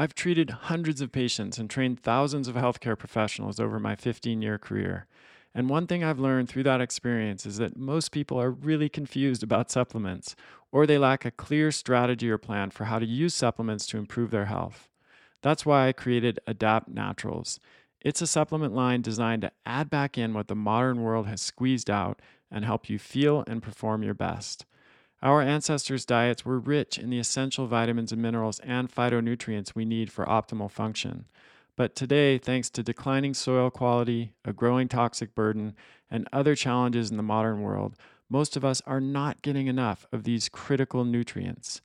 I've 0.00 0.14
treated 0.14 0.48
hundreds 0.48 1.02
of 1.02 1.12
patients 1.12 1.58
and 1.58 1.68
trained 1.68 2.00
thousands 2.00 2.48
of 2.48 2.54
healthcare 2.54 2.98
professionals 2.98 3.60
over 3.60 3.78
my 3.78 3.94
15 3.94 4.40
year 4.40 4.56
career. 4.56 5.06
And 5.54 5.68
one 5.68 5.86
thing 5.86 6.02
I've 6.02 6.18
learned 6.18 6.48
through 6.48 6.62
that 6.62 6.80
experience 6.80 7.44
is 7.44 7.58
that 7.58 7.76
most 7.76 8.10
people 8.10 8.40
are 8.40 8.50
really 8.50 8.88
confused 8.88 9.42
about 9.42 9.70
supplements, 9.70 10.34
or 10.72 10.86
they 10.86 10.96
lack 10.96 11.26
a 11.26 11.30
clear 11.30 11.70
strategy 11.70 12.30
or 12.30 12.38
plan 12.38 12.70
for 12.70 12.84
how 12.84 12.98
to 12.98 13.04
use 13.04 13.34
supplements 13.34 13.86
to 13.88 13.98
improve 13.98 14.30
their 14.30 14.46
health. 14.46 14.88
That's 15.42 15.66
why 15.66 15.88
I 15.88 15.92
created 15.92 16.40
Adapt 16.46 16.88
Naturals. 16.88 17.60
It's 18.00 18.22
a 18.22 18.26
supplement 18.26 18.74
line 18.74 19.02
designed 19.02 19.42
to 19.42 19.52
add 19.66 19.90
back 19.90 20.16
in 20.16 20.32
what 20.32 20.48
the 20.48 20.54
modern 20.54 21.02
world 21.02 21.26
has 21.26 21.42
squeezed 21.42 21.90
out 21.90 22.22
and 22.50 22.64
help 22.64 22.88
you 22.88 22.98
feel 22.98 23.44
and 23.46 23.62
perform 23.62 24.02
your 24.02 24.14
best. 24.14 24.64
Our 25.22 25.42
ancestors' 25.42 26.06
diets 26.06 26.46
were 26.46 26.58
rich 26.58 26.98
in 26.98 27.10
the 27.10 27.18
essential 27.18 27.66
vitamins 27.66 28.10
and 28.10 28.22
minerals 28.22 28.58
and 28.60 28.90
phytonutrients 28.90 29.74
we 29.74 29.84
need 29.84 30.10
for 30.10 30.24
optimal 30.24 30.70
function. 30.70 31.26
But 31.76 31.94
today, 31.94 32.38
thanks 32.38 32.70
to 32.70 32.82
declining 32.82 33.34
soil 33.34 33.70
quality, 33.70 34.32
a 34.44 34.52
growing 34.52 34.88
toxic 34.88 35.34
burden, 35.34 35.74
and 36.10 36.26
other 36.32 36.54
challenges 36.54 37.10
in 37.10 37.18
the 37.18 37.22
modern 37.22 37.60
world, 37.60 37.96
most 38.30 38.56
of 38.56 38.64
us 38.64 38.80
are 38.86 39.00
not 39.00 39.42
getting 39.42 39.66
enough 39.66 40.06
of 40.10 40.24
these 40.24 40.48
critical 40.48 41.04
nutrients. 41.04 41.82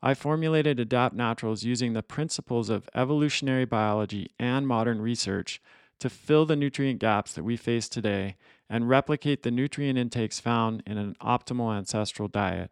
I 0.00 0.14
formulated 0.14 0.78
Adapt 0.78 1.16
Naturals 1.16 1.64
using 1.64 1.92
the 1.92 2.02
principles 2.02 2.70
of 2.70 2.88
evolutionary 2.94 3.64
biology 3.64 4.30
and 4.38 4.68
modern 4.68 5.02
research 5.02 5.60
to 5.98 6.08
fill 6.08 6.46
the 6.46 6.54
nutrient 6.54 7.00
gaps 7.00 7.32
that 7.32 7.42
we 7.42 7.56
face 7.56 7.88
today 7.88 8.36
and 8.70 8.88
replicate 8.88 9.42
the 9.42 9.50
nutrient 9.50 9.98
intakes 9.98 10.40
found 10.40 10.82
in 10.86 10.98
an 10.98 11.16
optimal 11.22 11.76
ancestral 11.76 12.28
diet. 12.28 12.70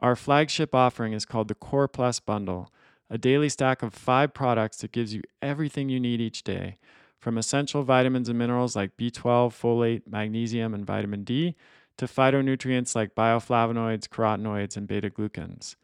Our 0.00 0.16
flagship 0.16 0.74
offering 0.74 1.12
is 1.12 1.26
called 1.26 1.48
the 1.48 1.54
Core 1.54 1.88
Plus 1.88 2.20
Bundle, 2.20 2.72
a 3.10 3.18
daily 3.18 3.48
stack 3.48 3.82
of 3.82 3.92
five 3.92 4.32
products 4.32 4.78
that 4.78 4.92
gives 4.92 5.12
you 5.14 5.22
everything 5.42 5.88
you 5.88 6.00
need 6.00 6.20
each 6.20 6.42
day, 6.42 6.78
from 7.18 7.36
essential 7.36 7.82
vitamins 7.82 8.28
and 8.28 8.38
minerals 8.38 8.74
like 8.74 8.96
B12, 8.96 9.50
folate, 9.50 10.02
magnesium, 10.06 10.72
and 10.72 10.86
vitamin 10.86 11.24
D, 11.24 11.54
to 11.98 12.06
phytonutrients 12.06 12.94
like 12.94 13.14
bioflavonoids, 13.14 14.08
carotenoids, 14.08 14.76
and 14.76 14.88
beta 14.88 15.10
glucans. 15.10 15.76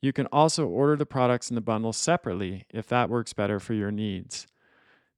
You 0.00 0.12
can 0.12 0.26
also 0.26 0.66
order 0.66 0.96
the 0.96 1.06
products 1.06 1.48
in 1.48 1.54
the 1.54 1.60
bundle 1.60 1.92
separately 1.92 2.64
if 2.70 2.88
that 2.88 3.08
works 3.08 3.32
better 3.32 3.60
for 3.60 3.72
your 3.72 3.92
needs. 3.92 4.46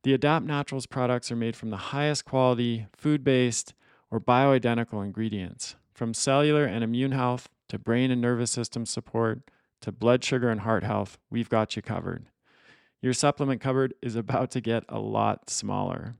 The 0.07 0.15
Adapt 0.15 0.47
Naturals 0.47 0.87
products 0.87 1.33
are 1.33 1.37
made 1.37 1.57
from 1.57 1.71
the 1.71 1.77
highest 1.77 2.25
quality, 2.25 2.87
food 2.97 3.25
based, 3.25 3.75
or 4.09 4.21
bioidentical 4.21 5.05
ingredients. 5.05 5.75
From 5.95 6.15
cellular 6.15 6.65
and 6.65 6.85
immune 6.85 7.11
health 7.11 7.49
to 7.71 7.77
brain 7.81 8.13
and 8.13 8.21
nervous 8.21 8.53
system 8.53 8.87
support 8.87 9.41
to 9.81 9.91
blood 9.91 10.23
sugar 10.23 10.49
and 10.49 10.61
heart 10.61 10.85
health, 10.85 11.19
we've 11.29 11.49
got 11.49 11.75
you 11.75 11.83
covered. 11.83 12.27
Your 13.03 13.15
supplement 13.15 13.61
cupboard 13.61 13.95
is 14.01 14.15
about 14.15 14.53
to 14.53 14.61
get 14.61 14.85
a 14.89 15.01
lot 15.01 15.51
smaller. 15.51 16.15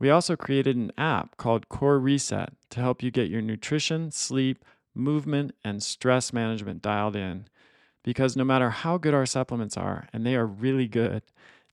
We 0.00 0.10
also 0.10 0.34
created 0.34 0.74
an 0.74 0.90
app 0.98 1.36
called 1.36 1.68
Core 1.68 2.00
Reset 2.00 2.52
to 2.70 2.80
help 2.80 3.00
you 3.00 3.12
get 3.12 3.30
your 3.30 3.42
nutrition, 3.42 4.10
sleep, 4.10 4.64
movement, 4.92 5.54
and 5.62 5.84
stress 5.84 6.32
management 6.32 6.82
dialed 6.82 7.14
in. 7.14 7.46
Because 8.02 8.36
no 8.36 8.42
matter 8.42 8.70
how 8.70 8.98
good 8.98 9.14
our 9.14 9.24
supplements 9.24 9.76
are, 9.76 10.08
and 10.12 10.26
they 10.26 10.34
are 10.34 10.44
really 10.44 10.88
good, 10.88 11.22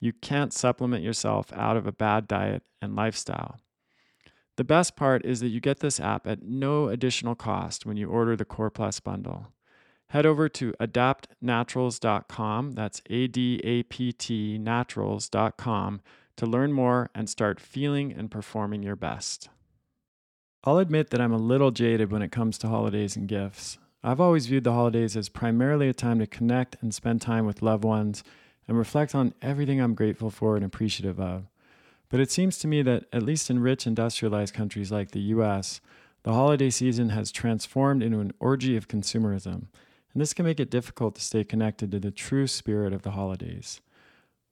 you 0.02 0.12
can't 0.12 0.52
supplement 0.52 1.04
yourself 1.04 1.54
out 1.54 1.78
of 1.78 1.88
a 1.88 1.92
bad 1.94 2.28
diet 2.28 2.64
and 2.82 2.96
lifestyle. 2.96 3.60
The 4.58 4.64
best 4.66 4.98
part 4.98 5.26
is 5.26 5.40
that 5.40 5.50
you 5.50 5.62
get 5.62 5.80
this 5.80 6.00
app 6.00 6.28
at 6.28 6.44
no 6.44 6.90
additional 6.90 7.36
cost 7.36 7.86
when 7.86 7.96
you 7.96 8.10
order 8.10 8.36
the 8.36 8.44
Core 8.44 8.72
Plus 8.72 9.00
bundle. 9.00 9.48
Head 10.10 10.26
over 10.26 10.50
to 10.50 10.74
adaptnaturals.com, 10.82 12.72
that's 12.72 13.02
A 13.09 13.28
D 13.28 13.62
A 13.64 13.84
P 13.84 14.12
T 14.12 14.58
naturals.com, 14.58 16.02
to 16.36 16.46
learn 16.46 16.74
more 16.74 17.09
and 17.16 17.30
start 17.30 17.62
feeling 17.62 18.12
and 18.12 18.30
performing 18.30 18.84
your 18.84 18.98
best. 18.98 19.50
I'll 20.64 20.80
admit 20.80 21.12
that 21.12 21.22
I'm 21.22 21.31
a 21.31 21.38
little 21.38 21.72
jaded 21.72 22.12
when 22.12 22.22
it 22.22 22.31
comes 22.31 22.58
to 22.59 22.68
holidays 22.68 23.16
and 23.16 23.28
gifts. 23.28 23.78
I've 24.04 24.20
always 24.20 24.48
viewed 24.48 24.64
the 24.64 24.74
holidays 24.74 25.16
as 25.16 25.30
primarily 25.30 25.88
a 25.88 25.94
time 25.94 26.20
to 26.20 26.28
connect 26.28 26.75
and 26.81 26.94
spend 26.94 27.22
time 27.22 27.46
with 27.46 27.62
loved 27.62 27.84
ones 27.84 28.24
and 28.72 28.78
reflect 28.78 29.14
on 29.14 29.34
everything 29.42 29.82
I'm 29.82 29.96
grateful 29.96 30.30
for 30.30 30.56
and 30.56 30.64
appreciative 30.64 31.20
of. 31.20 31.44
But 32.08 32.22
it 32.22 32.32
seems 32.32 32.58
to 32.59 32.70
me 32.70 32.82
that, 32.84 33.04
at 33.12 33.22
least 33.22 33.50
in 33.50 33.59
rich 33.59 33.86
industrialized 33.86 34.54
countries 34.54 34.94
like 34.94 35.12
the 35.12 35.20
US, 35.36 35.82
the 36.24 36.32
holiday 36.32 36.70
season 36.70 37.10
has 37.10 37.34
transformed 37.34 38.02
into 38.02 38.22
an 38.22 38.31
orgy 38.40 38.78
of 38.78 38.88
consumerism, 38.88 39.66
and 40.14 40.22
this 40.22 40.34
can 40.34 40.46
make 40.46 40.58
it 40.58 40.72
difficult 40.72 41.16
to 41.16 41.22
stay 41.22 41.44
connected 41.44 41.92
to 41.92 42.00
the 42.00 42.12
true 42.12 42.48
spirit 42.48 42.94
of 42.94 43.02
the 43.02 43.12
holidays. 43.12 43.81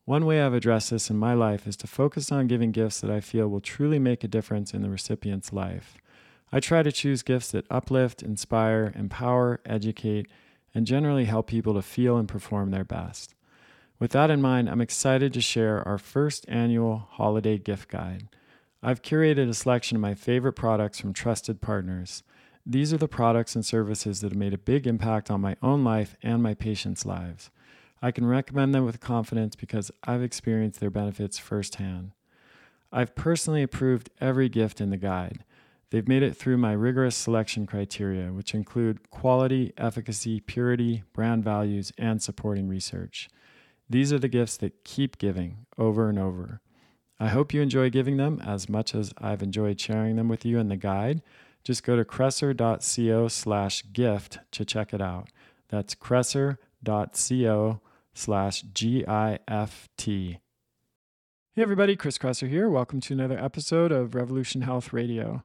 One 0.03 0.25
way 0.25 0.41
I've 0.41 0.53
addressed 0.53 0.89
this 0.89 1.09
in 1.09 1.15
my 1.15 1.33
life 1.33 1.65
is 1.65 1.77
to 1.77 1.87
focus 1.87 2.29
on 2.29 2.47
giving 2.47 2.73
gifts 2.73 2.99
that 2.99 3.09
I 3.09 3.21
feel 3.21 3.47
will 3.47 3.61
truly 3.61 3.99
make 3.99 4.25
a 4.25 4.27
difference 4.27 4.73
in 4.73 4.81
the 4.81 4.89
recipient's 4.89 5.53
life. 5.53 5.95
I 6.51 6.59
try 6.59 6.83
to 6.83 6.91
choose 6.91 7.23
gifts 7.23 7.51
that 7.51 7.67
uplift, 7.69 8.21
inspire, 8.21 8.91
empower, 8.97 9.61
educate, 9.65 10.27
and 10.75 10.85
generally 10.85 11.23
help 11.23 11.47
people 11.47 11.73
to 11.75 11.81
feel 11.81 12.17
and 12.17 12.27
perform 12.27 12.71
their 12.71 12.83
best. 12.83 13.33
With 13.99 14.11
that 14.11 14.31
in 14.31 14.41
mind, 14.41 14.69
I'm 14.69 14.79
excited 14.79 15.33
to 15.33 15.41
share 15.41 15.85
our 15.85 15.97
first 15.97 16.45
annual 16.47 17.09
holiday 17.11 17.57
gift 17.57 17.89
guide. 17.89 18.29
I've 18.81 19.01
curated 19.01 19.49
a 19.49 19.53
selection 19.53 19.97
of 19.97 20.01
my 20.01 20.13
favorite 20.13 20.53
products 20.53 21.01
from 21.01 21.11
trusted 21.11 21.59
partners. 21.59 22.23
These 22.65 22.93
are 22.93 22.97
the 22.97 23.09
products 23.09 23.55
and 23.55 23.65
services 23.65 24.21
that 24.21 24.31
have 24.31 24.37
made 24.37 24.53
a 24.53 24.57
big 24.57 24.87
impact 24.87 25.29
on 25.29 25.41
my 25.41 25.57
own 25.61 25.83
life 25.83 26.15
and 26.23 26.41
my 26.41 26.53
patients' 26.53 27.05
lives. 27.05 27.49
I 28.01 28.11
can 28.11 28.25
recommend 28.25 28.73
them 28.73 28.85
with 28.85 29.01
confidence 29.01 29.57
because 29.57 29.91
I've 30.05 30.23
experienced 30.23 30.79
their 30.79 30.89
benefits 30.89 31.37
firsthand. 31.37 32.11
I've 32.93 33.15
personally 33.15 33.63
approved 33.63 34.11
every 34.21 34.47
gift 34.47 34.79
in 34.79 34.91
the 34.91 34.97
guide. 34.97 35.43
They've 35.89 36.07
made 36.07 36.23
it 36.23 36.37
through 36.37 36.57
my 36.57 36.71
rigorous 36.71 37.17
selection 37.17 37.65
criteria, 37.65 38.31
which 38.31 38.53
include 38.53 39.09
quality, 39.09 39.73
efficacy, 39.77 40.39
purity, 40.39 41.03
brand 41.11 41.43
values, 41.43 41.91
and 41.97 42.21
supporting 42.21 42.69
research. 42.69 43.29
These 43.91 44.13
are 44.13 44.19
the 44.19 44.27
gifts 44.27 44.55
that 44.57 44.83
keep 44.83 45.17
giving 45.17 45.65
over 45.75 46.09
and 46.09 46.19
over. 46.19 46.61
I 47.19 47.29
hope 47.29 47.53
you 47.53 47.61
enjoy 47.61 47.89
giving 47.89 48.17
them 48.17 48.39
as 48.45 48.69
much 48.69 48.93
as 48.93 49.11
I've 49.17 49.41
enjoyed 49.41 49.81
sharing 49.81 50.15
them 50.15 50.27
with 50.27 50.45
you 50.45 50.59
in 50.59 50.69
the 50.69 50.77
guide. 50.77 51.23
Just 51.63 51.83
go 51.83 51.95
to 51.95 52.05
kresser.co 52.05 53.27
slash 53.27 53.83
gift 53.91 54.37
to 54.51 54.63
check 54.63 54.93
it 54.93 55.01
out. 55.01 55.29
That's 55.69 55.95
kresser.co 55.95 57.81
slash 58.13 58.61
G-I-F-T. 58.61 60.39
Hey 61.55 61.61
everybody, 61.63 61.95
Chris 61.95 62.19
Kresser 62.19 62.47
here. 62.47 62.69
Welcome 62.69 63.01
to 63.01 63.13
another 63.13 63.43
episode 63.43 63.91
of 63.91 64.13
Revolution 64.13 64.61
Health 64.61 64.93
Radio. 64.93 65.43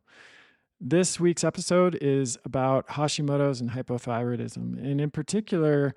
This 0.78 1.18
week's 1.18 1.44
episode 1.44 1.96
is 2.02 2.36
about 2.44 2.88
Hashimoto's 2.88 3.62
and 3.62 3.70
hypothyroidism. 3.70 4.76
And 4.78 5.00
in 5.00 5.10
particular, 5.10 5.94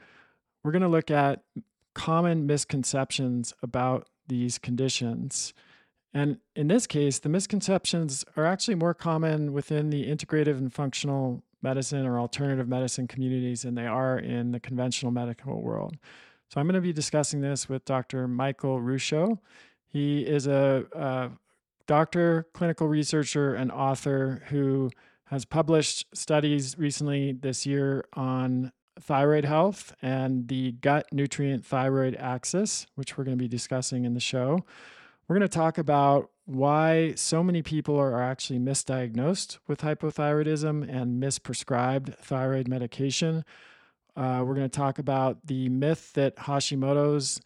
we're 0.64 0.72
going 0.72 0.82
to 0.82 0.88
look 0.88 1.12
at 1.12 1.42
common 1.98 2.46
misconceptions 2.46 3.56
about 3.64 4.08
these 4.28 4.60
conditions. 4.60 5.52
And 6.14 6.38
in 6.56 6.68
this 6.68 6.86
case, 6.86 7.18
the 7.18 7.28
misconceptions 7.28 8.24
are 8.38 8.46
actually 8.46 8.76
more 8.76 8.94
common 8.94 9.52
within 9.52 9.90
the 9.90 10.06
integrative 10.06 10.60
and 10.60 10.72
functional 10.72 11.42
medicine 11.64 12.06
or 12.06 12.20
alternative 12.20 12.68
medicine 12.68 13.08
communities 13.08 13.64
than 13.64 13.74
they 13.74 13.88
are 13.88 14.20
in 14.20 14.52
the 14.52 14.60
conventional 14.60 15.12
medical 15.12 15.60
world. 15.60 15.98
So 16.50 16.62
I'm 16.62 16.68
going 16.68 16.76
to 16.76 16.82
be 16.82 16.94
discussing 16.94 17.42
this 17.42 17.68
with 17.68 17.84
Dr. 17.84 18.28
Michael 18.28 18.80
Ruscio. 18.80 19.40
He 19.88 20.22
is 20.22 20.46
a, 20.46 20.86
a 20.94 21.32
doctor, 21.88 22.46
clinical 22.54 22.88
researcher, 22.88 23.56
and 23.56 23.72
author 23.72 24.44
who 24.50 24.92
has 25.26 25.46
published 25.46 26.06
studies 26.14 26.78
recently 26.78 27.32
this 27.32 27.66
year 27.66 28.06
on 28.14 28.72
thyroid 29.00 29.46
health 29.46 29.94
and 30.02 30.48
the 30.48 30.74
gut 30.74 31.08
nutrient 31.12 31.66
thyroid 31.66 32.16
axis, 32.16 32.88
which 32.96 33.18
we're 33.18 33.24
going 33.24 33.38
to 33.38 33.42
be 33.42 33.48
discussing 33.48 34.06
in 34.06 34.14
the 34.14 34.20
show. 34.20 34.66
We're 35.28 35.38
going 35.38 35.50
to 35.50 35.58
talk 35.58 35.78
about 35.78 36.30
why 36.46 37.14
so 37.16 37.44
many 37.44 37.62
people 37.62 38.00
are 38.00 38.22
actually 38.22 38.60
misdiagnosed 38.60 39.58
with 39.68 39.82
hypothyroidism 39.82 40.88
and 40.90 41.22
misprescribed 41.22 42.18
thyroid 42.20 42.68
medication. 42.68 43.44
Uh, 44.16 44.44
we're 44.46 44.56
going 44.56 44.70
to 44.70 44.78
talk 44.78 44.98
about 44.98 45.46
the 45.46 45.68
myth 45.70 46.14
that 46.14 46.38
Hashimoto's 46.38 47.42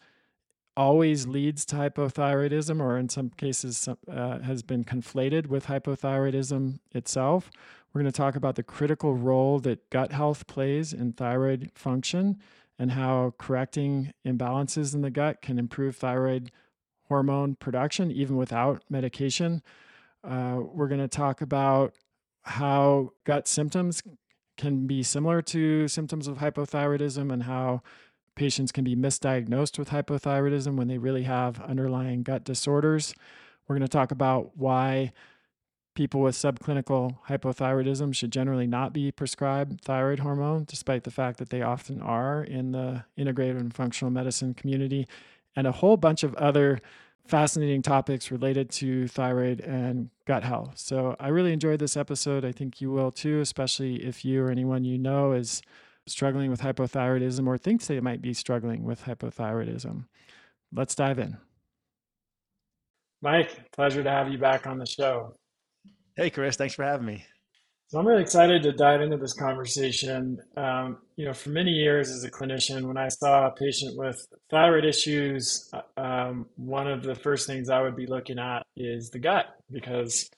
always 0.76 1.26
leads 1.26 1.66
to 1.66 1.76
hypothyroidism, 1.76 2.80
or 2.80 2.96
in 2.96 3.08
some 3.08 3.30
cases 3.30 3.88
uh, 4.10 4.38
has 4.38 4.62
been 4.62 4.84
conflated 4.84 5.48
with 5.48 5.66
hypothyroidism 5.66 6.78
itself. 6.92 7.50
We're 7.92 8.00
going 8.00 8.12
to 8.12 8.16
talk 8.16 8.36
about 8.36 8.56
the 8.56 8.62
critical 8.62 9.14
role 9.14 9.58
that 9.60 9.90
gut 9.90 10.12
health 10.12 10.46
plays 10.46 10.92
in 10.92 11.12
thyroid 11.12 11.70
function 11.74 12.38
and 12.78 12.92
how 12.92 13.34
correcting 13.38 14.12
imbalances 14.26 14.94
in 14.94 15.02
the 15.02 15.10
gut 15.10 15.42
can 15.42 15.58
improve 15.58 15.96
thyroid 15.96 16.50
hormone 17.08 17.54
production 17.54 18.10
even 18.10 18.36
without 18.36 18.82
medication. 18.88 19.62
Uh, 20.24 20.60
we're 20.62 20.88
going 20.88 21.00
to 21.00 21.08
talk 21.08 21.42
about 21.42 21.94
how 22.42 23.10
gut 23.24 23.46
symptoms 23.46 24.02
can 24.56 24.86
be 24.86 25.02
similar 25.02 25.42
to 25.42 25.86
symptoms 25.88 26.26
of 26.26 26.38
hypothyroidism 26.38 27.32
and 27.32 27.42
how 27.42 27.82
patients 28.34 28.72
can 28.72 28.84
be 28.84 28.96
misdiagnosed 28.96 29.78
with 29.78 29.90
hypothyroidism 29.90 30.76
when 30.76 30.88
they 30.88 30.98
really 30.98 31.24
have 31.24 31.60
underlying 31.60 32.22
gut 32.22 32.44
disorders. 32.44 33.14
We're 33.66 33.76
going 33.76 33.86
to 33.86 33.88
talk 33.88 34.10
about 34.10 34.56
why 34.56 35.12
people 35.94 36.20
with 36.20 36.34
subclinical 36.34 37.18
hypothyroidism 37.28 38.14
should 38.14 38.32
generally 38.32 38.66
not 38.66 38.92
be 38.92 39.12
prescribed 39.12 39.82
thyroid 39.82 40.20
hormone, 40.20 40.64
despite 40.64 41.04
the 41.04 41.10
fact 41.10 41.38
that 41.38 41.50
they 41.50 41.62
often 41.62 42.00
are 42.00 42.42
in 42.44 42.72
the 42.72 43.04
integrative 43.18 43.60
and 43.60 43.74
functional 43.74 44.10
medicine 44.10 44.54
community, 44.54 45.06
and 45.54 45.66
a 45.66 45.72
whole 45.72 45.96
bunch 45.96 46.22
of 46.22 46.34
other 46.36 46.80
fascinating 47.26 47.82
topics 47.82 48.30
related 48.30 48.70
to 48.70 49.06
thyroid 49.08 49.60
and 49.60 50.10
gut 50.26 50.42
health. 50.42 50.78
So 50.78 51.14
I 51.20 51.28
really 51.28 51.52
enjoyed 51.52 51.78
this 51.78 51.96
episode. 51.96 52.44
I 52.44 52.52
think 52.52 52.80
you 52.80 52.90
will 52.90 53.12
too, 53.12 53.40
especially 53.40 54.04
if 54.04 54.24
you 54.24 54.42
or 54.42 54.50
anyone 54.50 54.84
you 54.84 54.98
know 54.98 55.32
is 55.32 55.62
struggling 56.06 56.50
with 56.50 56.60
hypothyroidism 56.60 57.46
or 57.46 57.56
thinks 57.56 57.86
they 57.86 58.00
might 58.00 58.20
be 58.20 58.34
struggling 58.34 58.82
with 58.82 59.04
hypothyroidism. 59.04 60.06
Let's 60.72 60.94
dive 60.94 61.18
in. 61.18 61.36
Mike, 63.20 63.70
pleasure 63.70 64.02
to 64.02 64.10
have 64.10 64.28
you 64.28 64.38
back 64.38 64.66
on 64.66 64.78
the 64.78 64.86
show. 64.86 65.34
Hey, 66.16 66.28
Chris, 66.28 66.56
thanks 66.56 66.74
for 66.74 66.84
having 66.84 67.06
me. 67.06 67.24
So 67.88 67.98
I'm 67.98 68.06
really 68.06 68.22
excited 68.22 68.62
to 68.62 68.72
dive 68.72 69.00
into 69.00 69.16
this 69.16 69.32
conversation. 69.32 70.38
Um, 70.56 70.98
you 71.16 71.24
know, 71.24 71.32
for 71.32 71.50
many 71.50 71.70
years 71.70 72.10
as 72.10 72.24
a 72.24 72.30
clinician, 72.30 72.86
when 72.86 72.96
I 72.96 73.08
saw 73.08 73.46
a 73.46 73.50
patient 73.50 73.96
with 73.96 74.26
thyroid 74.50 74.84
issues, 74.84 75.70
um, 75.96 76.46
one 76.56 76.86
of 76.86 77.02
the 77.02 77.14
first 77.14 77.46
things 77.46 77.70
I 77.70 77.80
would 77.80 77.96
be 77.96 78.06
looking 78.06 78.38
at 78.38 78.62
is 78.76 79.10
the 79.10 79.18
gut 79.18 79.46
because 79.70 80.30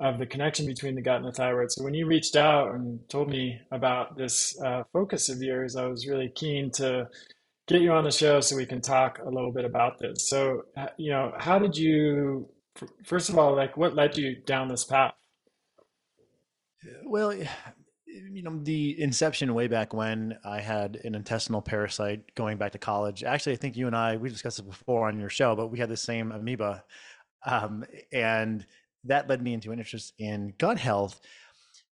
of 0.00 0.18
the 0.18 0.26
connection 0.26 0.66
between 0.66 0.94
the 0.94 1.02
gut 1.02 1.16
and 1.16 1.26
the 1.26 1.32
thyroid. 1.32 1.72
So 1.72 1.84
when 1.84 1.94
you 1.94 2.06
reached 2.06 2.36
out 2.36 2.74
and 2.74 3.00
told 3.08 3.28
me 3.28 3.60
about 3.70 4.16
this 4.16 4.58
uh, 4.62 4.84
focus 4.92 5.28
of 5.28 5.42
yours, 5.42 5.76
I 5.76 5.86
was 5.86 6.06
really 6.06 6.30
keen 6.34 6.70
to 6.72 7.08
get 7.66 7.80
you 7.82 7.92
on 7.92 8.04
the 8.04 8.10
show 8.10 8.40
so 8.40 8.56
we 8.56 8.66
can 8.66 8.80
talk 8.80 9.18
a 9.18 9.28
little 9.28 9.52
bit 9.52 9.64
about 9.64 9.98
this. 9.98 10.28
So, 10.28 10.62
you 10.96 11.10
know, 11.10 11.32
how 11.38 11.58
did 11.58 11.76
you, 11.76 12.48
first 13.04 13.28
of 13.28 13.38
all, 13.38 13.54
like 13.54 13.76
what 13.76 13.94
led 13.94 14.16
you 14.16 14.36
down 14.36 14.68
this 14.68 14.84
path? 14.84 15.14
Well, 17.04 17.34
you 18.06 18.42
know, 18.42 18.58
the 18.62 19.00
inception 19.00 19.54
way 19.54 19.66
back 19.66 19.92
when 19.92 20.38
I 20.44 20.60
had 20.60 21.00
an 21.04 21.14
intestinal 21.14 21.60
parasite 21.62 22.34
going 22.34 22.56
back 22.56 22.72
to 22.72 22.78
college. 22.78 23.24
Actually, 23.24 23.52
I 23.54 23.56
think 23.56 23.76
you 23.76 23.86
and 23.86 23.96
I, 23.96 24.16
we 24.16 24.28
discussed 24.28 24.58
it 24.58 24.68
before 24.68 25.08
on 25.08 25.18
your 25.18 25.28
show, 25.28 25.54
but 25.54 25.68
we 25.68 25.78
had 25.78 25.88
the 25.88 25.96
same 25.96 26.32
amoeba. 26.32 26.84
Um, 27.46 27.84
and 28.12 28.66
that 29.04 29.28
led 29.28 29.42
me 29.42 29.54
into 29.54 29.72
an 29.72 29.78
interest 29.78 30.14
in 30.18 30.54
gut 30.58 30.78
health. 30.78 31.20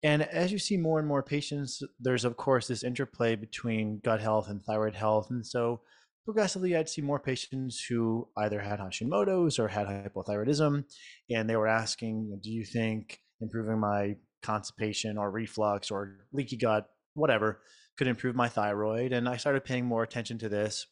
And 0.03 0.23
as 0.23 0.51
you 0.51 0.59
see 0.59 0.77
more 0.77 0.99
and 0.99 1.07
more 1.07 1.23
patients, 1.23 1.83
there's 1.99 2.25
of 2.25 2.37
course 2.37 2.67
this 2.67 2.83
interplay 2.83 3.35
between 3.35 3.99
gut 4.03 4.21
health 4.21 4.49
and 4.49 4.63
thyroid 4.63 4.95
health. 4.95 5.29
And 5.29 5.45
so 5.45 5.81
progressively, 6.25 6.75
I'd 6.75 6.89
see 6.89 7.01
more 7.01 7.19
patients 7.19 7.83
who 7.83 8.27
either 8.37 8.59
had 8.59 8.79
Hashimoto's 8.79 9.59
or 9.59 9.67
had 9.67 9.87
hypothyroidism. 9.87 10.83
And 11.29 11.49
they 11.49 11.55
were 11.55 11.67
asking, 11.67 12.39
Do 12.41 12.51
you 12.51 12.65
think 12.65 13.19
improving 13.39 13.79
my 13.79 14.15
constipation 14.43 15.17
or 15.17 15.31
reflux 15.31 15.91
or 15.91 16.17
leaky 16.31 16.57
gut, 16.57 16.89
whatever, 17.13 17.61
could 17.97 18.07
improve 18.07 18.35
my 18.35 18.49
thyroid? 18.49 19.13
And 19.13 19.27
I 19.27 19.37
started 19.37 19.65
paying 19.65 19.85
more 19.85 20.03
attention 20.03 20.37
to 20.39 20.49
this. 20.49 20.87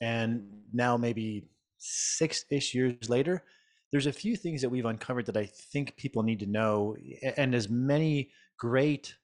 And 0.00 0.44
now, 0.72 0.96
maybe 0.96 1.48
six 1.78 2.44
ish 2.50 2.74
years 2.74 3.08
later, 3.08 3.42
there's 3.90 4.06
a 4.06 4.12
few 4.12 4.36
things 4.36 4.62
that 4.62 4.68
we've 4.68 4.84
uncovered 4.84 5.26
that 5.26 5.36
I 5.36 5.46
think 5.72 5.96
people 5.96 6.22
need 6.22 6.40
to 6.40 6.46
know. 6.46 6.96
And 7.36 7.54
as 7.54 7.68
many 7.68 8.30
great 8.58 9.14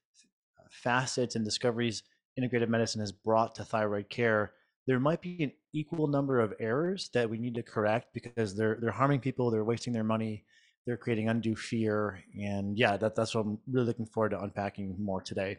uh, 0.59 0.67
facets 0.71 1.35
and 1.35 1.45
discoveries 1.45 2.03
integrative 2.39 2.69
medicine 2.69 3.01
has 3.01 3.11
brought 3.11 3.55
to 3.55 3.63
thyroid 3.63 4.09
care, 4.09 4.53
there 4.87 4.99
might 4.99 5.21
be 5.21 5.43
an 5.43 5.51
equal 5.73 6.07
number 6.07 6.39
of 6.39 6.53
errors 6.59 7.09
that 7.13 7.29
we 7.29 7.37
need 7.37 7.55
to 7.55 7.63
correct 7.63 8.07
because 8.13 8.55
they're 8.55 8.77
they're 8.81 8.91
harming 8.91 9.19
people, 9.19 9.51
they're 9.51 9.63
wasting 9.63 9.93
their 9.93 10.03
money, 10.03 10.43
they're 10.85 10.97
creating 10.97 11.29
undue 11.29 11.55
fear, 11.55 12.23
and 12.39 12.77
yeah, 12.77 12.97
that 12.97 13.15
that's 13.15 13.33
what 13.33 13.45
I'm 13.45 13.59
really 13.71 13.87
looking 13.87 14.05
forward 14.05 14.29
to 14.29 14.41
unpacking 14.41 14.95
more 14.99 15.21
today. 15.21 15.57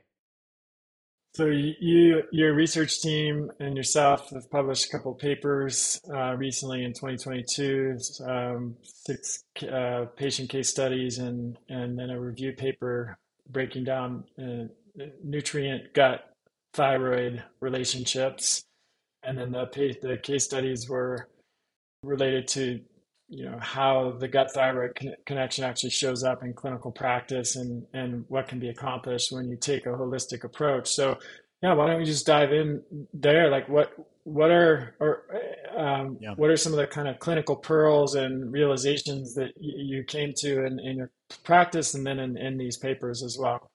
So 1.36 1.48
you, 1.48 2.22
your 2.32 2.54
research 2.54 3.02
team 3.02 3.50
and 3.60 3.76
yourself 3.76 4.30
have 4.30 4.50
published 4.50 4.86
a 4.86 4.88
couple 4.96 5.12
papers 5.12 6.00
uh, 6.10 6.34
recently 6.34 6.82
in 6.82 6.94
2022, 6.94 7.98
um, 8.26 8.74
six 8.82 9.44
uh, 9.70 10.06
patient 10.16 10.48
case 10.48 10.70
studies, 10.70 11.18
and 11.18 11.58
and 11.68 11.98
then 11.98 12.08
a 12.08 12.18
review 12.18 12.52
paper 12.52 13.18
breaking 13.50 13.84
down 13.84 14.24
uh, 14.38 15.04
nutrient 15.22 15.92
gut 15.92 16.24
thyroid 16.72 17.42
relationships, 17.60 18.64
and 19.26 19.36
then 19.36 19.50
the 19.52 19.66
the 20.02 20.16
case 20.18 20.44
studies 20.44 20.88
were 20.88 21.28
related 22.02 22.46
to 22.48 22.80
you 23.28 23.44
know 23.44 23.58
how 23.60 24.12
the 24.20 24.28
gut 24.28 24.52
thyroid 24.52 24.94
con- 24.94 25.14
connection 25.26 25.64
actually 25.64 25.90
shows 25.90 26.22
up 26.22 26.44
in 26.44 26.52
clinical 26.54 26.92
practice 26.92 27.56
and 27.56 27.84
and 27.92 28.24
what 28.28 28.48
can 28.48 28.60
be 28.60 28.68
accomplished 28.68 29.32
when 29.32 29.48
you 29.48 29.56
take 29.56 29.86
a 29.86 29.90
holistic 29.90 30.44
approach. 30.44 30.88
So 30.88 31.18
yeah 31.62 31.74
why 31.74 31.86
don't 31.88 31.98
we 31.98 32.04
just 32.04 32.26
dive 32.26 32.52
in 32.52 32.82
there? 33.12 33.50
Like 33.50 33.68
what 33.68 33.92
what 34.24 34.50
are 34.50 34.94
or 35.00 35.24
um, 35.76 36.18
yeah. 36.20 36.32
what 36.36 36.50
are 36.50 36.56
some 36.56 36.72
of 36.72 36.78
the 36.78 36.86
kind 36.86 37.06
of 37.08 37.18
clinical 37.18 37.56
pearls 37.56 38.14
and 38.14 38.52
realizations 38.52 39.34
that 39.34 39.52
you 39.58 40.02
came 40.04 40.32
to 40.38 40.64
in, 40.64 40.78
in 40.80 40.96
your 40.96 41.10
practice 41.44 41.94
and 41.94 42.06
then 42.06 42.18
in, 42.18 42.36
in 42.38 42.56
these 42.56 42.76
papers 42.76 43.22
as 43.22 43.36
well 43.38 43.70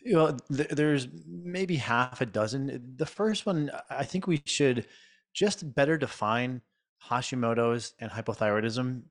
you 0.00 0.14
know, 0.14 0.36
th- 0.54 0.68
there's 0.70 1.08
maybe 1.26 1.76
half 1.76 2.20
a 2.20 2.26
dozen 2.26 2.94
the 2.96 3.06
first 3.06 3.46
one 3.46 3.70
i 3.90 4.04
think 4.04 4.26
we 4.26 4.40
should 4.46 4.86
just 5.34 5.74
better 5.74 5.96
define 5.96 6.60
Hashimoto's 7.08 7.94
and 8.00 8.10
hypothyroidism 8.10 9.02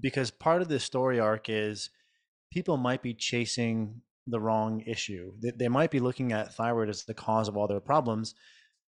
because 0.00 0.30
part 0.30 0.62
of 0.62 0.68
the 0.68 0.80
story 0.80 1.20
arc 1.20 1.48
is 1.48 1.90
people 2.50 2.76
might 2.76 3.02
be 3.02 3.14
chasing 3.14 4.00
the 4.26 4.40
wrong 4.40 4.82
issue. 4.86 5.32
They, 5.40 5.50
they 5.50 5.68
might 5.68 5.90
be 5.90 6.00
looking 6.00 6.32
at 6.32 6.54
thyroid 6.54 6.88
as 6.88 7.04
the 7.04 7.14
cause 7.14 7.48
of 7.48 7.56
all 7.56 7.68
their 7.68 7.80
problems, 7.80 8.34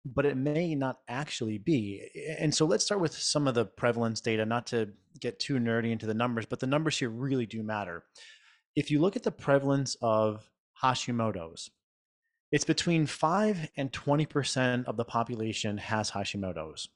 but 0.06 0.26
it 0.26 0.38
may 0.38 0.76
not 0.76 1.00
actually 1.08 1.58
be. 1.58 2.08
And 2.40 2.54
so 2.54 2.66
let's 2.66 2.86
start 2.86 3.02
with 3.02 3.14
some 3.14 3.48
of 3.48 3.56
the 3.56 3.66
prevalence 3.66 4.22
data, 4.22 4.46
not 4.46 4.68
to 4.68 4.90
get 5.20 5.40
too 5.40 5.56
nerdy 5.56 5.92
into 5.92 6.06
the 6.06 6.14
numbers, 6.14 6.46
but 6.46 6.60
the 6.60 6.68
numbers 6.68 6.98
here 6.98 7.10
really 7.10 7.46
do 7.46 7.64
matter. 7.64 8.04
If 8.76 8.92
you 8.92 9.00
look 9.02 9.16
at 9.16 9.24
the 9.24 9.32
prevalence 9.32 9.98
of 10.02 10.50
Hashimoto's, 10.84 11.70
it's 12.52 12.66
between 12.66 13.06
5 13.06 13.70
and 13.76 13.92
20% 13.92 14.86
of 14.86 14.98
the 14.98 15.06
population 15.06 15.78
has 15.78 16.12
Hashimoto's. 16.12 16.88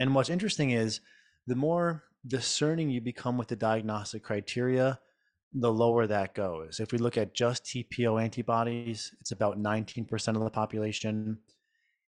And 0.00 0.14
what's 0.14 0.30
interesting 0.30 0.70
is 0.70 1.00
the 1.46 1.54
more 1.54 2.04
discerning 2.26 2.90
you 2.90 3.00
become 3.00 3.36
with 3.36 3.48
the 3.48 3.56
diagnostic 3.56 4.22
criteria, 4.22 4.98
the 5.52 5.72
lower 5.72 6.06
that 6.06 6.34
goes. 6.34 6.80
If 6.80 6.92
we 6.92 6.98
look 6.98 7.18
at 7.18 7.34
just 7.34 7.64
TPO 7.64 8.22
antibodies, 8.22 9.14
it's 9.20 9.32
about 9.32 9.58
19% 9.58 10.28
of 10.28 10.42
the 10.42 10.50
population. 10.50 11.38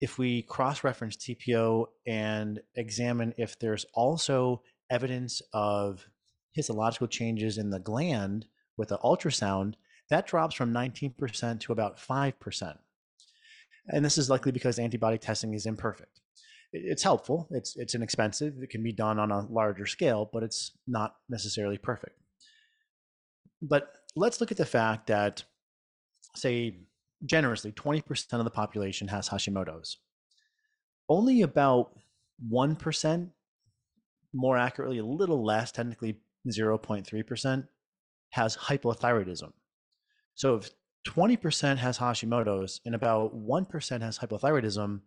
If 0.01 0.17
we 0.17 0.43
cross 0.43 0.83
reference 0.83 1.15
TPO 1.15 1.85
and 2.05 2.59
examine 2.75 3.33
if 3.37 3.57
there's 3.59 3.85
also 3.93 4.61
evidence 4.89 5.41
of 5.53 6.05
histological 6.53 7.07
changes 7.07 7.57
in 7.57 7.69
the 7.69 7.79
gland 7.79 8.45
with 8.77 8.91
an 8.91 8.97
ultrasound, 9.03 9.75
that 10.09 10.27
drops 10.27 10.55
from 10.55 10.73
19% 10.73 11.59
to 11.61 11.71
about 11.71 11.97
5%. 11.97 12.77
And 13.87 14.05
this 14.05 14.17
is 14.17 14.29
likely 14.29 14.51
because 14.51 14.79
antibody 14.79 15.17
testing 15.17 15.53
is 15.53 15.65
imperfect 15.65 16.19
it's 16.71 17.03
helpful. 17.03 17.47
It's 17.51 17.75
it's 17.77 17.95
inexpensive. 17.95 18.61
It 18.61 18.69
can 18.69 18.83
be 18.83 18.91
done 18.91 19.19
on 19.19 19.31
a 19.31 19.45
larger 19.47 19.85
scale, 19.85 20.29
but 20.31 20.43
it's 20.43 20.71
not 20.87 21.15
necessarily 21.27 21.77
perfect. 21.77 22.15
But 23.61 23.93
let's 24.15 24.39
look 24.39 24.51
at 24.51 24.57
the 24.57 24.65
fact 24.65 25.07
that, 25.07 25.43
say, 26.35 26.77
generously, 27.25 27.71
20% 27.71 28.33
of 28.33 28.43
the 28.45 28.51
population 28.51 29.07
has 29.09 29.27
Hashimoto's. 29.27 29.97
Only 31.09 31.41
about 31.41 31.91
1%, 32.49 33.29
more 34.33 34.57
accurately, 34.57 34.99
a 34.99 35.05
little 35.05 35.43
less, 35.43 35.71
technically 35.71 36.19
0.3%, 36.47 37.67
has 38.29 38.55
hypothyroidism. 38.55 39.51
So 40.39 40.55
if 40.55 40.69
20% 41.05 41.75
has 41.79 41.97
Hashimoto's 41.97 42.79
and 42.85 42.95
about 42.95 43.35
1% 43.35 44.01
has 44.01 44.17
hypothyroidism, 44.17 45.01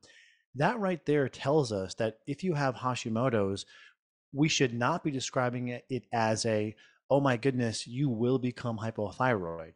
that 0.57 0.79
right 0.79 1.01
there 1.07 1.27
tells 1.31 1.73
us 1.73 1.95
that 1.95 2.19
if 2.27 2.45
you 2.45 2.53
have 2.53 2.75
Hashimoto's, 2.75 3.65
we 4.35 4.51
should 4.51 4.75
not 4.75 5.03
be 5.03 5.11
describing 5.11 5.69
it 5.69 6.05
as 6.13 6.45
a, 6.45 6.77
oh 7.09 7.21
my 7.21 7.39
goodness, 7.39 7.87
you 7.87 8.11
will 8.11 8.39
become 8.39 8.77
hypothyroid. 8.77 9.73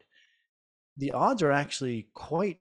The 0.97 1.09
odds 1.13 1.41
are 1.41 1.51
actually 1.51 2.09
quite 2.13 2.59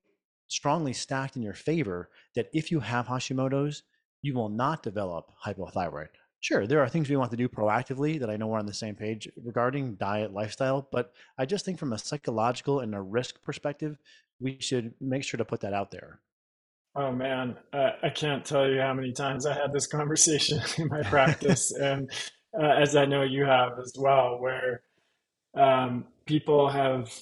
strongly 0.48 0.94
stacked 0.94 1.36
in 1.36 1.42
your 1.42 1.52
favor 1.52 2.08
that 2.34 2.48
if 2.54 2.70
you 2.70 2.80
have 2.80 3.08
Hashimoto's, 3.08 3.82
you 4.22 4.32
will 4.32 4.48
not 4.48 4.82
develop 4.82 5.26
hypothyroid. 5.44 6.08
Sure, 6.40 6.66
there 6.66 6.80
are 6.80 6.88
things 6.88 7.10
we 7.10 7.16
want 7.16 7.30
to 7.30 7.36
do 7.36 7.46
proactively 7.48 8.18
that 8.20 8.30
I 8.30 8.36
know 8.36 8.46
we're 8.46 8.58
on 8.58 8.64
the 8.66 8.72
same 8.74 8.94
page 8.94 9.28
regarding 9.44 9.96
diet, 9.96 10.32
lifestyle, 10.32 10.88
but 10.90 11.12
I 11.38 11.44
just 11.44 11.64
think 11.64 11.78
from 11.78 11.92
a 11.92 11.98
psychological 11.98 12.80
and 12.80 12.94
a 12.94 13.00
risk 13.02 13.42
perspective, 13.42 13.98
we 14.40 14.58
should 14.60 14.94
make 15.00 15.24
sure 15.24 15.38
to 15.38 15.44
put 15.44 15.60
that 15.60 15.72
out 15.74 15.90
there. 15.90 16.20
Oh 16.94 17.12
man, 17.12 17.56
uh, 17.72 17.90
I 18.02 18.08
can't 18.10 18.44
tell 18.44 18.68
you 18.68 18.80
how 18.80 18.94
many 18.94 19.12
times 19.12 19.44
I 19.44 19.54
had 19.54 19.72
this 19.72 19.86
conversation 19.98 20.60
in 20.78 20.88
my 20.88 21.02
practice, 21.08 21.72
and 21.72 22.10
uh, 22.58 22.64
as 22.66 22.96
I 22.96 23.04
know 23.04 23.22
you 23.22 23.44
have 23.44 23.78
as 23.78 23.92
well, 23.98 24.38
where 24.40 24.82
um, 25.56 26.06
people 26.26 26.68
have 26.70 27.12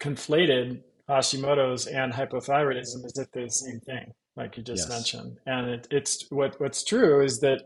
conflated 0.00 0.82
Hashimoto's 1.08 1.86
and 1.86 2.12
hypothyroidism 2.12 3.04
as 3.04 3.18
if 3.18 3.30
they're 3.32 3.44
the 3.46 3.50
same 3.50 3.80
thing, 3.80 4.12
like 4.36 4.56
you 4.56 4.62
just 4.62 4.88
Yes. 4.88 4.90
mentioned. 4.90 5.38
And 5.46 5.70
it, 5.70 5.88
it's 5.90 6.30
what 6.30 6.60
what's 6.60 6.84
true 6.84 7.22
is 7.24 7.40
that 7.40 7.62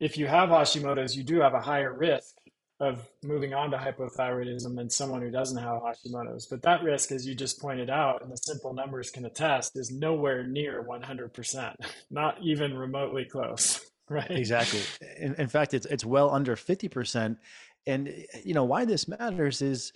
if 0.00 0.16
you 0.16 0.26
have 0.26 0.48
Hashimoto's, 0.50 1.16
you 1.16 1.22
do 1.22 1.40
have 1.40 1.54
a 1.54 1.60
higher 1.60 1.92
risk 1.92 2.34
of 2.80 3.08
moving 3.24 3.54
on 3.54 3.72
to 3.72 3.76
hypothyroidism 3.76 4.76
than 4.76 4.88
someone 4.88 5.20
who 5.20 5.30
doesn't 5.30 5.60
have 5.60 5.82
Hashimoto's. 5.82 6.46
But 6.46 6.62
that 6.62 6.82
risk, 6.84 7.10
as 7.10 7.26
you 7.26 7.34
just 7.34 7.60
pointed 7.60 7.90
out, 7.90 8.22
and 8.22 8.30
the 8.30 8.36
simple 8.36 8.72
numbers 8.72 9.10
can 9.10 9.24
attest, 9.24 9.76
is 9.76 9.90
nowhere 9.90 10.46
near 10.46 10.84
100%, 10.84 11.74
not 12.10 12.36
even 12.40 12.76
remotely 12.76 13.24
close, 13.24 13.80
right? 14.08 14.30
Exactly. 14.30 14.80
In, 15.18 15.34
in 15.34 15.48
fact, 15.48 15.74
it's 15.74 15.86
it's 15.86 16.04
well 16.04 16.30
under 16.30 16.54
50%. 16.54 17.36
And 17.86 18.14
you 18.44 18.54
know 18.54 18.64
why 18.64 18.84
this 18.84 19.08
matters 19.08 19.62
is 19.62 19.92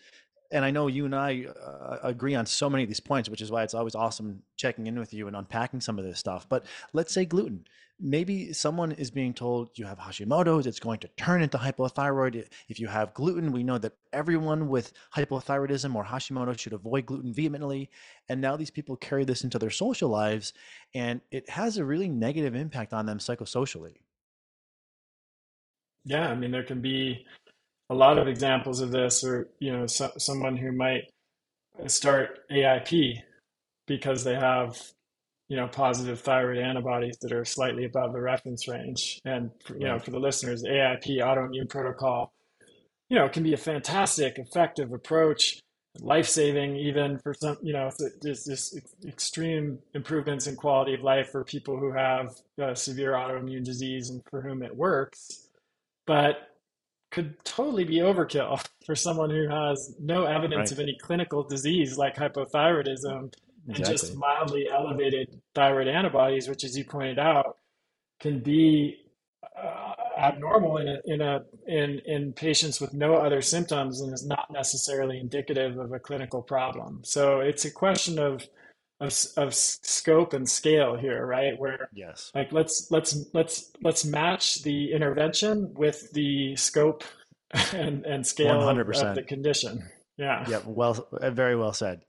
and 0.52 0.64
I 0.64 0.71
know 0.71 0.87
you 0.87 1.06
and 1.06 1.14
I 1.14 1.47
uh, 1.47 1.99
agree 2.02 2.35
on 2.35 2.47
so 2.47 2.68
many 2.68 2.82
of 2.85 2.88
these 2.88 3.00
points, 3.00 3.28
which 3.28 3.40
is 3.40 3.50
why 3.50 3.62
it's 3.62 3.75
always 3.75 3.94
awesome 3.94 4.42
checking 4.56 4.87
in 4.87 4.99
with 4.99 5.12
you 5.14 5.26
and 5.26 5.35
unpacking 5.35 5.80
some 5.80 5.99
of 5.99 6.04
this 6.04 6.18
stuff. 6.18 6.47
But 6.49 6.66
let's 6.92 7.12
say 7.12 7.25
gluten. 7.25 7.64
Maybe 7.99 8.52
someone 8.52 8.92
is 8.92 9.11
being 9.11 9.32
told 9.32 9.78
you 9.78 9.85
have 9.87 9.99
Hashimoto's, 9.99 10.66
it's 10.66 10.80
going 10.80 10.99
to 11.00 11.09
turn 11.16 11.40
into 11.42 11.56
hypothyroid. 11.56 12.47
If 12.68 12.80
you 12.80 12.88
have 12.88 13.14
gluten, 13.14 13.52
we 13.52 13.62
know 13.62 13.78
that 13.78 13.92
everyone 14.12 14.68
with 14.68 14.92
hypothyroidism 15.14 15.94
or 15.94 16.04
Hashimoto 16.04 16.59
should 16.59 16.73
avoid 16.73 17.06
gluten 17.06 17.32
vehemently. 17.32 17.90
And 18.28 18.40
now 18.40 18.56
these 18.56 18.71
people 18.71 18.97
carry 18.97 19.25
this 19.25 19.44
into 19.44 19.59
their 19.59 19.71
social 19.71 20.09
lives, 20.09 20.52
and 20.94 21.21
it 21.30 21.49
has 21.49 21.76
a 21.76 21.85
really 21.85 22.09
negative 22.09 22.56
impact 22.56 22.92
on 22.92 23.06
them 23.06 23.18
psychosocially. 23.18 23.99
Yeah, 26.04 26.28
I 26.28 26.35
mean, 26.35 26.50
there 26.50 26.64
can 26.64 26.80
be 26.80 27.25
a 27.93 27.95
lot 27.95 28.19
of 28.19 28.29
examples 28.29 28.81
of 28.81 28.91
this, 28.91 29.23
or, 29.25 29.49
you 29.59 29.73
know, 29.73 29.87
so, 29.87 30.11
someone 30.19 30.57
who 30.57 30.73
might 30.73 31.05
start 31.87 32.41
AIP 32.51 33.23
because 33.87 34.25
they 34.25 34.35
have 34.35 34.77
you 35.53 35.57
know, 35.57 35.69
positive 35.69 36.19
thyroid 36.19 36.57
antibodies 36.57 37.19
that 37.21 37.31
are 37.31 37.45
slightly 37.45 37.85
above 37.85 38.15
the 38.15 38.21
reference 38.21 38.67
range. 38.67 39.21
And, 39.27 39.51
you 39.69 39.87
know, 39.87 39.99
for 39.99 40.11
the 40.11 40.19
listeners, 40.19 40.63
AIP 40.63 41.19
autoimmune 41.19 41.69
protocol, 41.69 42.33
you 43.11 43.19
know, 43.19 43.29
can 43.29 43.43
be 43.43 43.53
a 43.53 43.59
fantastic, 43.59 44.39
effective 44.39 44.95
approach, 44.95 45.61
life-saving 46.01 46.77
even 46.77 47.19
for 47.19 47.35
some, 47.35 47.59
you 47.61 47.75
know, 47.75 47.91
there's 48.23 48.45
this 48.45 48.75
extreme 49.07 49.79
improvements 49.93 50.47
in 50.47 50.57
quality 50.57 50.95
of 50.95 51.03
life 51.03 51.29
for 51.31 51.45
people 51.45 51.79
who 51.79 51.93
have 51.93 52.35
uh, 52.59 52.75
severe 52.75 53.13
autoimmune 53.13 53.63
disease 53.63 54.09
and 54.09 54.23
for 54.31 54.41
whom 54.41 54.63
it 54.63 54.75
works, 54.75 55.49
but 56.07 56.51
could 57.12 57.45
totally 57.45 57.85
be 57.85 57.99
overkill 57.99 58.64
for 58.87 58.97
someone 58.97 59.31
who 59.31 59.47
has 59.49 59.95
no 60.00 60.25
evidence 60.25 60.73
of 60.73 60.81
any 60.81 60.97
clinical 61.00 61.45
disease 61.45 61.97
like 61.97 62.16
hypothyroidism 62.16 63.33
and 63.69 63.85
just 63.85 64.16
mildly 64.16 64.69
elevated 64.69 65.40
thyroid 65.54 65.87
antibodies, 65.87 66.49
which, 66.49 66.64
as 66.64 66.76
you 66.76 66.85
pointed 66.85 67.19
out, 67.19 67.59
can 68.19 68.40
be 68.40 68.97
uh, 69.57 69.92
abnormal 70.19 70.78
in 70.78 70.88
a, 70.88 70.99
in 71.04 71.21
a 71.21 71.45
in 71.66 72.00
in 72.07 72.33
patients 72.33 72.81
with 72.81 72.92
no 72.92 73.14
other 73.14 73.40
symptoms 73.40 74.00
and 74.00 74.12
is 74.12 74.26
not 74.26 74.50
necessarily 74.50 75.21
indicative 75.21 75.78
of 75.78 75.92
a 75.92 75.99
clinical 75.99 76.42
problem. 76.42 77.02
So 77.04 77.40
it's 77.40 77.64
a 77.64 77.71
question 77.71 78.19
of 78.19 78.47
of, 79.02 79.12
of 79.37 79.54
scope 79.54 80.32
and 80.32 80.49
scale 80.49 80.97
here, 80.97 81.26
right? 81.26 81.59
Where 81.59 81.88
Yes. 81.92 82.30
like 82.35 82.52
let's 82.52 82.88
let's 82.90 83.16
let's 83.35 83.71
let's 83.82 84.04
match 84.04 84.62
the 84.62 84.92
intervention 84.92 85.75
with 85.75 86.11
the 86.12 86.56
scope 86.56 87.04
and 87.73 88.04
and 88.06 88.26
scale 88.26 88.61
of, 88.68 88.78
of 88.78 89.14
the 89.14 89.23
condition. 89.23 89.82
Yeah. 90.16 90.44
Yeah, 90.49 90.61
well, 90.64 91.09
uh, 91.21 91.30
very 91.30 91.56
well 91.56 91.73
said. 91.73 92.04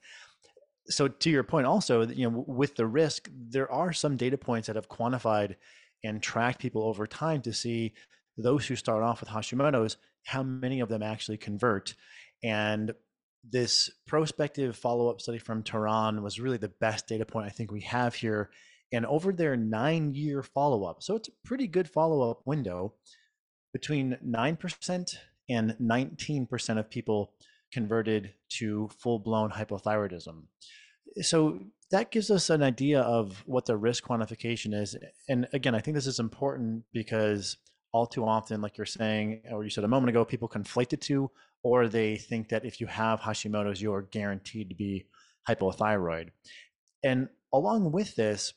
so 0.90 1.08
to 1.08 1.30
your 1.30 1.44
point 1.44 1.66
also 1.66 2.06
you 2.06 2.30
know 2.30 2.44
with 2.48 2.76
the 2.76 2.86
risk 2.86 3.30
there 3.50 3.72
are 3.72 3.94
some 3.94 4.18
data 4.18 4.38
points 4.38 4.68
that 4.68 4.76
have 4.76 4.90
quantified 4.90 5.56
and 6.04 6.22
tracked 6.22 6.60
people 6.60 6.84
over 6.84 7.08
time 7.08 7.42
to 7.42 7.54
see 7.54 7.94
those 8.38 8.68
who 8.68 8.76
start 8.76 9.02
off 9.02 9.22
with 9.22 9.30
hashimoto's 9.30 9.96
how 10.26 10.44
many 10.44 10.82
of 10.82 10.90
them 10.90 11.02
actually 11.02 11.38
convert 11.38 11.96
and 12.44 12.94
this 13.44 13.90
prospective 14.08 14.76
follow-up 14.76 15.22
study 15.22 15.38
from 15.38 15.64
Tehran 15.64 16.24
was 16.24 16.40
really 16.40 16.58
the 16.58 16.70
best 16.80 17.08
data 17.08 17.26
point 17.26 17.46
I 17.46 17.50
think 17.50 17.72
we 17.72 17.82
have 17.82 18.16
here. 18.16 18.50
And 18.92 19.06
over 19.06 19.34
their 19.34 19.56
nine 19.58 20.14
year 20.14 20.44
follow 20.44 20.84
up, 20.86 21.04
so 21.04 21.16
it's 21.16 21.28
a 21.28 21.48
pretty 21.48 21.68
good 21.68 21.90
follow 21.90 22.30
up 22.30 22.42
window, 22.46 22.94
between 23.74 24.18
9% 24.24 25.16
and 25.50 25.76
19% 25.82 26.78
of 26.80 26.90
people 26.90 27.34
converted 27.72 28.34
to 28.50 28.88
full 29.00 29.18
blown 29.18 29.50
hypothyroidism 29.50 30.44
so 31.22 31.60
that 31.92 32.12
gives 32.12 32.32
us 32.32 32.50
an 32.50 32.64
idea 32.64 33.02
of 33.02 33.44
what 33.46 33.66
the 33.66 33.78
risk 33.78 34.04
quantification 34.06 34.74
is. 34.74 34.96
And 35.30 35.48
again, 35.54 35.76
I 35.76 35.80
think 35.80 35.96
this 35.96 36.08
is 36.08 36.20
important 36.20 36.84
because 36.92 37.58
all 37.92 38.08
too 38.08 38.26
often, 38.26 38.62
like 38.62 38.78
you're 38.78 38.86
saying, 38.86 39.44
or 39.52 39.64
you 39.64 39.70
said 39.70 39.84
a 39.84 39.88
moment 39.88 40.10
ago, 40.10 40.26
people 40.26 40.50
conflate 40.50 40.90
the 40.90 40.98
two, 40.98 41.30
or 41.64 41.88
they 41.88 42.18
think 42.18 42.50
that 42.50 42.66
if 42.66 42.82
you 42.82 42.88
have 42.88 43.22
Hashimoto's, 43.22 43.82
you're 43.82 44.02
guaranteed 44.02 44.70
to 44.70 44.76
be 44.76 45.08
hypothyroid. 45.48 46.30
And 47.04 47.30
along 47.54 47.92
with 47.92 48.16
this, 48.16 48.54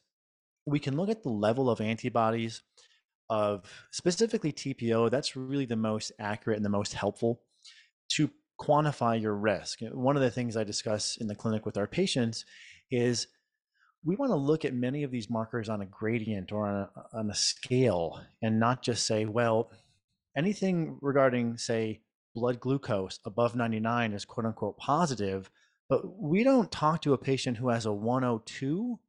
we 0.66 0.80
can 0.80 0.96
look 0.96 1.08
at 1.08 1.22
the 1.22 1.30
level 1.30 1.70
of 1.70 1.80
antibodies 1.80 2.62
of 3.30 3.64
specifically 3.92 4.52
TPO. 4.52 5.10
That's 5.10 5.36
really 5.36 5.66
the 5.66 5.76
most 5.76 6.12
accurate 6.18 6.56
and 6.56 6.64
the 6.64 6.70
most 6.70 6.94
helpful 6.94 7.42
to 8.10 8.30
quantify 8.60 9.20
your 9.20 9.34
risk. 9.34 9.80
One 9.82 10.16
of 10.16 10.22
the 10.22 10.30
things 10.30 10.56
I 10.56 10.64
discuss 10.64 11.16
in 11.16 11.28
the 11.28 11.34
clinic 11.34 11.66
with 11.66 11.76
our 11.76 11.86
patients 11.86 12.44
is 12.90 13.28
we 14.04 14.16
want 14.16 14.30
to 14.30 14.36
look 14.36 14.64
at 14.64 14.74
many 14.74 15.02
of 15.02 15.10
these 15.10 15.28
markers 15.28 15.68
on 15.68 15.82
a 15.82 15.86
gradient 15.86 16.52
or 16.52 16.66
on 16.66 16.74
a, 16.74 17.16
on 17.16 17.30
a 17.30 17.34
scale 17.34 18.20
and 18.42 18.60
not 18.60 18.82
just 18.82 19.06
say, 19.06 19.24
well, 19.24 19.70
anything 20.36 20.98
regarding, 21.00 21.58
say, 21.58 22.02
blood 22.36 22.60
glucose 22.60 23.18
above 23.24 23.56
99 23.56 24.12
is 24.12 24.26
quote 24.26 24.44
unquote 24.44 24.76
positive, 24.76 25.50
but 25.88 26.20
we 26.20 26.44
don't 26.44 26.70
talk 26.70 27.00
to 27.00 27.14
a 27.14 27.18
patient 27.18 27.56
who 27.56 27.70
has 27.70 27.86
a 27.86 27.92
102 27.92 29.00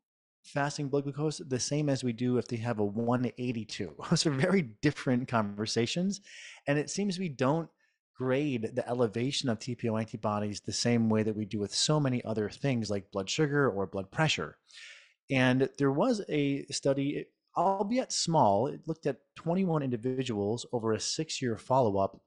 fasting 0.44 0.88
blood 0.88 1.04
glucose 1.04 1.40
the 1.40 1.60
same 1.60 1.90
as 1.90 2.06
we 2.06 2.14
do 2.14 2.38
if 2.38 2.48
they 2.48 2.56
have 2.56 2.80
a 2.80 2.86
182. 2.86 3.94
Those 4.10 4.26
are 4.26 4.32
very 4.32 4.62
different 4.82 5.28
conversations. 5.28 6.22
And 6.68 6.80
it 6.80 6.90
seems 6.90 7.20
we 7.20 7.28
don't 7.28 7.70
grade 8.16 8.72
the 8.74 8.88
elevation 8.90 9.50
of 9.50 9.60
TPO 9.60 10.00
antibodies 10.00 10.62
the 10.62 10.72
same 10.72 11.10
way 11.10 11.22
that 11.24 11.36
we 11.36 11.46
do 11.46 11.60
with 11.60 11.76
so 11.76 12.00
many 12.00 12.24
other 12.24 12.50
things 12.50 12.90
like 12.90 13.12
blood 13.12 13.30
sugar 13.30 13.70
or 13.70 13.86
blood 13.86 14.10
pressure. 14.10 14.58
And 15.30 15.70
there 15.78 15.92
was 15.92 16.24
a 16.30 16.66
study, 16.72 17.26
albeit 17.58 18.14
small, 18.14 18.68
it 18.68 18.80
looked 18.88 19.06
at 19.06 19.20
21 19.36 19.84
individuals 19.84 20.66
over 20.72 20.94
a 20.94 21.00
six 21.00 21.42
year 21.42 21.58
follow 21.58 21.98
up, 21.98 22.22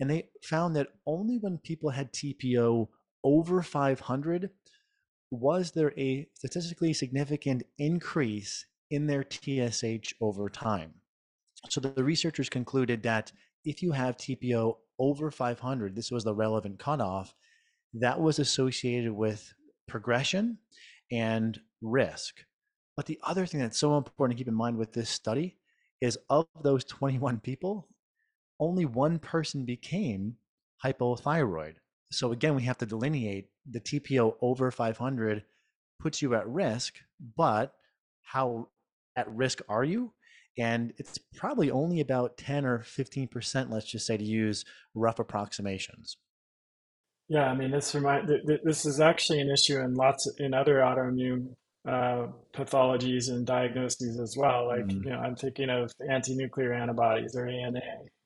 and 0.00 0.10
they 0.10 0.28
found 0.42 0.76
that 0.76 0.88
only 1.06 1.38
when 1.38 1.58
people 1.58 1.90
had 1.90 2.12
TPO 2.12 2.88
over 3.22 3.62
500 3.62 4.50
was 5.30 5.72
there 5.72 5.92
a 5.98 6.28
statistically 6.34 6.92
significant 6.92 7.62
increase 7.78 8.66
in 8.90 9.06
their 9.06 9.24
TSH 9.24 10.14
over 10.20 10.48
time. 10.48 10.94
So 11.70 11.80
the 11.80 12.04
researchers 12.04 12.48
concluded 12.48 13.02
that 13.02 13.32
if 13.64 13.82
you 13.82 13.92
have 13.92 14.16
TPO 14.16 14.76
over 14.98 15.30
500, 15.30 15.96
this 15.96 16.10
was 16.10 16.24
the 16.24 16.34
relevant 16.34 16.78
cutoff, 16.78 17.34
that 17.94 18.20
was 18.20 18.38
associated 18.38 19.12
with 19.12 19.54
progression 19.88 20.58
and 21.10 21.58
risk. 21.80 22.44
But 22.96 23.06
the 23.06 23.18
other 23.22 23.46
thing 23.46 23.60
that's 23.60 23.78
so 23.78 23.96
important 23.96 24.36
to 24.36 24.40
keep 24.40 24.48
in 24.48 24.54
mind 24.54 24.76
with 24.76 24.92
this 24.92 25.10
study 25.10 25.56
is 26.00 26.18
of 26.28 26.46
those 26.62 26.84
21 26.84 27.40
people, 27.40 27.88
only 28.60 28.84
one 28.84 29.18
person 29.18 29.64
became 29.64 30.36
hypothyroid. 30.84 31.74
So 32.10 32.32
again, 32.32 32.54
we 32.54 32.62
have 32.64 32.78
to 32.78 32.86
delineate 32.86 33.48
the 33.68 33.80
TPO 33.80 34.36
over 34.40 34.70
500 34.70 35.44
puts 35.98 36.22
you 36.22 36.34
at 36.34 36.46
risk, 36.48 36.96
but 37.36 37.74
how 38.22 38.68
at 39.16 39.30
risk 39.34 39.60
are 39.68 39.84
you? 39.84 40.12
And 40.56 40.92
it's 40.98 41.18
probably 41.36 41.70
only 41.70 42.00
about 42.00 42.36
10 42.36 42.64
or 42.64 42.80
15%, 42.80 43.70
let's 43.70 43.90
just 43.90 44.06
say, 44.06 44.16
to 44.16 44.24
use 44.24 44.64
rough 44.94 45.18
approximations. 45.18 46.16
Yeah, 47.28 47.50
I 47.50 47.54
mean, 47.54 47.70
this 47.70 47.94
remind 47.94 48.28
th 48.28 48.44
th 48.46 48.60
this 48.62 48.84
is 48.84 49.00
actually 49.00 49.40
an 49.40 49.50
issue 49.50 49.80
in 49.80 49.94
lots 49.94 50.26
of, 50.26 50.34
in 50.38 50.52
other 50.52 50.76
autoimmune 50.76 51.54
uh, 51.88 52.26
pathologies 52.52 53.30
and 53.30 53.46
diagnoses 53.46 54.20
as 54.20 54.36
well. 54.36 54.66
Like, 54.66 54.86
Mm, 54.86 55.04
you 55.04 55.10
know, 55.10 55.18
I'm 55.18 55.36
thinking 55.36 55.70
of 55.70 55.92
anti-nuclear 56.08 56.72
antibodies 56.72 57.34
or 57.34 57.46
ANA. 57.46 57.80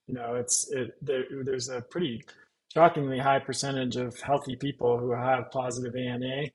You 0.08 0.14
know, 0.14 0.34
it's 0.34 0.70
it 0.72 0.96
there, 1.02 1.24
there's 1.44 1.68
a 1.68 1.82
pretty 1.82 2.24
shockingly 2.72 3.18
high 3.18 3.38
percentage 3.38 3.96
of 3.96 4.18
healthy 4.20 4.56
people 4.56 4.98
who 4.98 5.12
have 5.12 5.50
positive 5.50 5.94
ANA 5.94 6.46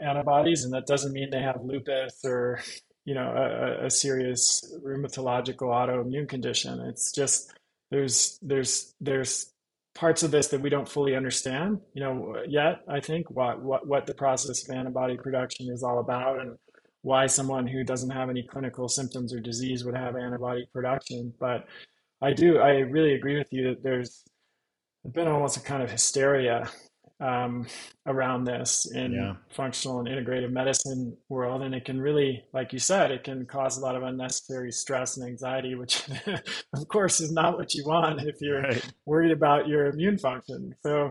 antibodies, 0.00 0.64
and 0.64 0.72
that 0.72 0.86
doesn't 0.86 1.12
mean 1.12 1.30
they 1.30 1.42
have 1.42 1.60
lupus 1.62 2.24
or 2.24 2.60
you 3.04 3.14
know 3.14 3.28
a, 3.36 3.86
a 3.86 3.90
serious 3.90 4.74
rheumatological 4.84 5.68
autoimmune 5.68 6.28
condition. 6.28 6.80
It's 6.80 7.12
just 7.12 7.52
there's 7.90 8.38
there's 8.42 8.94
there's 9.00 9.52
parts 9.94 10.22
of 10.22 10.30
this 10.30 10.48
that 10.48 10.60
we 10.60 10.68
don't 10.70 10.88
fully 10.88 11.16
understand, 11.16 11.80
you 11.94 12.02
know, 12.02 12.36
yet. 12.46 12.82
I 12.88 13.00
think 13.00 13.30
what 13.30 13.62
what 13.62 13.86
what 13.86 14.06
the 14.06 14.14
process 14.14 14.68
of 14.68 14.76
antibody 14.76 15.16
production 15.16 15.68
is 15.70 15.82
all 15.82 15.98
about, 15.98 16.40
and 16.40 16.56
why 17.02 17.26
someone 17.26 17.66
who 17.66 17.84
doesn't 17.84 18.10
have 18.10 18.30
any 18.30 18.42
clinical 18.42 18.88
symptoms 18.88 19.32
or 19.32 19.40
disease 19.40 19.84
would 19.84 19.96
have 19.96 20.16
antibody 20.16 20.68
production. 20.72 21.32
But 21.40 21.66
I 22.22 22.32
do, 22.32 22.58
I 22.58 22.78
really 22.78 23.14
agree 23.14 23.36
with 23.36 23.52
you 23.52 23.68
that 23.68 23.82
there's 23.82 24.24
been 25.12 25.28
almost 25.28 25.56
a 25.56 25.60
kind 25.60 25.82
of 25.82 25.90
hysteria 25.90 26.68
um, 27.20 27.66
around 28.06 28.44
this 28.44 28.90
in 28.92 29.12
yeah. 29.12 29.34
functional 29.50 30.00
and 30.00 30.08
integrative 30.08 30.50
medicine 30.50 31.16
world 31.30 31.62
and 31.62 31.74
it 31.74 31.84
can 31.86 31.98
really 31.98 32.44
like 32.52 32.74
you 32.74 32.78
said 32.78 33.10
it 33.10 33.24
can 33.24 33.46
cause 33.46 33.78
a 33.78 33.80
lot 33.80 33.96
of 33.96 34.02
unnecessary 34.02 34.70
stress 34.70 35.16
and 35.16 35.26
anxiety 35.26 35.74
which 35.74 36.02
of 36.74 36.88
course 36.88 37.20
is 37.20 37.32
not 37.32 37.56
what 37.56 37.74
you 37.74 37.84
want 37.86 38.20
if 38.22 38.36
you're 38.40 38.60
right. 38.60 38.92
worried 39.06 39.30
about 39.30 39.66
your 39.66 39.86
immune 39.86 40.18
function 40.18 40.74
so 40.82 41.10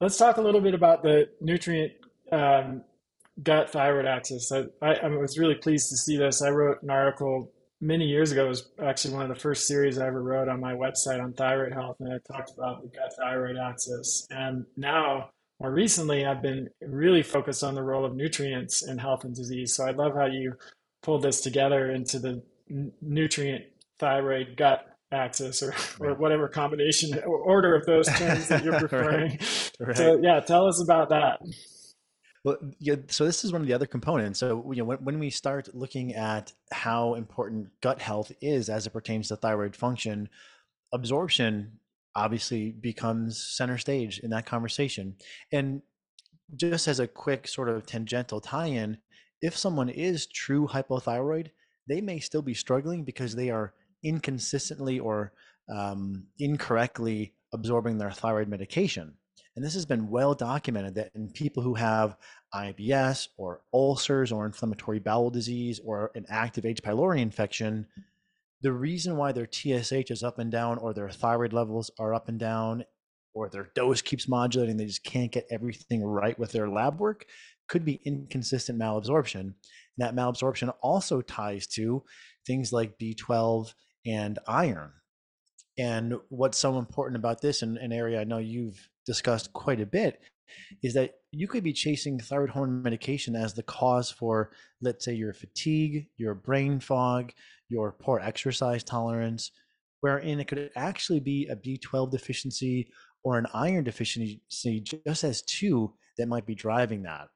let's 0.00 0.16
talk 0.16 0.36
a 0.36 0.42
little 0.42 0.60
bit 0.60 0.74
about 0.74 1.04
the 1.04 1.28
nutrient 1.40 1.92
um, 2.32 2.82
gut 3.40 3.70
thyroid 3.70 4.06
axis 4.06 4.50
I, 4.50 4.64
I, 4.82 4.94
I 4.94 5.08
was 5.08 5.38
really 5.38 5.54
pleased 5.54 5.90
to 5.90 5.96
see 5.96 6.16
this 6.16 6.42
i 6.42 6.50
wrote 6.50 6.82
an 6.82 6.90
article 6.90 7.52
many 7.80 8.06
years 8.06 8.32
ago. 8.32 8.46
It 8.46 8.48
was 8.48 8.68
actually 8.82 9.14
one 9.14 9.22
of 9.22 9.28
the 9.28 9.40
first 9.40 9.66
series 9.66 9.98
I 9.98 10.06
ever 10.06 10.22
wrote 10.22 10.48
on 10.48 10.60
my 10.60 10.74
website 10.74 11.22
on 11.22 11.32
thyroid 11.32 11.72
health, 11.72 11.96
and 12.00 12.12
I 12.12 12.18
talked 12.32 12.52
about 12.56 12.82
the 12.82 12.88
gut 12.88 13.12
thyroid 13.18 13.56
axis. 13.56 14.26
And 14.30 14.66
now 14.76 15.30
more 15.60 15.72
recently, 15.72 16.26
I've 16.26 16.42
been 16.42 16.68
really 16.80 17.22
focused 17.22 17.64
on 17.64 17.74
the 17.74 17.82
role 17.82 18.04
of 18.04 18.14
nutrients 18.14 18.86
in 18.86 18.98
health 18.98 19.24
and 19.24 19.34
disease. 19.34 19.74
So 19.74 19.86
I 19.86 19.92
love 19.92 20.14
how 20.14 20.26
you 20.26 20.54
pulled 21.02 21.22
this 21.22 21.40
together 21.40 21.90
into 21.90 22.18
the 22.18 22.42
nutrient 23.00 23.64
thyroid 23.98 24.56
gut 24.56 24.86
axis 25.12 25.62
or, 25.62 25.74
or 26.00 26.14
whatever 26.14 26.48
combination 26.48 27.18
or 27.20 27.38
order 27.38 27.74
of 27.74 27.86
those 27.86 28.06
terms 28.06 28.48
that 28.48 28.64
you're 28.64 28.78
preferring. 28.78 29.30
right. 29.30 29.70
Right. 29.80 29.96
So 29.96 30.18
yeah, 30.22 30.40
tell 30.40 30.66
us 30.66 30.82
about 30.82 31.08
that. 31.10 31.40
Well, 32.46 32.58
yeah, 32.78 32.94
so 33.08 33.24
this 33.24 33.44
is 33.44 33.50
one 33.50 33.60
of 33.60 33.66
the 33.66 33.74
other 33.74 33.86
components. 33.86 34.38
So 34.38 34.64
you 34.70 34.78
know, 34.78 34.84
when, 34.84 34.98
when 34.98 35.18
we 35.18 35.30
start 35.30 35.74
looking 35.74 36.14
at 36.14 36.52
how 36.70 37.14
important 37.14 37.70
gut 37.80 38.00
health 38.00 38.30
is 38.40 38.68
as 38.68 38.86
it 38.86 38.92
pertains 38.92 39.26
to 39.28 39.36
thyroid 39.36 39.74
function, 39.74 40.28
absorption 40.94 41.72
obviously 42.14 42.70
becomes 42.70 43.42
center 43.42 43.78
stage 43.78 44.20
in 44.20 44.30
that 44.30 44.46
conversation. 44.46 45.16
And 45.50 45.82
just 46.54 46.86
as 46.86 47.00
a 47.00 47.08
quick 47.08 47.48
sort 47.48 47.68
of 47.68 47.84
tangential 47.84 48.40
tie 48.40 48.66
in, 48.66 48.98
if 49.42 49.56
someone 49.56 49.88
is 49.88 50.28
true 50.28 50.68
hypothyroid, 50.68 51.50
they 51.88 52.00
may 52.00 52.20
still 52.20 52.42
be 52.42 52.54
struggling 52.54 53.02
because 53.02 53.34
they 53.34 53.50
are 53.50 53.74
inconsistently 54.04 55.00
or 55.00 55.32
um, 55.68 56.28
incorrectly 56.38 57.34
absorbing 57.52 57.98
their 57.98 58.12
thyroid 58.12 58.46
medication. 58.46 59.14
And 59.56 59.64
this 59.64 59.74
has 59.74 59.86
been 59.86 60.10
well 60.10 60.34
documented 60.34 60.94
that 60.96 61.12
in 61.14 61.30
people 61.30 61.62
who 61.62 61.74
have 61.74 62.18
IBS 62.54 63.28
or 63.38 63.62
ulcers 63.72 64.30
or 64.30 64.44
inflammatory 64.44 64.98
bowel 64.98 65.30
disease 65.30 65.80
or 65.82 66.10
an 66.14 66.26
active 66.28 66.66
H. 66.66 66.82
pylori 66.82 67.20
infection, 67.20 67.86
the 68.60 68.72
reason 68.72 69.16
why 69.16 69.32
their 69.32 69.48
TSH 69.50 70.10
is 70.10 70.22
up 70.22 70.38
and 70.38 70.52
down 70.52 70.76
or 70.78 70.92
their 70.92 71.08
thyroid 71.08 71.54
levels 71.54 71.90
are 71.98 72.14
up 72.14 72.28
and 72.28 72.38
down 72.38 72.84
or 73.32 73.48
their 73.48 73.70
dose 73.74 74.02
keeps 74.02 74.28
modulating, 74.28 74.76
they 74.76 74.86
just 74.86 75.04
can't 75.04 75.32
get 75.32 75.46
everything 75.50 76.02
right 76.02 76.38
with 76.38 76.52
their 76.52 76.68
lab 76.68 77.00
work 77.00 77.26
could 77.68 77.84
be 77.84 78.00
inconsistent 78.04 78.78
malabsorption. 78.78 79.40
And 79.40 79.54
that 79.98 80.14
malabsorption 80.14 80.72
also 80.82 81.20
ties 81.20 81.66
to 81.68 82.02
things 82.46 82.72
like 82.72 82.98
B12 82.98 83.74
and 84.06 84.38
iron. 84.46 84.92
And 85.78 86.14
what's 86.28 86.58
so 86.58 86.78
important 86.78 87.16
about 87.16 87.40
this, 87.40 87.62
and 87.62 87.76
an 87.76 87.92
area 87.92 88.20
I 88.20 88.24
know 88.24 88.38
you've 88.38 88.88
discussed 89.06 89.52
quite 89.52 89.80
a 89.80 89.86
bit, 89.86 90.20
is 90.82 90.94
that 90.94 91.14
you 91.32 91.48
could 91.48 91.64
be 91.64 91.72
chasing 91.72 92.18
thyroid 92.18 92.50
hormone 92.50 92.82
medication 92.82 93.34
as 93.34 93.54
the 93.54 93.62
cause 93.62 94.10
for, 94.10 94.50
let's 94.80 95.04
say, 95.04 95.14
your 95.14 95.32
fatigue, 95.32 96.08
your 96.16 96.34
brain 96.34 96.80
fog, 96.80 97.32
your 97.68 97.92
poor 97.92 98.20
exercise 98.20 98.84
tolerance, 98.84 99.50
wherein 100.00 100.40
it 100.40 100.48
could 100.48 100.70
actually 100.76 101.20
be 101.20 101.46
a 101.46 101.56
B12 101.56 102.10
deficiency 102.10 102.90
or 103.24 103.38
an 103.38 103.46
iron 103.52 103.84
deficiency 103.84 104.40
just 105.04 105.24
as 105.24 105.42
two 105.42 105.92
that 106.16 106.28
might 106.28 106.46
be 106.46 106.54
driving 106.54 107.02
that. 107.02 107.28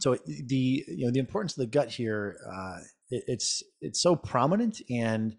So 0.00 0.16
the 0.26 0.84
you 0.86 1.06
know 1.06 1.10
the 1.10 1.18
importance 1.18 1.52
of 1.52 1.62
the 1.62 1.66
gut 1.66 1.90
here, 1.90 2.38
uh, 2.48 2.78
it, 3.10 3.24
it's 3.26 3.62
it's 3.80 4.00
so 4.00 4.14
prominent 4.14 4.80
and 4.90 5.36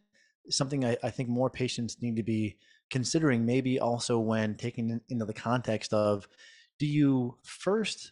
something 0.50 0.84
I, 0.84 0.98
I 1.04 1.12
think 1.12 1.30
more 1.30 1.50
patients 1.50 1.98
need 2.02 2.18
to 2.18 2.24
be 2.24 2.58
considering. 2.90 3.46
Maybe 3.46 3.80
also 3.80 4.20
when 4.20 4.56
taking 4.56 5.02
into 5.10 5.26
the 5.26 5.34
context 5.34 5.94
of, 5.94 6.28
do 6.80 6.86
you 6.86 7.38
first 7.44 8.12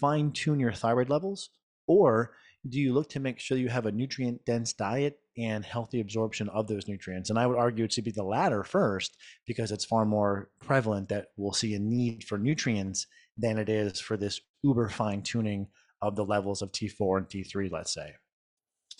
fine 0.00 0.32
tune 0.32 0.60
your 0.60 0.72
thyroid 0.72 1.08
levels, 1.08 1.50
or 1.86 2.36
do 2.68 2.80
you 2.80 2.94
look 2.94 3.10
to 3.10 3.20
make 3.20 3.40
sure 3.40 3.58
you 3.58 3.68
have 3.68 3.86
a 3.86 3.92
nutrient 3.92 4.44
dense 4.44 4.72
diet 4.72 5.18
and 5.36 5.64
healthy 5.64 6.00
absorption 6.00 6.48
of 6.48 6.66
those 6.66 6.88
nutrients? 6.88 7.28
And 7.28 7.38
I 7.38 7.46
would 7.46 7.58
argue 7.58 7.84
it 7.84 7.92
should 7.92 8.04
be 8.04 8.10
the 8.10 8.22
latter 8.22 8.64
first 8.64 9.16
because 9.46 9.70
it's 9.70 9.84
far 9.84 10.06
more 10.06 10.50
prevalent 10.60 11.08
that 11.10 11.28
we'll 11.36 11.52
see 11.52 11.74
a 11.74 11.78
need 11.78 12.24
for 12.24 12.38
nutrients 12.38 13.06
than 13.36 13.58
it 13.58 13.68
is 13.68 14.00
for 14.00 14.16
this 14.16 14.40
uber 14.62 14.88
fine 14.88 15.22
tuning 15.22 15.68
of 16.00 16.16
the 16.16 16.24
levels 16.24 16.62
of 16.62 16.72
T4 16.72 17.18
and 17.18 17.28
T3, 17.28 17.70
let's 17.70 17.92
say. 17.92 18.14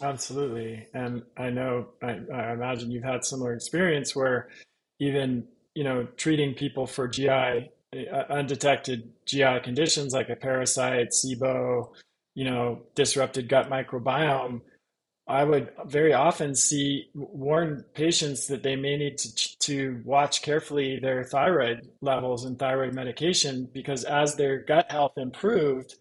Absolutely. 0.02 0.88
And 0.92 1.22
I 1.36 1.50
know, 1.50 1.88
I, 2.02 2.18
I 2.32 2.52
imagine 2.52 2.90
you've 2.90 3.04
had 3.04 3.24
similar 3.24 3.54
experience 3.54 4.14
where 4.14 4.48
even, 4.98 5.46
you 5.74 5.84
know, 5.84 6.06
treating 6.16 6.54
people 6.54 6.86
for 6.86 7.08
GI, 7.08 7.28
uh, 7.94 8.24
undetected 8.30 9.10
GI 9.26 9.60
conditions 9.62 10.12
like 10.12 10.28
a 10.28 10.36
parasite, 10.36 11.10
SIBO, 11.10 11.90
you 12.34 12.44
know, 12.44 12.82
disrupted 12.94 13.48
gut 13.48 13.70
microbiome, 13.70 14.60
I 15.26 15.44
would 15.44 15.72
very 15.86 16.12
often 16.12 16.54
see 16.54 17.08
warn 17.14 17.84
patients 17.94 18.46
that 18.48 18.62
they 18.62 18.76
may 18.76 18.96
need 18.98 19.16
to, 19.18 19.58
to 19.60 20.02
watch 20.04 20.42
carefully 20.42 20.98
their 20.98 21.24
thyroid 21.24 21.88
levels 22.02 22.44
and 22.44 22.58
thyroid 22.58 22.92
medication 22.92 23.68
because 23.72 24.04
as 24.04 24.36
their 24.36 24.58
gut 24.58 24.90
health 24.90 25.16
improved, 25.16 25.96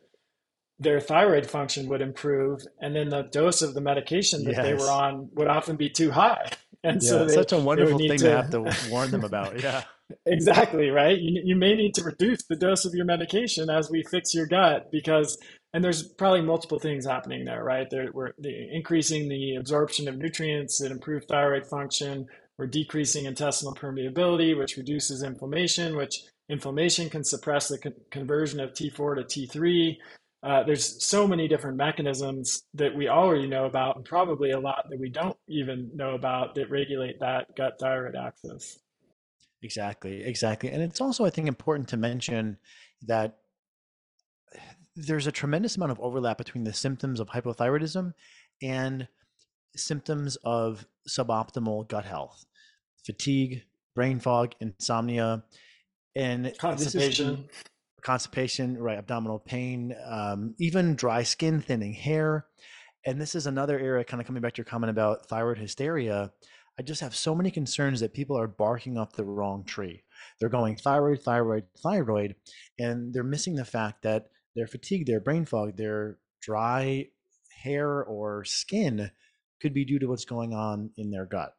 their 0.83 0.99
thyroid 0.99 1.49
function 1.49 1.87
would 1.89 2.01
improve, 2.01 2.61
and 2.79 2.95
then 2.95 3.09
the 3.09 3.23
dose 3.23 3.61
of 3.61 3.73
the 3.73 3.81
medication 3.81 4.43
that 4.43 4.55
yes. 4.55 4.65
they 4.65 4.73
were 4.73 4.89
on 4.89 5.29
would 5.33 5.47
often 5.47 5.75
be 5.75 5.89
too 5.89 6.11
high. 6.11 6.51
And 6.85 7.01
yeah, 7.01 7.09
so 7.09 7.25
they, 7.25 7.33
such 7.33 7.53
a 7.53 7.57
wonderful 7.57 7.97
thing 7.97 8.09
to, 8.09 8.17
to 8.17 8.31
have 8.35 8.49
to 8.49 8.89
warn 8.91 9.09
them 9.09 9.23
about. 9.23 9.63
Yeah. 9.63 9.85
exactly 10.25 10.89
right. 10.89 11.17
You, 11.17 11.41
you 11.45 11.55
may 11.55 11.75
need 11.75 11.93
to 11.95 12.03
reduce 12.03 12.43
the 12.43 12.57
dose 12.57 12.83
of 12.83 12.93
your 12.93 13.05
medication 13.05 13.69
as 13.69 13.89
we 13.89 14.03
fix 14.11 14.33
your 14.35 14.47
gut 14.47 14.91
because 14.91 15.37
and 15.73 15.83
there's 15.83 16.03
probably 16.03 16.41
multiple 16.41 16.79
things 16.79 17.05
happening 17.05 17.45
there, 17.45 17.63
right? 17.63 17.89
There, 17.89 18.09
we're 18.13 18.31
increasing 18.43 19.27
the 19.27 19.55
absorption 19.55 20.07
of 20.07 20.17
nutrients 20.17 20.77
that 20.79 20.91
improve 20.91 21.25
thyroid 21.25 21.65
function. 21.65 22.27
We're 22.59 22.67
decreasing 22.67 23.25
intestinal 23.25 23.73
permeability, 23.73 24.55
which 24.57 24.77
reduces 24.77 25.23
inflammation, 25.23 25.95
which 25.95 26.21
inflammation 26.47 27.09
can 27.09 27.23
suppress 27.23 27.69
the 27.69 27.79
con- 27.79 27.93
conversion 28.11 28.59
of 28.59 28.73
T4 28.73 29.27
to 29.27 29.47
T3. 29.47 29.97
Uh, 30.43 30.61
there's 30.63 31.01
so 31.03 31.25
many 31.25 31.47
different 31.47 31.77
mechanisms 31.77 32.63
that 32.73 32.93
we 32.93 33.07
already 33.07 33.47
know 33.47 33.65
about, 33.65 33.95
and 33.95 34.03
probably 34.03 34.51
a 34.51 34.59
lot 34.59 34.85
that 34.89 34.99
we 34.99 35.09
don't 35.09 35.37
even 35.47 35.89
know 35.95 36.15
about 36.15 36.53
that 36.55 36.69
regulate 36.69 37.17
that 37.19 37.55
gut 37.55 37.79
thyroid 37.79 38.15
axis. 38.15 38.79
Exactly, 39.61 40.21
exactly. 40.21 40.69
And 40.69 40.83
it's 40.83 40.99
also, 40.99 41.23
I 41.23 41.29
think, 41.29 41.47
important 41.47 41.87
to 41.89 41.97
mention 41.97 42.57
that 43.03 43.37
there's 44.95 45.27
a 45.27 45.31
tremendous 45.31 45.77
amount 45.77 45.93
of 45.93 45.99
overlap 46.01 46.37
between 46.37 46.65
the 46.65 46.73
symptoms 46.73 47.21
of 47.21 47.29
hypothyroidism 47.29 48.13
and 48.61 49.07
symptoms 49.75 50.37
of 50.43 50.85
suboptimal 51.07 51.87
gut 51.87 52.05
health, 52.05 52.45
fatigue, 53.05 53.63
brain 53.95 54.19
fog, 54.19 54.53
insomnia, 54.59 55.43
and 56.15 56.53
constipation. 56.57 57.47
Constipation, 58.03 58.77
right? 58.77 58.97
Abdominal 58.97 59.39
pain, 59.39 59.95
um, 60.05 60.55
even 60.59 60.95
dry 60.95 61.23
skin, 61.23 61.61
thinning 61.61 61.93
hair. 61.93 62.45
And 63.05 63.19
this 63.19 63.35
is 63.35 63.47
another 63.47 63.79
area, 63.79 64.03
kind 64.03 64.21
of 64.21 64.27
coming 64.27 64.41
back 64.41 64.53
to 64.53 64.59
your 64.59 64.65
comment 64.65 64.89
about 64.89 65.27
thyroid 65.27 65.57
hysteria. 65.57 66.31
I 66.79 66.81
just 66.81 67.01
have 67.01 67.15
so 67.15 67.35
many 67.35 67.51
concerns 67.51 67.99
that 67.99 68.13
people 68.13 68.37
are 68.37 68.47
barking 68.47 68.97
up 68.97 69.13
the 69.13 69.25
wrong 69.25 69.63
tree. 69.63 70.03
They're 70.39 70.49
going 70.49 70.75
thyroid, 70.75 71.21
thyroid, 71.21 71.65
thyroid, 71.81 72.35
and 72.79 73.13
they're 73.13 73.23
missing 73.23 73.55
the 73.55 73.65
fact 73.65 74.03
that 74.03 74.27
their 74.55 74.67
fatigue, 74.67 75.05
their 75.05 75.19
brain 75.19 75.45
fog, 75.45 75.77
their 75.77 76.17
dry 76.41 77.07
hair 77.63 78.03
or 78.03 78.43
skin 78.43 79.11
could 79.61 79.73
be 79.73 79.85
due 79.85 79.99
to 79.99 80.07
what's 80.07 80.25
going 80.25 80.53
on 80.53 80.91
in 80.97 81.11
their 81.11 81.25
gut. 81.25 81.53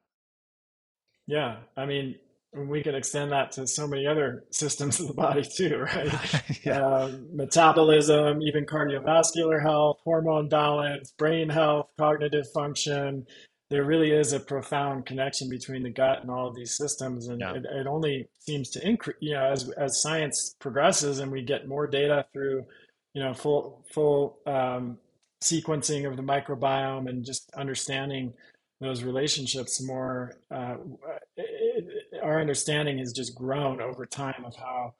Yeah, 1.27 1.57
I 1.77 1.87
mean, 1.87 2.17
and 2.55 2.69
we 2.69 2.83
can 2.83 2.95
extend 2.95 3.33
that 3.33 3.53
to 3.53 3.67
so 3.67 3.87
many 3.87 4.07
other 4.07 4.45
systems 4.51 5.01
of 5.01 5.09
the 5.09 5.15
body 5.15 5.43
too, 5.57 5.79
right? 5.79 6.13
yeah. 6.65 6.85
Um, 6.85 7.29
metabolism, 7.35 8.43
even 8.43 8.65
cardiovascular 8.65 9.61
health, 9.61 9.99
hormone 10.05 10.49
balance, 10.49 11.13
brain 11.13 11.49
health, 11.49 11.89
cognitive 11.99 12.51
function. 12.53 13.27
There 13.71 13.85
really 13.85 14.13
is 14.13 14.33
a 14.33 14.41
profound 14.41 15.07
connection 15.07 15.49
between 15.49 15.83
the 15.83 15.91
gut 15.91 16.21
and 16.23 16.31
all 16.31 16.47
of 16.47 16.55
these 16.55 16.77
systems, 16.77 17.29
and 17.29 17.41
yeah. 17.41 17.55
it, 17.55 17.65
it, 17.65 17.87
only 17.87 18.29
seems 18.39 18.71
to 18.71 18.87
increase. 18.87 19.17
You 19.21 19.35
know, 19.35 19.45
as 19.45 19.71
as 19.71 20.01
science 20.01 20.55
progresses 20.61 21.19
and 21.19 21.33
we 21.33 21.43
get 21.43 21.67
more 21.67 21.87
data 21.87 22.27
through, 22.33 22.67
you 23.15 23.23
know, 23.23 23.33
full 23.33 23.85
full 23.93 24.39
um, 24.47 24.99
sequencing 25.43 26.07
of 26.07 26.17
the 26.17 26.23
microbiome 26.23 27.09
and 27.09 27.25
just 27.25 27.51
understanding 27.55 28.35
those 28.81 29.03
relationships 29.03 29.83
more. 29.83 30.37
Uh, 30.51 30.77
it, 31.37 31.74
our 32.25 32.41
understanding 32.41 32.99
has 32.99 33.13
just 33.13 33.35
grown 33.35 33.81
over 33.81 34.07
time 34.07 34.45
of 34.45 34.57
how 34.57 34.95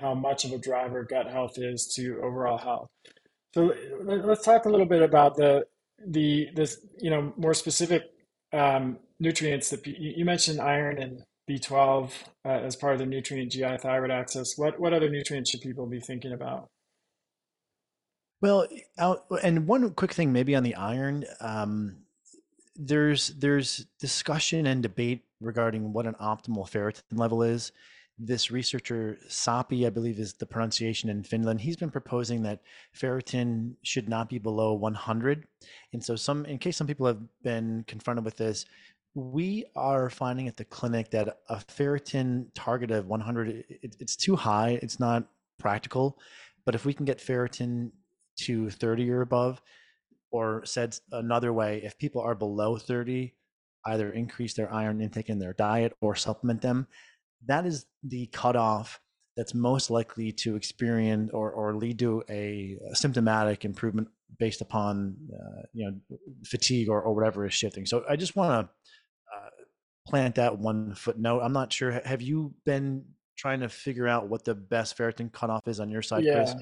how 0.00 0.14
much 0.14 0.44
of 0.44 0.52
a 0.52 0.58
driver 0.58 1.04
gut 1.04 1.30
health 1.30 1.58
is 1.58 1.92
to 1.94 2.20
overall 2.22 2.58
health. 2.58 2.88
So 3.54 3.72
let's 4.02 4.44
talk 4.44 4.64
a 4.64 4.68
little 4.68 4.86
bit 4.86 5.02
about 5.02 5.36
the 5.36 5.66
the 6.04 6.48
this 6.54 6.84
you 6.98 7.10
know 7.10 7.32
more 7.36 7.54
specific 7.54 8.02
um, 8.52 8.98
nutrients 9.20 9.70
that 9.70 9.86
you 9.86 10.24
mentioned 10.24 10.60
iron 10.60 11.00
and 11.00 11.22
B12 11.48 12.12
uh, 12.44 12.48
as 12.48 12.76
part 12.76 12.94
of 12.94 12.98
the 12.98 13.06
nutrient 13.06 13.52
GI 13.52 13.78
thyroid 13.78 14.10
axis. 14.10 14.54
What 14.56 14.80
what 14.80 14.92
other 14.92 15.10
nutrients 15.10 15.50
should 15.50 15.60
people 15.60 15.86
be 15.86 16.00
thinking 16.00 16.32
about? 16.32 16.68
Well, 18.40 18.66
and 19.42 19.68
one 19.68 19.88
quick 19.94 20.12
thing 20.12 20.32
maybe 20.32 20.56
on 20.56 20.64
the 20.64 20.74
iron. 20.74 21.24
Um, 21.40 22.01
there's 22.76 23.28
there's 23.28 23.86
discussion 23.98 24.66
and 24.66 24.82
debate 24.82 25.24
regarding 25.40 25.92
what 25.92 26.06
an 26.06 26.14
optimal 26.14 26.68
ferritin 26.68 27.02
level 27.12 27.42
is. 27.42 27.72
This 28.18 28.50
researcher 28.50 29.18
Sapi, 29.28 29.86
I 29.86 29.90
believe, 29.90 30.18
is 30.18 30.34
the 30.34 30.46
pronunciation 30.46 31.08
in 31.08 31.24
Finland. 31.24 31.60
He's 31.60 31.76
been 31.76 31.90
proposing 31.90 32.42
that 32.42 32.60
ferritin 32.96 33.74
should 33.82 34.08
not 34.08 34.28
be 34.28 34.38
below 34.38 34.74
100. 34.74 35.46
And 35.92 36.04
so, 36.04 36.14
some 36.14 36.44
in 36.44 36.58
case 36.58 36.76
some 36.76 36.86
people 36.86 37.06
have 37.06 37.20
been 37.42 37.84
confronted 37.88 38.24
with 38.24 38.36
this, 38.36 38.66
we 39.14 39.64
are 39.76 40.08
finding 40.08 40.46
at 40.46 40.56
the 40.56 40.64
clinic 40.64 41.10
that 41.10 41.40
a 41.48 41.56
ferritin 41.56 42.46
target 42.54 42.90
of 42.90 43.06
100 43.06 43.64
it, 43.68 43.96
it's 43.98 44.16
too 44.16 44.36
high. 44.36 44.78
It's 44.82 45.00
not 45.00 45.24
practical. 45.58 46.18
But 46.64 46.74
if 46.74 46.84
we 46.84 46.94
can 46.94 47.04
get 47.04 47.18
ferritin 47.18 47.90
to 48.36 48.70
30 48.70 49.10
or 49.10 49.22
above, 49.22 49.60
or 50.32 50.64
said 50.64 50.98
another 51.12 51.52
way, 51.52 51.82
if 51.84 51.98
people 51.98 52.22
are 52.22 52.34
below 52.34 52.76
30, 52.76 53.34
either 53.86 54.10
increase 54.10 54.54
their 54.54 54.72
iron 54.72 55.00
intake 55.00 55.28
in 55.28 55.38
their 55.38 55.52
diet 55.52 55.92
or 56.00 56.16
supplement 56.16 56.62
them. 56.62 56.86
That 57.46 57.66
is 57.66 57.86
the 58.02 58.26
cutoff 58.26 59.00
that's 59.36 59.54
most 59.54 59.90
likely 59.90 60.32
to 60.32 60.56
experience 60.56 61.30
or, 61.32 61.50
or 61.50 61.74
lead 61.74 61.98
to 62.00 62.22
a, 62.28 62.78
symptomatic 62.94 63.64
improvement 63.64 64.08
based 64.38 64.60
upon 64.60 65.16
uh, 65.32 65.62
you 65.72 65.86
know 65.86 66.18
fatigue 66.44 66.88
or, 66.88 67.00
or 67.02 67.14
whatever 67.14 67.46
is 67.46 67.54
shifting. 67.54 67.86
So 67.86 68.04
I 68.08 68.16
just 68.16 68.36
want 68.36 68.66
to 68.66 69.36
uh, 69.36 69.50
plant 70.06 70.36
that 70.36 70.58
one 70.58 70.94
footnote. 70.94 71.40
I'm 71.40 71.52
not 71.52 71.72
sure. 71.72 72.00
Have 72.04 72.22
you 72.22 72.54
been 72.64 73.04
trying 73.36 73.60
to 73.60 73.68
figure 73.68 74.06
out 74.06 74.28
what 74.28 74.44
the 74.44 74.54
best 74.54 74.96
ferritin 74.96 75.32
cutoff 75.32 75.66
is 75.66 75.80
on 75.80 75.90
your 75.90 76.02
side, 76.02 76.24
yeah. 76.24 76.34
Chris? 76.34 76.54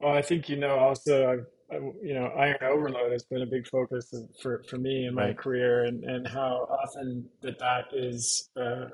Well, 0.00 0.12
I 0.12 0.22
think 0.22 0.48
you 0.48 0.56
know 0.56 0.78
also 0.78 1.44
You 1.70 2.14
know, 2.14 2.26
iron 2.26 2.58
overload 2.62 3.12
has 3.12 3.24
been 3.24 3.42
a 3.42 3.46
big 3.46 3.66
focus 3.66 4.14
for, 4.40 4.62
for 4.68 4.76
me 4.78 5.06
in 5.06 5.14
my 5.14 5.26
right. 5.26 5.38
career 5.38 5.84
and, 5.84 6.04
and 6.04 6.26
how 6.26 6.66
often 6.70 7.28
that 7.42 7.58
that 7.58 7.86
is 7.92 8.50
uh, 8.56 8.86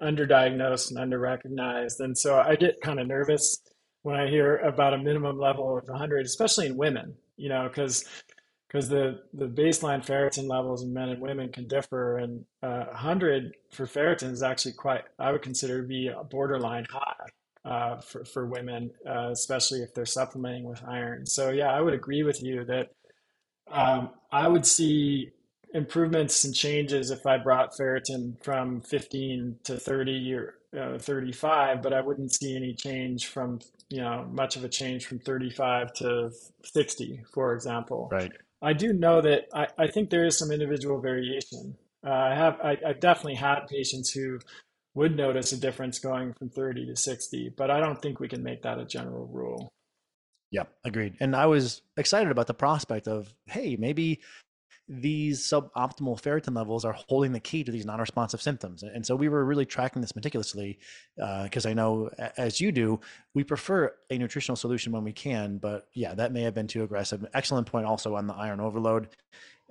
underdiagnosed 0.00 0.90
and 0.90 1.12
underrecognized. 1.12 2.00
And 2.00 2.16
so 2.16 2.38
I 2.38 2.54
get 2.56 2.80
kind 2.80 3.00
of 3.00 3.06
nervous 3.06 3.60
when 4.02 4.16
I 4.16 4.28
hear 4.28 4.58
about 4.58 4.94
a 4.94 4.98
minimum 4.98 5.38
level 5.38 5.76
of 5.76 5.88
100, 5.88 6.24
especially 6.24 6.66
in 6.66 6.76
women, 6.76 7.14
you 7.36 7.48
know, 7.48 7.68
because 7.68 8.04
because 8.68 8.88
the, 8.88 9.20
the 9.34 9.48
baseline 9.48 10.04
ferritin 10.04 10.48
levels 10.48 10.84
in 10.84 10.92
men 10.92 11.08
and 11.08 11.20
women 11.20 11.50
can 11.50 11.66
differ. 11.66 12.18
And 12.18 12.44
uh, 12.62 12.84
100 12.84 13.52
for 13.72 13.84
ferritin 13.84 14.30
is 14.30 14.44
actually 14.44 14.74
quite, 14.74 15.02
I 15.18 15.32
would 15.32 15.42
consider 15.42 15.82
to 15.82 15.88
be 15.88 16.06
a 16.06 16.22
borderline 16.22 16.86
high 16.88 17.26
uh, 17.64 18.00
for, 18.00 18.24
for 18.24 18.46
women, 18.46 18.90
uh, 19.08 19.30
especially 19.30 19.80
if 19.80 19.94
they're 19.94 20.06
supplementing 20.06 20.64
with 20.64 20.82
iron. 20.86 21.26
So, 21.26 21.50
yeah, 21.50 21.72
I 21.72 21.80
would 21.80 21.94
agree 21.94 22.22
with 22.22 22.42
you 22.42 22.64
that 22.64 22.88
um, 23.70 24.10
I 24.32 24.48
would 24.48 24.66
see 24.66 25.30
improvements 25.72 26.44
and 26.44 26.54
changes 26.54 27.10
if 27.10 27.26
I 27.26 27.38
brought 27.38 27.72
ferritin 27.78 28.42
from 28.42 28.80
15 28.80 29.56
to 29.64 29.76
30 29.76 30.34
or 30.34 30.54
uh, 30.78 30.98
35, 30.98 31.82
but 31.82 31.92
I 31.92 32.00
wouldn't 32.00 32.32
see 32.32 32.56
any 32.56 32.74
change 32.74 33.26
from, 33.26 33.60
you 33.88 34.00
know, 34.00 34.28
much 34.32 34.56
of 34.56 34.64
a 34.64 34.68
change 34.68 35.06
from 35.06 35.18
35 35.20 35.92
to 35.94 36.30
60, 36.64 37.24
for 37.32 37.54
example. 37.54 38.08
Right. 38.10 38.32
I 38.62 38.72
do 38.72 38.92
know 38.92 39.20
that 39.20 39.44
I, 39.54 39.68
I 39.78 39.86
think 39.86 40.10
there 40.10 40.24
is 40.24 40.38
some 40.38 40.50
individual 40.50 41.00
variation. 41.00 41.76
Uh, 42.06 42.10
I 42.10 42.34
have 42.34 42.60
I, 42.62 42.76
I 42.86 42.92
definitely 42.92 43.34
had 43.34 43.66
patients 43.68 44.10
who 44.10 44.38
would 44.94 45.16
notice 45.16 45.52
a 45.52 45.56
difference 45.56 45.98
going 45.98 46.34
from 46.34 46.50
30 46.50 46.86
to 46.86 46.96
60, 46.96 47.54
but 47.56 47.70
I 47.70 47.80
don't 47.80 48.00
think 48.00 48.20
we 48.20 48.28
can 48.28 48.42
make 48.42 48.62
that 48.62 48.78
a 48.78 48.84
general 48.84 49.26
rule. 49.26 49.72
Yeah, 50.50 50.64
agreed. 50.84 51.16
And 51.20 51.36
I 51.36 51.46
was 51.46 51.82
excited 51.96 52.32
about 52.32 52.48
the 52.48 52.54
prospect 52.54 53.06
of, 53.06 53.32
hey, 53.46 53.76
maybe 53.76 54.20
these 54.88 55.40
suboptimal 55.40 56.20
ferritin 56.20 56.56
levels 56.56 56.84
are 56.84 56.96
holding 57.06 57.30
the 57.30 57.38
key 57.38 57.62
to 57.62 57.70
these 57.70 57.86
non-responsive 57.86 58.42
symptoms. 58.42 58.82
And 58.82 59.06
so 59.06 59.14
we 59.14 59.28
were 59.28 59.44
really 59.44 59.64
tracking 59.64 60.02
this 60.02 60.16
meticulously 60.16 60.80
because 61.16 61.64
uh, 61.64 61.68
I 61.68 61.74
know, 61.74 62.10
as 62.36 62.60
you 62.60 62.72
do, 62.72 62.98
we 63.32 63.44
prefer 63.44 63.94
a 64.10 64.18
nutritional 64.18 64.56
solution 64.56 64.90
when 64.90 65.04
we 65.04 65.12
can. 65.12 65.58
But 65.58 65.86
yeah, 65.94 66.14
that 66.14 66.32
may 66.32 66.42
have 66.42 66.54
been 66.54 66.66
too 66.66 66.82
aggressive. 66.82 67.24
Excellent 67.32 67.68
point 67.68 67.86
also 67.86 68.16
on 68.16 68.26
the 68.26 68.34
iron 68.34 68.58
overload 68.58 69.10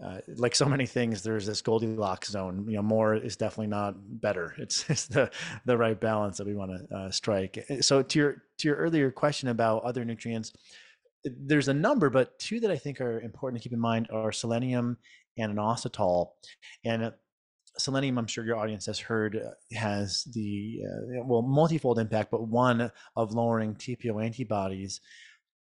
uh, 0.03 0.19
like 0.37 0.55
so 0.55 0.65
many 0.65 0.85
things, 0.85 1.23
there's 1.23 1.45
this 1.45 1.61
Goldilocks 1.61 2.29
zone. 2.29 2.65
You 2.67 2.77
know, 2.77 2.81
more 2.81 3.15
is 3.15 3.35
definitely 3.35 3.67
not 3.67 3.95
better. 3.97 4.55
It's, 4.59 4.89
it's 4.89 5.07
the 5.07 5.31
the 5.65 5.77
right 5.77 5.99
balance 5.99 6.37
that 6.37 6.47
we 6.47 6.55
want 6.55 6.71
to 6.71 6.95
uh, 6.95 7.11
strike. 7.11 7.65
Uh, 7.69 7.81
so 7.81 8.01
to 8.01 8.19
your 8.19 8.43
to 8.59 8.67
your 8.67 8.77
earlier 8.77 9.11
question 9.11 9.49
about 9.49 9.83
other 9.83 10.05
nutrients, 10.05 10.53
there's 11.23 11.67
a 11.67 11.73
number, 11.73 12.09
but 12.09 12.37
two 12.39 12.59
that 12.61 12.71
I 12.71 12.77
think 12.77 13.01
are 13.01 13.19
important 13.19 13.61
to 13.61 13.63
keep 13.67 13.73
in 13.73 13.79
mind 13.79 14.07
are 14.11 14.31
selenium 14.31 14.97
and 15.37 15.57
inositol. 15.57 16.31
And 16.85 17.03
uh, 17.03 17.11
selenium, 17.77 18.17
I'm 18.17 18.27
sure 18.27 18.45
your 18.45 18.57
audience 18.57 18.85
has 18.85 18.99
heard, 18.99 19.35
uh, 19.35 19.75
has 19.77 20.23
the 20.33 20.81
uh, 20.85 21.23
well 21.25 21.41
multifold 21.41 21.99
impact, 21.99 22.31
but 22.31 22.47
one 22.47 22.91
of 23.15 23.33
lowering 23.33 23.75
TPO 23.75 24.23
antibodies. 24.23 25.01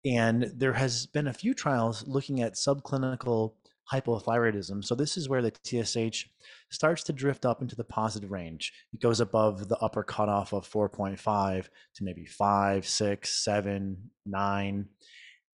And 0.05 0.53
there 0.55 0.75
has 0.75 1.07
been 1.07 1.27
a 1.27 1.33
few 1.33 1.55
trials 1.55 2.07
looking 2.07 2.41
at 2.41 2.55
subclinical 2.55 3.55
hypothyroidism. 3.93 4.85
So 4.85 4.95
this 4.95 5.17
is 5.17 5.29
where 5.29 5.43
the 5.43 5.53
TSH 5.65 6.27
starts 6.71 7.03
to 7.05 7.13
drift 7.13 7.47
up 7.47 7.63
into 7.63 7.77
the 7.77 7.85
positive 7.85 8.31
range. 8.31 8.73
It 8.93 9.01
goes 9.01 9.21
above 9.21 9.69
the 9.69 9.79
upper 9.79 10.03
cutoff 10.03 10.53
of 10.53 10.69
4.5 10.69 11.69
to 11.95 12.05
maybe 12.05 12.27
5, 12.27 12.87
6, 12.87 13.45
7, 13.45 14.11
9. 14.27 14.89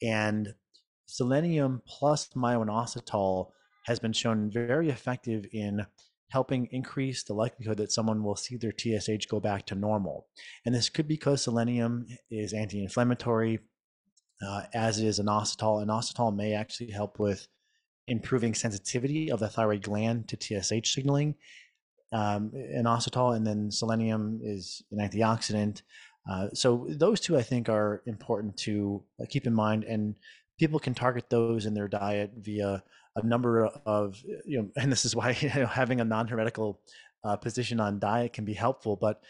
And 0.03 0.55
selenium 1.07 1.83
plus 1.87 2.29
myo-inositol 2.35 3.51
has 3.85 3.99
been 3.99 4.13
shown 4.13 4.51
very 4.51 4.89
effective 4.89 5.47
in 5.53 5.87
helping 6.31 6.67
increase 6.73 7.23
the 7.23 7.35
likelihood 7.35 7.77
that 7.77 7.93
someone 7.93 8.25
will 8.25 8.35
see 8.35 8.57
their 8.57 8.73
TSH 8.77 9.27
go 9.29 9.39
back 9.39 9.67
to 9.67 9.75
normal. 9.75 10.27
And 10.65 10.75
this 10.75 10.89
could 10.89 11.07
be 11.07 11.15
because 11.15 11.43
selenium 11.43 12.07
is 12.31 12.53
anti-inflammatory, 12.53 13.61
uh, 14.45 14.63
as 14.75 14.99
is 14.99 15.21
inositol. 15.21 15.85
Inositol 15.85 16.35
may 16.35 16.55
actually 16.55 16.91
help 16.91 17.21
with 17.21 17.47
improving 18.09 18.55
sensitivity 18.55 19.31
of 19.31 19.41
the 19.41 19.49
thyroid 19.49 19.83
gland 19.83 20.29
to 20.29 20.37
TSH 20.37 20.93
signaling. 20.93 21.35
Um, 22.13 22.53
inositol 22.55 23.37
and 23.37 23.47
then 23.47 23.71
selenium 23.71 24.41
is 24.43 24.83
an 24.93 24.99
antioxidant. 24.99 25.83
Uh, 26.31 26.49
so 26.55 26.87
those 26.91 27.21
two 27.21 27.37
I 27.37 27.43
think 27.43 27.69
are 27.69 28.03
important 28.07 28.57
to 28.59 29.03
uh, 29.21 29.25
keep 29.29 29.47
in 29.47 29.55
mind, 29.55 29.85
and 29.85 30.15
people 30.59 30.79
can 30.79 30.95
target 30.95 31.29
those 31.29 31.67
in 31.67 31.75
their 31.75 31.89
diet 31.89 32.33
via 32.39 32.83
a 33.17 33.27
number 33.27 33.67
of 33.67 34.23
you 34.45 34.63
know, 34.63 34.69
and 34.77 34.91
this 34.91 35.05
is 35.05 35.15
why 35.17 35.31
you 35.41 35.51
know, 35.55 35.67
having 35.67 36.01
a 36.01 36.05
non-heretical 36.05 36.81
uh, 37.25 37.37
position 37.37 37.81
on 37.81 37.99
diet 37.99 38.33
can 38.33 38.45
be 38.45 38.55
helpful. 38.55 38.97
But 38.97 39.21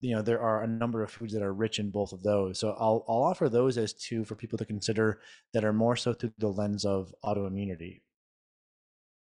you 0.00 0.14
know 0.14 0.20
there 0.20 0.40
are 0.40 0.64
a 0.64 0.66
number 0.66 1.02
of 1.02 1.10
foods 1.10 1.32
that 1.32 1.42
are 1.42 1.54
rich 1.54 1.78
in 1.78 1.90
both 1.90 2.12
of 2.12 2.22
those. 2.22 2.58
So 2.58 2.76
I'll 2.78 3.04
I'll 3.08 3.22
offer 3.22 3.48
those 3.48 3.78
as 3.78 3.94
two 3.94 4.24
for 4.24 4.34
people 4.34 4.58
to 4.58 4.64
consider 4.64 5.20
that 5.54 5.64
are 5.64 5.72
more 5.72 5.96
so 5.96 6.12
through 6.12 6.32
the 6.38 6.48
lens 6.48 6.84
of 6.84 7.14
autoimmunity. 7.24 8.02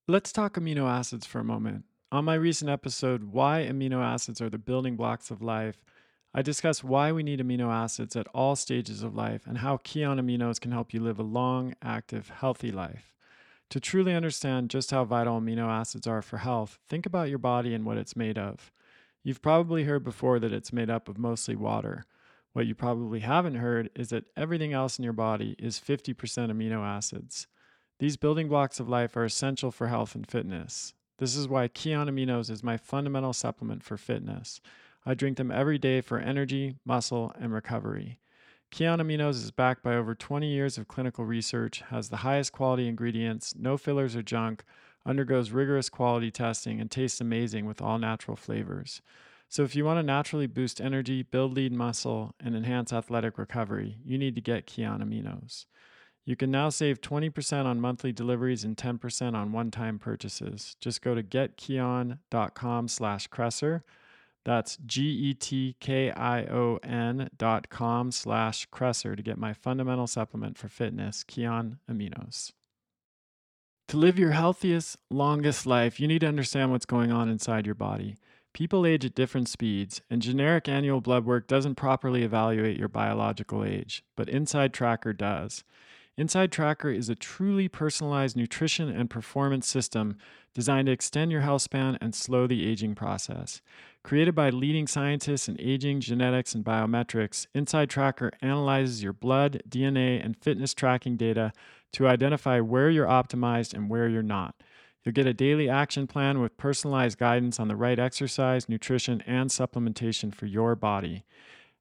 Let's 0.07 0.33
talk 0.33 0.57
amino 0.57 0.87
acids 0.87 1.25
for 1.25 1.39
a 1.39 1.45
moment. 1.45 1.87
On 2.13 2.27
my 2.27 2.35
recent 2.35 2.71
episode, 2.71 3.33
Why 3.33 3.67
Amino 3.67 4.05
Acids 4.05 4.39
Are 4.43 4.51
the 4.51 4.59
Building 4.59 4.97
Blocks 4.97 5.31
of 5.31 5.41
Life, 5.41 5.79
I 6.35 6.43
discuss 6.43 6.85
why 6.85 7.11
we 7.11 7.23
need 7.23 7.41
amino 7.41 7.73
acids 7.73 8.15
at 8.15 8.27
all 8.35 8.55
stages 8.55 9.03
of 9.03 9.15
life 9.15 9.47
and 9.47 9.57
how 9.57 9.79
Kion 9.79 10.21
Aminos 10.21 10.61
can 10.61 10.73
help 10.73 10.93
you 10.93 11.01
live 11.01 11.19
a 11.19 11.23
long, 11.23 11.75
active, 11.81 12.29
healthy 12.29 12.71
life. 12.71 13.15
To 13.71 13.81
truly 13.81 14.13
understand 14.13 14.69
just 14.69 14.91
how 14.91 15.07
vital 15.07 15.41
amino 15.41 15.69
acids 15.69 16.07
are 16.07 16.21
for 16.21 16.37
health, 16.37 16.79
think 16.87 17.07
about 17.07 17.31
your 17.31 17.39
body 17.39 17.73
and 17.73 17.87
what 17.87 17.97
it's 17.97 18.15
made 18.15 18.37
of. 18.37 18.71
You've 19.23 19.41
probably 19.41 19.85
heard 19.85 20.05
before 20.05 20.39
that 20.39 20.53
it's 20.53 20.71
made 20.71 20.91
up 20.91 21.09
of 21.09 21.17
mostly 21.17 21.57
water. 21.57 22.05
What 22.53 22.67
you 22.67 22.75
probably 22.75 23.21
haven't 23.21 23.55
heard 23.55 23.89
is 23.97 24.11
that 24.11 24.27
everything 24.37 24.75
else 24.75 24.99
in 24.99 25.03
your 25.03 25.15
body 25.15 25.57
is 25.59 25.81
50% 25.81 26.15
amino 26.15 26.85
acids. 26.85 27.47
These 28.01 28.17
building 28.17 28.49
blocks 28.49 28.81
of 28.81 28.89
life 28.89 29.17
are 29.17 29.25
essential 29.25 29.71
for 29.71 29.87
health 29.87 30.17
and 30.17 30.27
fitness. 30.27 30.95
This 31.19 31.37
is 31.37 31.47
why 31.47 31.69
Kion 31.69 32.09
Aminos 32.09 32.51
is 32.51 32.65
my 32.65 32.77
fundamental 32.77 33.33
supplement 33.33 33.85
for 33.85 33.97
fitness. 33.97 34.61
I 35.07 35.15
drink 35.15 35.37
them 35.37 35.53
every 35.53 35.79
day 35.79 36.01
for 36.01 36.19
energy, 36.19 36.75
muscle, 36.85 37.33
and 37.39 37.53
recovery. 37.53 38.19
Kion 38.73 39.01
Aminos 39.01 39.35
is 39.35 39.53
backed 39.53 39.85
by 39.85 39.95
over 39.95 40.17
20 40.17 40.49
years 40.49 40.77
of 40.77 40.89
clinical 40.89 41.25
research, 41.25 41.83
has 41.91 42.09
the 42.09 42.19
highest 42.19 42.51
quality 42.51 42.89
ingredients, 42.89 43.55
no 43.57 43.77
fillers 43.77 44.17
or 44.17 44.23
junk, 44.23 44.65
undergoes 45.07 45.53
rigorous 45.53 45.89
quality 45.89 46.33
testing, 46.33 46.81
and 46.81 46.91
tastes 46.91 47.21
amazing 47.21 47.65
with 47.65 47.81
all 47.81 47.99
natural 47.99 48.37
flavors. 48.37 49.03
So, 49.49 49.63
if 49.63 49.77
you 49.77 49.85
want 49.85 49.99
to 49.99 50.03
naturally 50.03 50.49
boost 50.49 50.81
energy, 50.81 51.23
build 51.23 51.55
lean 51.55 51.77
muscle, 51.77 52.35
and 52.41 52.57
enhance 52.57 52.93
athletic 52.93 53.39
recovery, 53.39 53.99
you 54.05 54.19
need 54.19 54.35
to 54.35 54.41
get 54.41 54.67
Kion 54.67 55.01
Aminos. 55.01 55.67
You 56.27 56.37
can 56.37 56.51
now 56.51 56.71
save 56.71 57.03
20% 57.03 57.67
on 57.67 57.81
monthly 57.81 58.11
deliveries 58.13 58.65
and 58.65 58.77
10% 58.77 59.35
on 59.35 59.53
one-time 59.53 59.99
purchases. 59.99 60.75
Just 60.81 61.03
go 61.03 61.15
to 61.15 61.23
getkion.com 61.23 62.89
slash 62.89 63.29
Kresser. 63.29 63.83
That's 64.45 64.77
G-E-T-K-I-O-N 64.85 65.71
dot 67.37 67.69
com 67.71 68.13
slash 68.13 68.69
Kresser 68.69 69.17
to 69.17 69.23
get 69.23 69.39
my 69.39 69.55
fundamental 69.55 70.07
supplement 70.07 70.59
for 70.59 70.69
fitness, 70.69 71.25
Kion 71.25 71.79
Aminos. 71.91 72.53
To 73.89 73.97
live 73.97 74.19
your 74.19 74.33
healthiest, 74.33 74.97
longest 75.11 75.67
life, 75.67 76.01
you 76.01 76.09
need 76.09 76.21
to 76.21 76.27
understand 76.27 76.71
what's 76.71 76.87
going 76.87 77.13
on 77.13 77.29
inside 77.29 77.67
your 77.67 77.75
body. 77.75 78.17
People 78.55 78.87
age 78.87 79.05
at 79.05 79.15
different 79.15 79.49
speeds, 79.49 80.01
and 80.09 80.23
generic 80.23 80.69
annual 80.69 81.01
blood 81.01 81.25
work 81.25 81.49
doesn't 81.49 81.75
properly 81.75 82.23
evaluate 82.23 82.79
your 82.79 82.89
biological 82.89 83.65
age, 83.65 84.05
but 84.17 84.29
InsideTracker 84.29 85.17
does. 85.17 85.65
InsideTracker 86.19 86.97
is 86.97 87.09
a 87.09 87.17
truly 87.17 87.67
personalized 87.67 88.37
nutrition 88.37 88.89
and 88.89 89.11
performance 89.11 89.67
system 89.67 90.17
designed 90.55 90.87
to 90.87 90.93
extend 90.93 91.33
your 91.33 91.41
health 91.41 91.63
span 91.63 91.99
and 92.01 92.15
slow 92.15 92.47
the 92.47 92.65
aging 92.65 92.95
process. 92.95 93.61
Created 94.05 94.33
by 94.33 94.51
leading 94.51 94.87
scientists 94.87 95.49
in 95.49 95.61
aging, 95.61 95.99
genetics, 95.99 96.55
and 96.55 96.65
biometrics, 96.65 97.49
InsideTracker 97.53 98.31
analyzes 98.41 99.03
your 99.03 99.13
blood, 99.13 99.63
DNA, 99.69 100.25
and 100.25 100.37
fitness 100.37 100.73
tracking 100.73 101.17
data 101.17 101.53
to 101.93 102.07
identify 102.07 102.61
where 102.61 102.91
you're 102.91 103.09
optimized 103.09 103.75
and 103.75 103.91
where 103.91 104.09
you're 104.09 104.23
not. 104.23 104.55
You'll 105.03 105.15
get 105.15 105.27
a 105.27 105.35
daily 105.35 105.69
action 105.69 106.07
plan 106.07 106.41
with 106.41 106.57
personalized 106.57 107.19
guidance 107.19 107.59
on 107.59 107.67
the 107.67 107.77
right 107.77 107.99
exercise, 107.99 108.69
nutrition, 108.69 109.21
and 109.27 109.51
supplementation 109.51 110.33
for 110.33 110.47
your 110.47 110.77
body. 110.77 111.25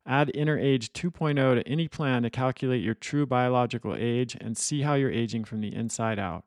Add 0.05 0.31
InnerAge 0.35 0.89
2.0 0.91 1.35
to 1.55 1.67
any 1.67 1.87
plan 1.87 2.23
to 2.23 2.29
calculate 2.29 2.83
your 2.83 2.93
true 2.93 3.25
biological 3.25 3.95
age 3.97 4.35
and 4.39 4.57
see 4.57 4.81
how 4.81 4.95
you're 4.95 5.11
aging 5.11 5.45
from 5.45 5.61
the 5.61 5.73
inside 5.73 6.19
out. 6.19 6.43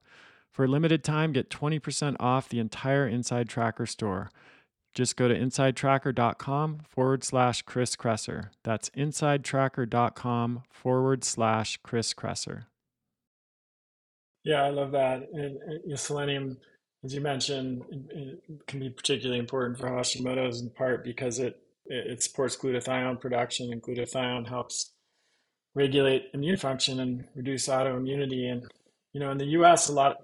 For 0.53 0.65
a 0.65 0.69
limited 0.69 1.05
time, 1.05 1.33
get 1.33 1.51
20% 1.51 2.17
off 2.21 2.49
the 2.49 2.59
entire 2.59 3.11
InsideTracker 3.11 3.89
store. 3.89 4.31
Just 4.95 5.17
go 5.17 5.29
to 5.29 5.39
insidetracker.com 5.39 6.81
forward 6.89 7.23
slash 7.23 7.61
Chris 7.63 7.97
Kresser. 7.97 8.49
That's 8.65 8.89
insidetracker.com 8.91 10.63
forward 10.71 11.25
slash 11.25 11.79
Chris 11.83 12.15
Kresser. 12.15 12.65
Yeah, 14.45 14.63
I 14.63 14.71
love 14.71 14.93
that. 14.93 15.29
And, 15.35 15.59
and 15.85 16.01
selenium, 16.01 16.57
as 17.05 17.13
you 17.13 17.21
mentioned, 17.21 17.83
it, 17.91 18.41
it 18.49 18.67
can 18.67 18.81
be 18.81 18.89
particularly 18.89 19.39
important 19.39 19.79
for 19.79 19.91
Hashimoto's 19.91 20.63
in 20.63 20.71
part 20.71 21.05
because 21.05 21.39
it 21.39 21.61
it 21.89 22.23
supports 22.23 22.57
glutathione 22.57 23.21
production, 23.21 23.73
and 23.73 23.83
glutathione 23.83 24.49
helps 24.49 24.93
regulate 25.75 26.31
immune 26.35 26.57
function 26.57 27.01
and 27.01 27.25
reduce 27.35 27.69
autoimmunity. 27.69 28.51
And 28.51 28.65
you 29.13 29.21
know, 29.21 29.31
in 29.31 29.39
the 29.39 29.47
U.S., 29.47 29.89
a 29.89 29.93
lot 29.93 30.17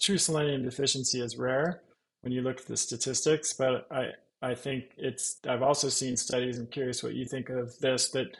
true 0.00 0.18
selenium 0.18 0.64
deficiency 0.64 1.20
is 1.20 1.36
rare 1.36 1.82
when 2.20 2.32
you 2.32 2.42
look 2.42 2.60
at 2.60 2.66
the 2.66 2.76
statistics. 2.76 3.52
But 3.52 3.86
I 3.90 4.10
I 4.40 4.54
think 4.54 4.84
it's 4.96 5.38
I've 5.48 5.62
also 5.62 5.88
seen 5.88 6.16
studies. 6.16 6.58
I'm 6.58 6.66
curious 6.66 7.02
what 7.02 7.14
you 7.14 7.24
think 7.24 7.48
of 7.48 7.78
this 7.78 8.10
that 8.10 8.36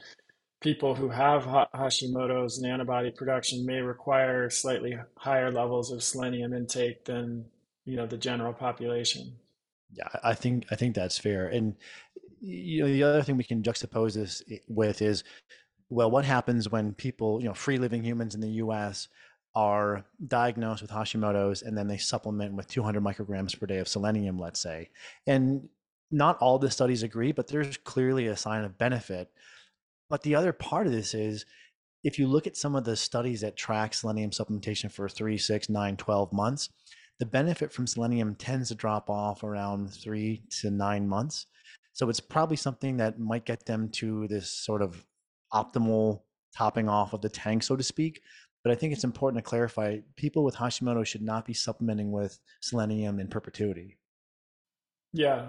people 0.61 0.95
who 0.95 1.09
have 1.09 1.45
Hashimoto's 1.45 2.59
and 2.59 2.71
antibody 2.71 3.11
production 3.11 3.64
may 3.64 3.81
require 3.81 4.51
slightly 4.51 4.99
higher 5.17 5.53
levels 5.53 5.91
of 5.91 6.03
selenium 6.03 6.53
intake 6.53 7.05
than 7.05 7.45
you 7.85 7.97
know 7.97 8.07
the 8.07 8.17
general 8.17 8.53
population. 8.53 9.33
Yeah, 9.93 10.09
I 10.23 10.35
think 10.35 10.67
I 10.71 10.77
think 10.77 10.95
that's 10.95 11.19
fair. 11.19 11.49
And 11.49 11.75
you 12.40 12.83
know, 12.83 12.88
the 12.88 13.03
other 13.03 13.22
thing 13.22 13.37
we 13.37 13.44
can 13.44 13.62
juxtapose 13.62 14.14
this 14.14 14.42
with 14.68 15.03
is, 15.03 15.24
well, 15.90 16.11
what 16.11 16.24
happens 16.24 16.70
when 16.70 16.92
people, 16.94 17.40
you 17.40 17.48
know, 17.48 17.55
free 17.55 17.79
living 17.79 18.03
humans 18.03 18.35
in 18.35 18.40
the 18.40 18.51
U.S. 18.51 19.09
are 19.55 20.05
diagnosed 20.27 20.83
with 20.83 20.90
Hashimoto's 20.90 21.62
and 21.62 21.77
then 21.77 21.88
they 21.88 21.96
supplement 21.96 22.55
with 22.55 22.68
200 22.68 23.03
micrograms 23.03 23.59
per 23.59 23.66
day 23.66 23.79
of 23.79 23.88
selenium, 23.88 24.38
let's 24.38 24.61
say, 24.61 24.90
and 25.27 25.68
not 26.11 26.38
all 26.38 26.59
the 26.59 26.70
studies 26.70 27.03
agree, 27.03 27.33
but 27.33 27.48
there's 27.48 27.77
clearly 27.79 28.27
a 28.27 28.37
sign 28.37 28.64
of 28.64 28.79
benefit. 28.79 29.31
But 30.09 30.22
the 30.22 30.35
other 30.35 30.53
part 30.53 30.87
of 30.87 30.92
this 30.92 31.14
is 31.14 31.44
if 32.05 32.18
you 32.18 32.27
look 32.27 32.46
at 32.46 32.57
some 32.57 32.74
of 32.74 32.85
the 32.85 32.96
studies 32.96 33.40
that 33.42 33.57
track 33.57 33.92
selenium 33.92 34.31
supplementation 34.31 34.90
for 34.90 35.09
three, 35.09 35.37
six, 35.37 35.68
nine, 35.68 35.96
12 35.96 36.33
months, 36.33 36.70
the 37.18 37.27
benefit 37.27 37.72
from 37.72 37.87
selenium 37.87 38.35
tends 38.37 38.68
to 38.68 38.74
drop 38.74 39.11
off 39.11 39.42
around 39.42 39.92
three 39.92 40.42
to 40.61 40.70
nine 40.70 41.09
months. 41.09 41.46
So 41.99 42.09
it's 42.09 42.21
probably 42.21 42.57
something 42.57 42.99
that 42.99 43.19
might 43.19 43.45
get 43.45 43.67
them 43.67 43.89
to 43.95 44.29
this 44.29 44.49
sort 44.49 44.83
of 44.83 45.05
optimal 45.53 46.23
topping 46.57 46.89
off 46.89 47.13
of 47.13 47.23
the 47.23 47.29
tank, 47.29 47.65
so 47.65 47.75
to 47.75 47.83
speak. 47.83 48.23
But 48.63 48.71
I 48.71 48.77
think 48.77 48.93
it's 48.93 49.03
important 49.03 49.45
to 49.45 49.49
clarify 49.49 49.99
people 50.15 50.45
with 50.45 50.55
Hashimoto 50.55 51.05
should 51.05 51.23
not 51.23 51.45
be 51.45 51.55
supplementing 51.55 52.13
with 52.13 52.39
selenium 52.61 53.19
in 53.19 53.27
perpetuity. 53.27 53.99
Yeah, 55.13 55.49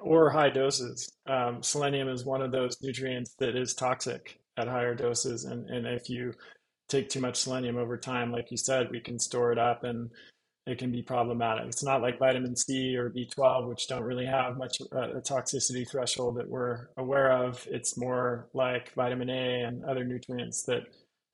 or 0.00 0.28
high 0.30 0.50
doses. 0.50 1.08
Um, 1.28 1.62
selenium 1.62 2.08
is 2.08 2.24
one 2.24 2.42
of 2.42 2.50
those 2.50 2.76
nutrients 2.82 3.36
that 3.38 3.54
is 3.54 3.72
toxic 3.72 4.40
at 4.56 4.66
higher 4.66 4.96
doses. 4.96 5.44
And, 5.44 5.70
and 5.70 5.86
if 5.86 6.10
you 6.10 6.32
take 6.88 7.08
too 7.10 7.20
much 7.20 7.36
selenium 7.36 7.76
over 7.76 7.96
time, 7.96 8.32
like 8.32 8.50
you 8.50 8.56
said, 8.56 8.90
we 8.90 8.98
can 8.98 9.20
store 9.20 9.52
it 9.52 9.58
up 9.58 9.84
and 9.84 10.10
it 10.66 10.78
can 10.78 10.90
be 10.90 11.00
problematic. 11.00 11.66
It's 11.66 11.84
not 11.84 12.02
like 12.02 12.18
vitamin 12.18 12.56
C 12.56 12.96
or 12.96 13.08
B12, 13.08 13.68
which 13.68 13.86
don't 13.86 14.02
really 14.02 14.26
have 14.26 14.56
much 14.56 14.80
uh, 14.92 15.16
a 15.16 15.20
toxicity 15.20 15.88
threshold 15.88 16.36
that 16.36 16.48
we're 16.48 16.88
aware 16.96 17.30
of. 17.30 17.66
It's 17.70 17.96
more 17.96 18.48
like 18.52 18.92
vitamin 18.94 19.30
A 19.30 19.62
and 19.62 19.84
other 19.84 20.04
nutrients 20.04 20.64
that, 20.64 20.82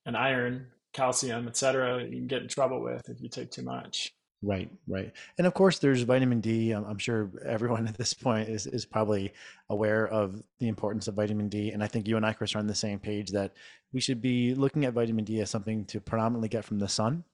and 0.05 0.17
iron, 0.17 0.67
calcium, 0.93 1.49
etc. 1.49 2.05
You 2.05 2.19
can 2.19 2.27
get 2.27 2.43
in 2.43 2.49
trouble 2.49 2.83
with 2.83 3.09
if 3.09 3.23
you 3.23 3.31
take 3.31 3.51
too 3.51 3.63
much. 3.63 4.13
Right, 4.43 4.71
right. 4.89 5.13
And 5.39 5.47
of 5.47 5.55
course, 5.55 5.79
there's 5.79 6.03
vitamin 6.03 6.41
D. 6.41 6.73
I'm 6.73 6.99
sure 6.99 7.31
everyone 7.47 7.87
at 7.89 7.97
this 7.97 8.13
point 8.13 8.51
is, 8.51 8.67
is 8.67 8.85
probably 8.85 9.33
aware 9.71 10.07
of 10.09 10.43
the 10.59 10.69
importance 10.69 11.09
of 11.09 11.15
vitamin 11.15 11.49
D. 11.49 11.71
And 11.71 11.83
I 11.83 11.87
think 11.87 12.07
you 12.07 12.19
and 12.19 12.27
I, 12.27 12.35
Chris, 12.35 12.55
are 12.55 12.59
on 12.59 12.67
the 12.67 12.75
same 12.75 12.99
page 12.99 13.31
that 13.31 13.55
we 13.95 14.01
should 14.01 14.21
be 14.21 14.55
looking 14.55 14.85
at 14.85 14.93
vitamin 14.93 15.25
D 15.25 15.41
as 15.41 15.49
something 15.49 15.87
to 15.87 16.01
predominantly 16.01 16.49
get 16.49 16.65
from 16.65 16.81
the 16.81 16.89
sun 16.89 17.25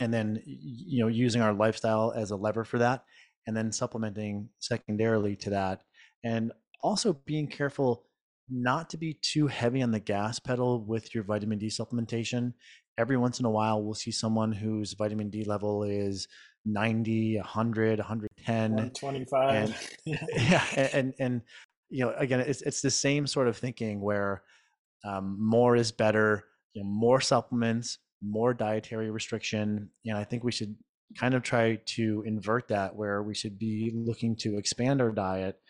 and 0.00 0.12
then 0.12 0.42
you 0.44 1.02
know 1.02 1.08
using 1.08 1.42
our 1.42 1.52
lifestyle 1.52 2.12
as 2.16 2.30
a 2.30 2.36
lever 2.36 2.64
for 2.64 2.78
that 2.78 3.04
and 3.46 3.56
then 3.56 3.72
supplementing 3.72 4.48
secondarily 4.58 5.36
to 5.36 5.50
that 5.50 5.82
and 6.24 6.52
also 6.82 7.12
being 7.24 7.46
careful 7.46 8.04
not 8.52 8.90
to 8.90 8.96
be 8.96 9.14
too 9.14 9.46
heavy 9.46 9.82
on 9.82 9.90
the 9.90 10.00
gas 10.00 10.38
pedal 10.38 10.84
with 10.84 11.14
your 11.14 11.24
vitamin 11.24 11.58
D 11.58 11.68
supplementation. 11.68 12.52
Every 12.98 13.16
once 13.16 13.40
in 13.40 13.46
a 13.46 13.50
while, 13.50 13.82
we'll 13.82 13.94
see 13.94 14.10
someone 14.10 14.52
whose 14.52 14.92
vitamin 14.92 15.30
D 15.30 15.44
level 15.44 15.84
is 15.84 16.28
90, 16.66 17.36
100, 17.36 17.98
110, 17.98 18.70
125. 18.72 19.54
And, 19.54 19.74
yeah, 20.50 20.64
and, 20.76 20.90
and, 20.92 21.14
and 21.18 21.42
you 21.88 22.04
know, 22.04 22.14
again, 22.16 22.40
it's 22.40 22.62
it's 22.62 22.80
the 22.80 22.90
same 22.90 23.26
sort 23.26 23.48
of 23.48 23.56
thinking 23.56 24.00
where 24.00 24.42
um, 25.04 25.36
more 25.40 25.76
is 25.76 25.92
better. 25.92 26.44
You 26.74 26.82
know, 26.82 26.88
more 26.88 27.20
supplements, 27.20 27.98
more 28.22 28.54
dietary 28.54 29.10
restriction. 29.10 29.90
And 30.06 30.16
I 30.16 30.24
think 30.24 30.44
we 30.44 30.52
should 30.52 30.76
kind 31.18 31.34
of 31.34 31.42
try 31.42 31.78
to 31.84 32.22
invert 32.26 32.68
that 32.68 32.96
where 32.96 33.22
we 33.22 33.34
should 33.34 33.58
be 33.58 33.92
looking 33.94 34.36
to 34.36 34.56
expand 34.56 35.00
our 35.00 35.10
diet 35.10 35.60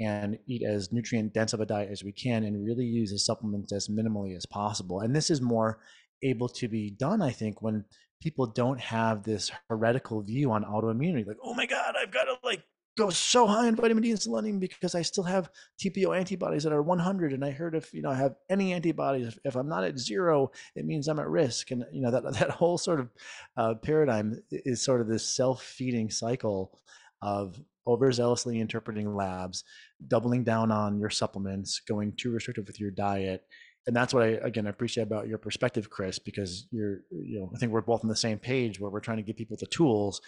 and 0.00 0.38
eat 0.48 0.62
as 0.66 0.92
nutrient 0.92 1.34
dense 1.34 1.52
of 1.52 1.60
a 1.60 1.66
diet 1.66 1.90
as 1.90 2.02
we 2.02 2.12
can 2.12 2.42
and 2.44 2.64
really 2.64 2.86
use 2.86 3.10
the 3.10 3.18
supplements 3.18 3.72
as 3.72 3.88
minimally 3.88 4.34
as 4.34 4.46
possible. 4.46 5.00
And 5.00 5.14
this 5.14 5.30
is 5.30 5.42
more 5.42 5.78
able 6.22 6.48
to 6.48 6.68
be 6.68 6.90
done, 6.90 7.20
I 7.20 7.30
think, 7.30 7.60
when 7.60 7.84
people 8.22 8.46
don't 8.46 8.80
have 8.80 9.22
this 9.22 9.50
heretical 9.68 10.22
view 10.22 10.52
on 10.52 10.64
autoimmunity. 10.64 11.26
Like, 11.26 11.36
oh 11.42 11.54
my 11.54 11.66
God, 11.66 11.94
I've 12.00 12.12
got 12.12 12.24
to 12.24 12.36
like 12.42 12.62
go 13.00 13.10
so 13.10 13.46
high 13.46 13.66
in 13.68 13.76
vitamin 13.76 14.02
D 14.02 14.10
and 14.10 14.20
selenium 14.20 14.58
because 14.58 14.94
I 14.94 15.02
still 15.02 15.24
have 15.24 15.50
TPO 15.82 16.16
antibodies 16.16 16.64
that 16.64 16.72
are 16.72 16.82
100. 16.82 17.32
And 17.32 17.44
I 17.44 17.50
heard 17.50 17.74
if 17.74 17.92
you 17.92 18.02
know 18.02 18.10
I 18.10 18.16
have 18.16 18.36
any 18.48 18.72
antibodies, 18.72 19.28
if, 19.28 19.38
if 19.44 19.56
I'm 19.56 19.68
not 19.68 19.84
at 19.84 19.98
zero, 19.98 20.50
it 20.76 20.84
means 20.84 21.08
I'm 21.08 21.18
at 21.18 21.28
risk. 21.28 21.70
And 21.70 21.84
you 21.92 22.02
know 22.02 22.10
that 22.10 22.22
that 22.38 22.50
whole 22.50 22.78
sort 22.78 23.00
of 23.00 23.10
uh, 23.56 23.74
paradigm 23.74 24.40
is 24.50 24.82
sort 24.82 25.00
of 25.00 25.08
this 25.08 25.26
self-feeding 25.26 26.10
cycle 26.10 26.78
of 27.22 27.60
overzealously 27.86 28.60
interpreting 28.60 29.14
labs, 29.14 29.64
doubling 30.06 30.44
down 30.44 30.70
on 30.70 30.98
your 30.98 31.10
supplements, 31.10 31.80
going 31.80 32.12
too 32.12 32.30
restrictive 32.30 32.66
with 32.66 32.78
your 32.78 32.90
diet. 32.90 33.44
And 33.86 33.96
that's 33.96 34.12
what 34.12 34.22
I 34.22 34.26
again 34.42 34.66
I 34.66 34.70
appreciate 34.70 35.04
about 35.04 35.26
your 35.26 35.38
perspective, 35.38 35.90
Chris, 35.90 36.18
because 36.18 36.66
you're 36.70 36.98
you 37.10 37.40
know 37.40 37.50
I 37.54 37.58
think 37.58 37.72
we're 37.72 37.80
both 37.80 38.04
on 38.04 38.08
the 38.08 38.16
same 38.16 38.38
page 38.38 38.78
where 38.78 38.90
we're 38.90 39.00
trying 39.00 39.16
to 39.16 39.22
give 39.22 39.36
people 39.36 39.56
the 39.58 39.66
tools, 39.66 40.20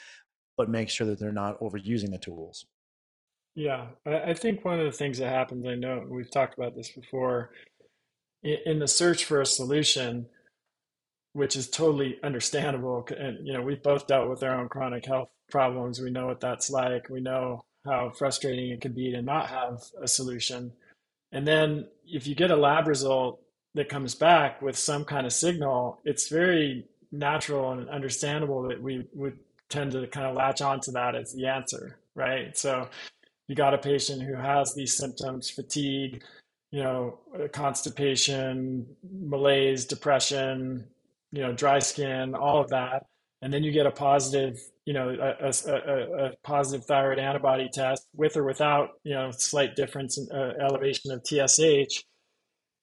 but 0.57 0.69
make 0.69 0.89
sure 0.89 1.07
that 1.07 1.19
they're 1.19 1.33
not 1.33 1.59
overusing 1.61 2.11
the 2.11 2.19
tools. 2.19 2.67
Yeah, 3.55 3.89
I 4.07 4.33
think 4.35 4.65
one 4.65 4.81
of 4.81 4.87
the 4.87 4.93
things 4.93 5.19
that 5.19 5.29
happens, 5.29 5.67
I 5.67 5.75
know 5.75 6.07
we've 6.09 6.31
talked 6.31 6.57
about 6.57 6.75
this 6.75 6.91
before, 6.91 7.51
in 8.43 8.79
the 8.79 8.89
search 8.89 9.25
for 9.25 9.41
a 9.41 9.47
solution, 9.47 10.27
which 11.35 11.55
is 11.55 11.69
totally 11.69 12.19
understandable. 12.23 13.07
And, 13.17 13.47
you 13.47 13.53
know, 13.53 13.63
we've 13.63 13.83
both 13.83 14.07
dealt 14.07 14.29
with 14.31 14.43
our 14.43 14.59
own 14.59 14.69
chronic 14.69 15.05
health 15.05 15.29
problems. 15.51 16.01
We 16.01 16.11
know 16.11 16.27
what 16.27 16.41
that's 16.41 16.71
like. 16.71 17.09
We 17.09 17.21
know 17.21 17.63
how 17.85 18.11
frustrating 18.11 18.71
it 18.71 18.81
can 18.81 18.93
be 18.93 19.11
to 19.13 19.23
not 19.23 19.49
have 19.49 19.83
a 20.01 20.09
solution. 20.09 20.73
And 21.31 21.47
then 21.47 21.89
if 22.07 22.27
you 22.27 22.35
get 22.35 22.51
a 22.51 22.57
lab 22.57 22.89
result 22.89 23.41
that 23.75 23.89
comes 23.89 24.15
back 24.15 24.63
with 24.63 24.79
some 24.79 25.05
kind 25.05 25.27
of 25.27 25.33
signal, 25.33 26.01
it's 26.05 26.29
very 26.29 26.87
natural 27.11 27.73
and 27.73 27.89
understandable 27.89 28.63
that 28.69 28.83
we 28.83 29.07
would 29.15 29.39
tend 29.73 29.93
to 29.93 30.07
kind 30.07 30.27
of 30.27 30.37
latch 30.37 30.61
onto 30.61 30.93
that 30.93 31.17
as 31.17 31.33
the 31.33 31.47
answer, 31.47 31.99
right? 32.15 32.57
So 32.57 32.89
you 33.49 33.57
got 33.57 33.75
a 33.75 33.79
patient 33.79 34.23
who 34.23 34.35
has 34.35 34.75
these 34.75 34.97
symptoms, 34.97 35.51
fatigue, 35.51 36.23
you 36.71 36.83
know, 36.83 37.19
constipation, 37.53 38.87
malaise, 39.03 39.85
depression, 39.85 40.87
you 41.33 41.43
know, 41.43 41.53
dry 41.53 41.79
skin, 41.79 42.35
all 42.35 42.61
of 42.61 42.71
that. 42.71 43.07
And 43.43 43.53
then 43.53 43.65
you 43.65 43.73
get 43.73 43.87
a 43.87 43.91
positive, 43.91 44.61
you 44.87 44.95
know, 44.95 45.11
a, 45.11 45.53
a, 45.71 46.27
a 46.27 46.31
positive 46.45 46.87
thyroid 46.87 47.19
antibody 47.19 47.69
test 47.73 48.07
with 48.15 48.37
or 48.37 48.45
without, 48.45 48.91
you 49.05 49.15
know, 49.15 49.31
slight 49.33 49.75
difference 49.75 50.19
in 50.19 50.29
uh, 50.33 50.53
elevation 50.61 51.11
of 51.11 51.23
TSH. 51.27 52.05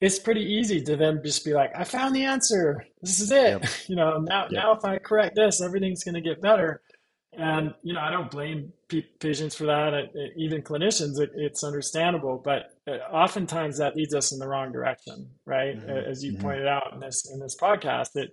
It's 0.01 0.19
pretty 0.19 0.43
easy 0.43 0.81
to 0.83 0.95
then 0.95 1.21
just 1.23 1.43
be 1.43 1.53
like, 1.53 1.71
I 1.75 1.83
found 1.83 2.15
the 2.15 2.23
answer. 2.23 2.85
This 3.01 3.19
is 3.19 3.31
it. 3.31 3.61
Yep. 3.61 3.65
You 3.87 3.95
know, 3.95 4.19
now, 4.19 4.43
yep. 4.43 4.51
now 4.51 4.71
if 4.73 4.85
I 4.85 4.97
correct 4.97 5.35
this, 5.35 5.61
everything's 5.61 6.03
going 6.03 6.15
to 6.15 6.21
get 6.21 6.41
better. 6.41 6.81
And, 7.33 7.73
you 7.83 7.93
know, 7.93 7.99
I 7.99 8.09
don't 8.11 8.31
blame 8.31 8.73
patients 9.19 9.55
for 9.55 9.65
that, 9.65 10.09
even 10.35 10.61
clinicians, 10.61 11.19
it, 11.19 11.31
it's 11.35 11.63
understandable. 11.63 12.41
But 12.43 12.73
uh, 12.87 12.97
oftentimes 13.11 13.77
that 13.77 13.95
leads 13.95 14.15
us 14.15 14.31
in 14.31 14.39
the 14.39 14.47
wrong 14.47 14.71
direction, 14.71 15.29
right? 15.45 15.77
Mm-hmm. 15.77 16.09
As 16.09 16.23
you 16.23 16.33
mm-hmm. 16.33 16.41
pointed 16.41 16.67
out 16.67 16.93
in 16.93 16.99
this, 16.99 17.29
in 17.31 17.39
this 17.39 17.55
podcast, 17.55 18.13
that 18.13 18.29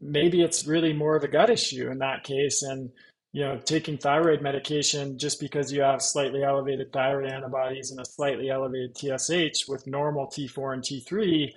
maybe 0.00 0.42
it's 0.42 0.66
really 0.66 0.92
more 0.92 1.16
of 1.16 1.24
a 1.24 1.28
gut 1.28 1.50
issue 1.50 1.90
in 1.90 1.98
that 1.98 2.24
case. 2.24 2.62
And, 2.62 2.90
you 3.34 3.44
know, 3.44 3.58
taking 3.58 3.98
thyroid 3.98 4.40
medication 4.40 5.18
just 5.18 5.40
because 5.40 5.70
you 5.70 5.82
have 5.82 6.00
slightly 6.00 6.42
elevated 6.42 6.90
thyroid 6.92 7.30
antibodies 7.30 7.90
and 7.90 8.00
a 8.00 8.04
slightly 8.04 8.48
elevated 8.48 8.96
TSH 8.96 9.68
with 9.68 9.86
normal 9.86 10.26
T4 10.28 10.72
and 10.72 10.82
T3 10.82 11.52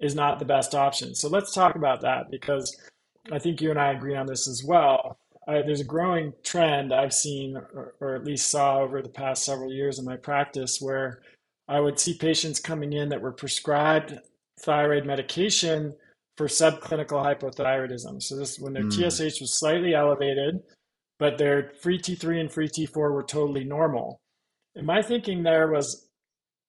is 0.00 0.16
not 0.16 0.38
the 0.40 0.44
best 0.44 0.74
option. 0.74 1.14
So 1.14 1.28
let's 1.28 1.52
talk 1.52 1.76
about 1.76 2.00
that 2.00 2.30
because 2.30 2.76
I 3.30 3.38
think 3.38 3.60
you 3.60 3.70
and 3.70 3.78
I 3.78 3.92
agree 3.92 4.16
on 4.16 4.26
this 4.26 4.48
as 4.48 4.64
well 4.64 5.20
I, 5.50 5.62
there's 5.62 5.80
a 5.80 5.84
growing 5.84 6.32
trend 6.42 6.92
I've 6.92 7.14
seen, 7.14 7.56
or, 7.56 7.94
or, 8.00 8.14
at 8.14 8.24
least 8.24 8.50
saw 8.50 8.78
over 8.80 9.02
the 9.02 9.08
past 9.08 9.44
several 9.44 9.72
years 9.72 9.98
in 9.98 10.04
my 10.04 10.16
practice, 10.16 10.80
where 10.80 11.22
I 11.66 11.80
would 11.80 11.98
see 11.98 12.14
patients 12.14 12.60
coming 12.60 12.92
in 12.92 13.08
that 13.08 13.20
were 13.20 13.32
prescribed 13.32 14.18
thyroid 14.60 15.06
medication 15.06 15.94
for 16.36 16.46
subclinical 16.46 17.24
hypothyroidism. 17.24 18.22
So 18.22 18.36
this 18.36 18.58
when 18.58 18.72
their 18.72 18.84
mm. 18.84 18.92
TSH 18.92 19.40
was 19.40 19.58
slightly 19.58 19.94
elevated, 19.94 20.60
but 21.20 21.36
their 21.36 21.70
free 21.80 21.98
T3 21.98 22.40
and 22.40 22.50
free 22.50 22.68
T4 22.68 23.12
were 23.12 23.22
totally 23.22 23.62
normal. 23.62 24.20
And 24.74 24.86
my 24.86 25.02
thinking 25.02 25.42
there 25.42 25.70
was, 25.70 26.08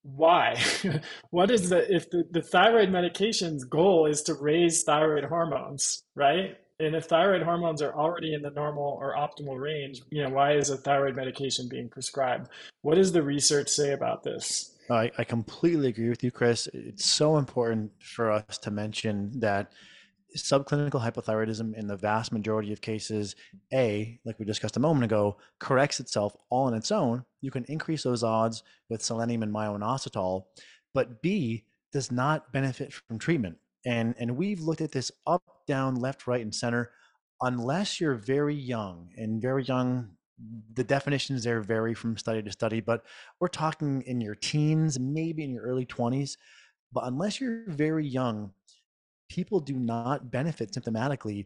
why? 0.04 0.62
what 1.30 1.50
is 1.50 1.70
the 1.70 1.92
if 1.92 2.10
the, 2.10 2.26
the 2.30 2.42
thyroid 2.42 2.90
medication's 2.90 3.64
goal 3.64 4.06
is 4.08 4.22
to 4.24 4.34
raise 4.34 4.84
thyroid 4.84 5.24
hormones, 5.24 6.04
right? 6.16 6.58
And 6.80 6.96
if 6.96 7.06
thyroid 7.06 7.44
hormones 7.44 7.82
are 7.82 7.94
already 7.94 8.34
in 8.34 8.42
the 8.42 8.50
normal 8.50 8.98
or 9.00 9.16
optimal 9.16 9.60
range, 9.60 10.02
you 10.10 10.24
know, 10.24 10.32
why 10.32 10.54
is 10.54 10.70
a 10.70 10.78
thyroid 10.78 11.16
medication 11.16 11.70
being 11.70 11.88
prescribed? 11.90 12.50
What 12.82 12.96
does 12.96 13.12
the 13.12 13.22
research 13.22 13.70
say 13.70 13.94
about 13.94 14.24
this? 14.24 14.76
I, 14.90 15.12
I 15.18 15.24
completely 15.24 15.90
agree 15.90 16.10
with 16.10 16.24
you, 16.24 16.32
Chris. 16.32 16.68
It's 16.74 17.06
so 17.06 17.38
important 17.38 17.92
for 18.02 18.32
us 18.32 18.58
to 18.58 18.72
mention 18.72 19.40
that 19.40 19.72
subclinical 20.38 21.02
hypothyroidism 21.02 21.76
in 21.76 21.88
the 21.88 21.98
vast 21.98 22.32
majority 22.32 22.72
of 22.72 22.82
cases 22.82 23.36
a 23.74 24.20
like 24.26 24.39
we 24.39 24.46
discussed 24.46 24.78
a 24.78 24.80
moment 24.80 25.06
ago 25.06 25.38
corrects 25.60 26.00
itself 26.00 26.36
all 26.50 26.67
on 26.67 26.74
its 26.74 26.91
own. 26.91 27.26
You 27.41 27.52
can 27.52 27.65
increase 27.65 28.04
those 28.04 28.24
odds 28.24 28.63
with 28.89 29.02
selenium 29.02 29.44
and 29.44 29.52
myo-inositol 29.52 30.46
but 30.94 31.22
b 31.22 31.65
does 31.91 32.12
not 32.12 32.52
benefit 32.54 32.94
from 32.94 33.20
treatment. 33.20 33.58
And 33.86 34.15
and 34.20 34.38
we've 34.38 34.62
looked 34.62 34.82
at 34.82 34.91
this 34.91 35.12
up 35.28 35.44
down 35.67 35.96
left 35.96 36.28
right 36.28 36.41
and 36.41 36.54
center. 36.54 36.91
Unless 37.41 38.00
you're 38.00 38.15
very 38.15 38.56
young 38.56 39.10
and 39.17 39.41
very 39.41 39.63
young 39.63 40.12
the 40.74 40.84
definitions 40.84 41.44
there 41.44 41.62
vary 41.62 41.94
from 41.94 42.17
study 42.17 42.41
to 42.41 42.52
study 42.52 42.80
but 42.80 43.04
we're 43.39 43.48
talking 43.48 44.02
in 44.08 44.20
your 44.20 44.34
teens 44.34 45.00
maybe 45.00 45.44
in 45.44 45.52
your 45.52 45.63
early 45.63 45.86
20s 45.86 46.36
but 46.94 47.04
unless 47.06 47.39
you're 47.39 47.63
very 47.67 48.06
young 48.06 48.52
people 49.36 49.60
do 49.60 49.74
not 49.74 50.32
benefit 50.32 50.72
symptomatically 50.72 51.46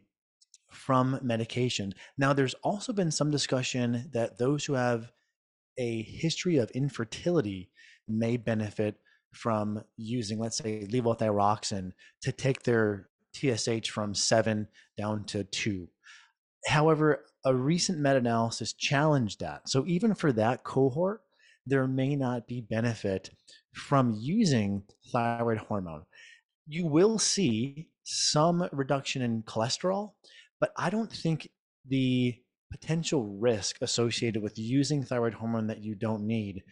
from 0.69 1.19
medication 1.21 1.93
now 2.17 2.33
there's 2.33 2.55
also 2.63 2.91
been 2.91 3.11
some 3.11 3.31
discussion 3.31 4.09
that 4.13 4.37
those 4.37 4.65
who 4.65 4.73
have 4.73 5.11
a 5.77 6.01
history 6.03 6.57
of 6.57 6.71
infertility 6.71 7.69
may 8.07 8.37
benefit 8.37 8.95
from 9.35 9.83
using, 9.97 10.39
let's 10.39 10.57
say, 10.57 10.87
levothyroxine 10.89 11.91
to 12.21 12.31
take 12.31 12.63
their 12.63 13.09
TSH 13.33 13.89
from 13.89 14.15
seven 14.15 14.67
down 14.97 15.25
to 15.25 15.43
two. 15.43 15.89
However, 16.67 17.25
a 17.45 17.53
recent 17.53 17.99
meta 17.99 18.17
analysis 18.17 18.73
challenged 18.73 19.41
that. 19.41 19.69
So, 19.69 19.83
even 19.85 20.15
for 20.15 20.31
that 20.33 20.63
cohort, 20.63 21.21
there 21.67 21.87
may 21.87 22.15
not 22.15 22.47
be 22.47 22.61
benefit 22.61 23.29
from 23.73 24.15
using 24.17 24.83
thyroid 25.11 25.57
hormone. 25.57 26.03
You 26.67 26.85
will 26.85 27.19
see 27.19 27.89
some 28.03 28.67
reduction 28.71 29.21
in 29.21 29.43
cholesterol, 29.43 30.13
but 30.59 30.71
I 30.77 30.89
don't 30.89 31.11
think 31.11 31.49
the 31.87 32.35
potential 32.71 33.37
risk 33.39 33.77
associated 33.81 34.41
with 34.41 34.57
using 34.57 35.03
thyroid 35.03 35.33
hormone 35.33 35.67
that 35.67 35.83
you 35.83 35.95
don't 35.95 36.25
need 36.25 36.63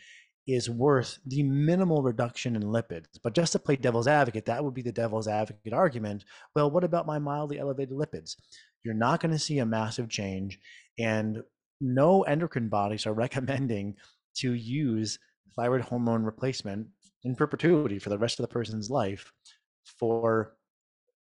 is 0.48 0.70
worth 0.70 1.20
the 1.26 1.44
minimal 1.44 2.02
reduction 2.02 2.56
in 2.56 2.64
lipids. 2.64 3.06
But 3.24 3.34
just 3.34 3.54
to 3.54 3.60
play 3.60 3.76
devil's 3.76 4.08
advocate, 4.08 4.46
that 4.46 4.64
would 4.64 4.74
be 4.74 4.82
the 4.82 4.92
devil's 4.92 5.28
advocate 5.28 5.74
argument. 5.74 6.26
Well, 6.56 6.70
what 6.70 6.84
about 6.84 7.06
my 7.06 7.20
mildly 7.20 7.60
elevated 7.60 7.96
lipids? 7.96 8.36
You're 8.84 8.94
not 8.94 9.22
going 9.22 9.32
to 9.32 9.40
see 9.40 9.60
a 9.60 9.66
massive 9.66 10.10
change, 10.10 10.60
and 11.00 11.42
no 11.80 12.24
endocrine 12.24 12.70
bodies 12.70 13.08
are 13.08 13.14
recommending 13.26 13.96
to 14.38 14.54
use 14.54 15.18
thyroid 15.56 15.82
hormone 15.82 16.24
replacement 16.24 16.88
in 17.24 17.36
perpetuity 17.36 18.00
for 18.00 18.10
the 18.10 18.18
rest 18.18 18.40
of 18.40 18.44
the 18.44 18.54
person's 18.54 18.90
life 18.90 19.32
for 19.84 20.56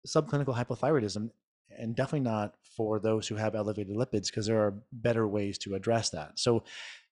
subclinical 0.07 0.55
hypothyroidism 0.55 1.29
and 1.77 1.95
definitely 1.95 2.21
not 2.21 2.55
for 2.75 2.99
those 2.99 3.27
who 3.27 3.35
have 3.35 3.55
elevated 3.55 3.95
lipids 3.95 4.27
because 4.27 4.45
there 4.45 4.61
are 4.61 4.81
better 4.91 5.27
ways 5.27 5.57
to 5.59 5.75
address 5.75 6.09
that. 6.09 6.39
So 6.39 6.63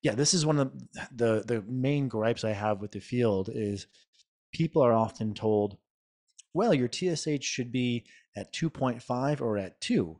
yeah, 0.02 0.16
this 0.16 0.34
is 0.34 0.46
one 0.46 0.60
of 0.60 0.72
the 1.16 1.44
the 1.46 1.64
main 1.68 2.08
gripes 2.08 2.44
I 2.44 2.52
have 2.52 2.82
with 2.82 2.92
the 2.92 3.00
field 3.00 3.50
is 3.54 3.88
people 4.54 4.82
are 4.82 4.94
often 4.94 5.34
told, 5.34 5.78
well, 6.54 6.74
your 6.74 6.90
TSH 6.92 7.44
should 7.44 7.72
be 7.72 8.06
at 8.36 8.54
2.5 8.54 9.42
or 9.42 9.58
at 9.58 9.80
2. 9.82 10.20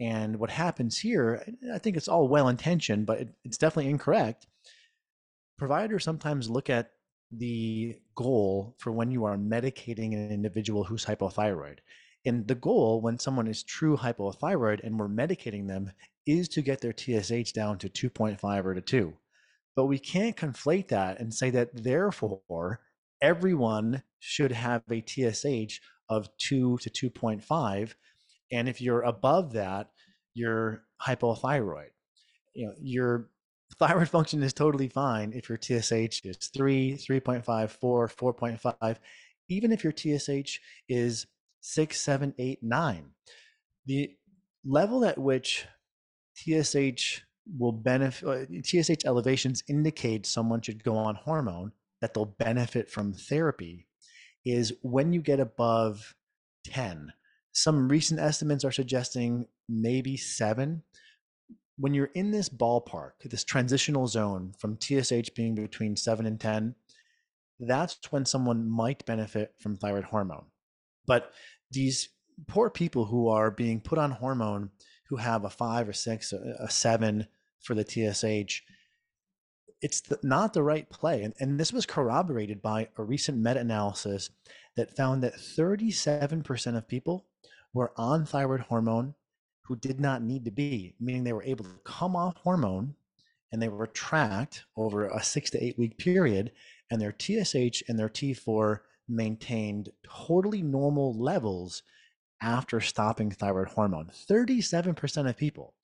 And 0.00 0.38
what 0.38 0.50
happens 0.50 0.98
here, 0.98 1.44
I 1.74 1.78
think 1.78 1.96
it's 1.96 2.08
all 2.08 2.28
well 2.28 2.48
intentioned, 2.48 3.06
but 3.06 3.20
it, 3.20 3.28
it's 3.44 3.58
definitely 3.58 3.90
incorrect. 3.90 4.46
Providers 5.58 6.04
sometimes 6.04 6.48
look 6.48 6.70
at 6.70 6.92
the 7.30 7.96
goal 8.14 8.74
for 8.78 8.92
when 8.92 9.10
you 9.10 9.24
are 9.24 9.36
medicating 9.36 10.14
an 10.14 10.30
individual 10.30 10.84
who's 10.84 11.04
hypothyroid. 11.04 11.78
And 12.24 12.46
the 12.46 12.54
goal 12.54 13.00
when 13.00 13.18
someone 13.18 13.46
is 13.46 13.62
true 13.62 13.96
hypothyroid 13.96 14.80
and 14.82 14.98
we're 14.98 15.08
medicating 15.08 15.68
them 15.68 15.92
is 16.26 16.48
to 16.50 16.62
get 16.62 16.80
their 16.80 16.94
TSH 16.96 17.52
down 17.52 17.78
to 17.78 17.88
2.5 17.88 18.64
or 18.64 18.74
to 18.74 18.80
2. 18.80 19.14
But 19.76 19.86
we 19.86 19.98
can't 19.98 20.36
conflate 20.36 20.88
that 20.88 21.20
and 21.20 21.32
say 21.32 21.50
that 21.50 21.70
therefore 21.72 22.80
everyone 23.22 24.02
should 24.18 24.52
have 24.52 24.82
a 24.90 25.02
TSH 25.06 25.80
of 26.08 26.28
2 26.38 26.78
to 26.78 27.10
2.5 27.10 27.94
and 28.50 28.68
if 28.68 28.80
you're 28.80 29.02
above 29.02 29.52
that 29.52 29.90
you're 30.34 30.84
hypothyroid. 31.02 31.90
You 32.54 32.66
know, 32.66 32.74
your 32.80 33.28
thyroid 33.76 34.08
function 34.08 34.42
is 34.42 34.52
totally 34.52 34.88
fine 34.88 35.32
if 35.32 35.48
your 35.48 35.58
TSH 35.60 36.24
is 36.24 36.36
3, 36.54 36.94
3.5, 36.94 37.70
4, 37.70 38.08
4.5, 38.08 38.96
even 39.48 39.72
if 39.72 39.84
your 39.84 39.92
TSH 39.92 40.58
is 40.88 41.26
6, 41.60 42.00
7, 42.00 42.34
8, 42.38 42.58
9. 42.62 43.10
The 43.86 44.10
level 44.64 45.04
at 45.04 45.18
which 45.18 45.66
TSH 46.36 47.22
will 47.58 47.72
benefit, 47.72 48.28
uh, 48.28 48.62
TSH 48.62 49.04
elevations 49.06 49.62
indicate 49.68 50.26
someone 50.26 50.60
should 50.60 50.84
go 50.84 50.96
on 50.96 51.14
hormone, 51.14 51.72
that 52.00 52.14
they'll 52.14 52.24
benefit 52.26 52.90
from 52.90 53.12
therapy, 53.12 53.86
is 54.44 54.72
when 54.82 55.12
you 55.12 55.20
get 55.20 55.40
above 55.40 56.14
10. 56.66 57.12
Some 57.52 57.88
recent 57.88 58.20
estimates 58.20 58.64
are 58.64 58.72
suggesting 58.72 59.46
maybe 59.68 60.16
seven. 60.16 60.82
When 61.78 61.94
you're 61.94 62.10
in 62.14 62.30
this 62.30 62.48
ballpark, 62.48 63.12
this 63.24 63.44
transitional 63.44 64.08
zone 64.08 64.52
from 64.58 64.78
TSH 64.80 65.30
being 65.34 65.54
between 65.54 65.96
seven 65.96 66.26
and 66.26 66.40
10, 66.40 66.74
that's 67.60 67.98
when 68.10 68.24
someone 68.24 68.68
might 68.68 69.06
benefit 69.06 69.54
from 69.58 69.76
thyroid 69.76 70.04
hormone. 70.04 70.46
But 71.06 71.32
these 71.70 72.10
poor 72.46 72.70
people 72.70 73.06
who 73.06 73.28
are 73.28 73.50
being 73.50 73.80
put 73.80 73.98
on 73.98 74.10
hormone 74.12 74.70
who 75.08 75.16
have 75.16 75.44
a 75.44 75.50
five 75.50 75.88
or 75.88 75.92
six, 75.92 76.32
uh, 76.32 76.56
a 76.60 76.70
seven 76.70 77.26
for 77.60 77.74
the 77.74 77.84
TSH, 77.84 78.62
it's 79.80 80.00
the, 80.02 80.18
not 80.22 80.52
the 80.52 80.62
right 80.62 80.88
play. 80.90 81.22
And, 81.22 81.34
and 81.38 81.58
this 81.58 81.72
was 81.72 81.86
corroborated 81.86 82.60
by 82.60 82.88
a 82.96 83.02
recent 83.02 83.38
meta 83.38 83.60
analysis 83.60 84.30
that 84.76 84.96
found 84.96 85.22
that 85.22 85.34
37% 85.34 86.76
of 86.76 86.88
people 86.88 87.26
were 87.72 87.92
on 87.96 88.24
thyroid 88.24 88.60
hormone 88.60 89.14
who 89.68 89.76
did 89.76 90.00
not 90.00 90.22
need 90.22 90.46
to 90.46 90.50
be, 90.50 90.94
meaning 90.98 91.22
they 91.22 91.34
were 91.34 91.42
able 91.42 91.64
to 91.64 91.78
come 91.84 92.16
off 92.16 92.36
hormone 92.38 92.94
and 93.52 93.60
they 93.60 93.68
were 93.68 93.86
tracked 93.86 94.64
over 94.76 95.08
a 95.08 95.22
six 95.22 95.50
to 95.50 95.62
eight 95.62 95.78
week 95.78 95.98
period, 95.98 96.52
and 96.90 97.00
their 97.00 97.14
TSH 97.16 97.82
and 97.88 97.98
their 97.98 98.08
T4 98.08 98.80
maintained 99.08 99.90
totally 100.06 100.62
normal 100.62 101.14
levels 101.18 101.82
after 102.42 102.80
stopping 102.80 103.30
thyroid 103.30 103.68
hormone. 103.68 104.10
37% 104.30 105.28
of 105.28 105.36
people. 105.36 105.74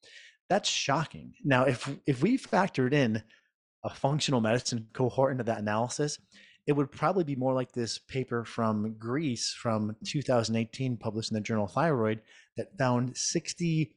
That's 0.48 0.68
shocking. 0.68 1.34
Now, 1.42 1.64
if 1.64 1.90
if 2.06 2.22
we 2.22 2.38
factored 2.38 2.92
in 2.92 3.22
a 3.82 3.90
functional 3.90 4.40
medicine 4.40 4.88
cohort 4.92 5.32
into 5.32 5.44
that 5.44 5.58
analysis, 5.58 6.18
it 6.66 6.72
would 6.72 6.90
probably 6.90 7.24
be 7.24 7.36
more 7.36 7.52
like 7.52 7.72
this 7.72 7.98
paper 7.98 8.44
from 8.44 8.96
Greece 8.98 9.52
from 9.52 9.96
2018 10.06 10.96
published 10.96 11.30
in 11.30 11.34
the 11.34 11.40
journal 11.40 11.66
Thyroid 11.66 12.20
that 12.56 12.78
found 12.78 13.14
61% 13.14 13.90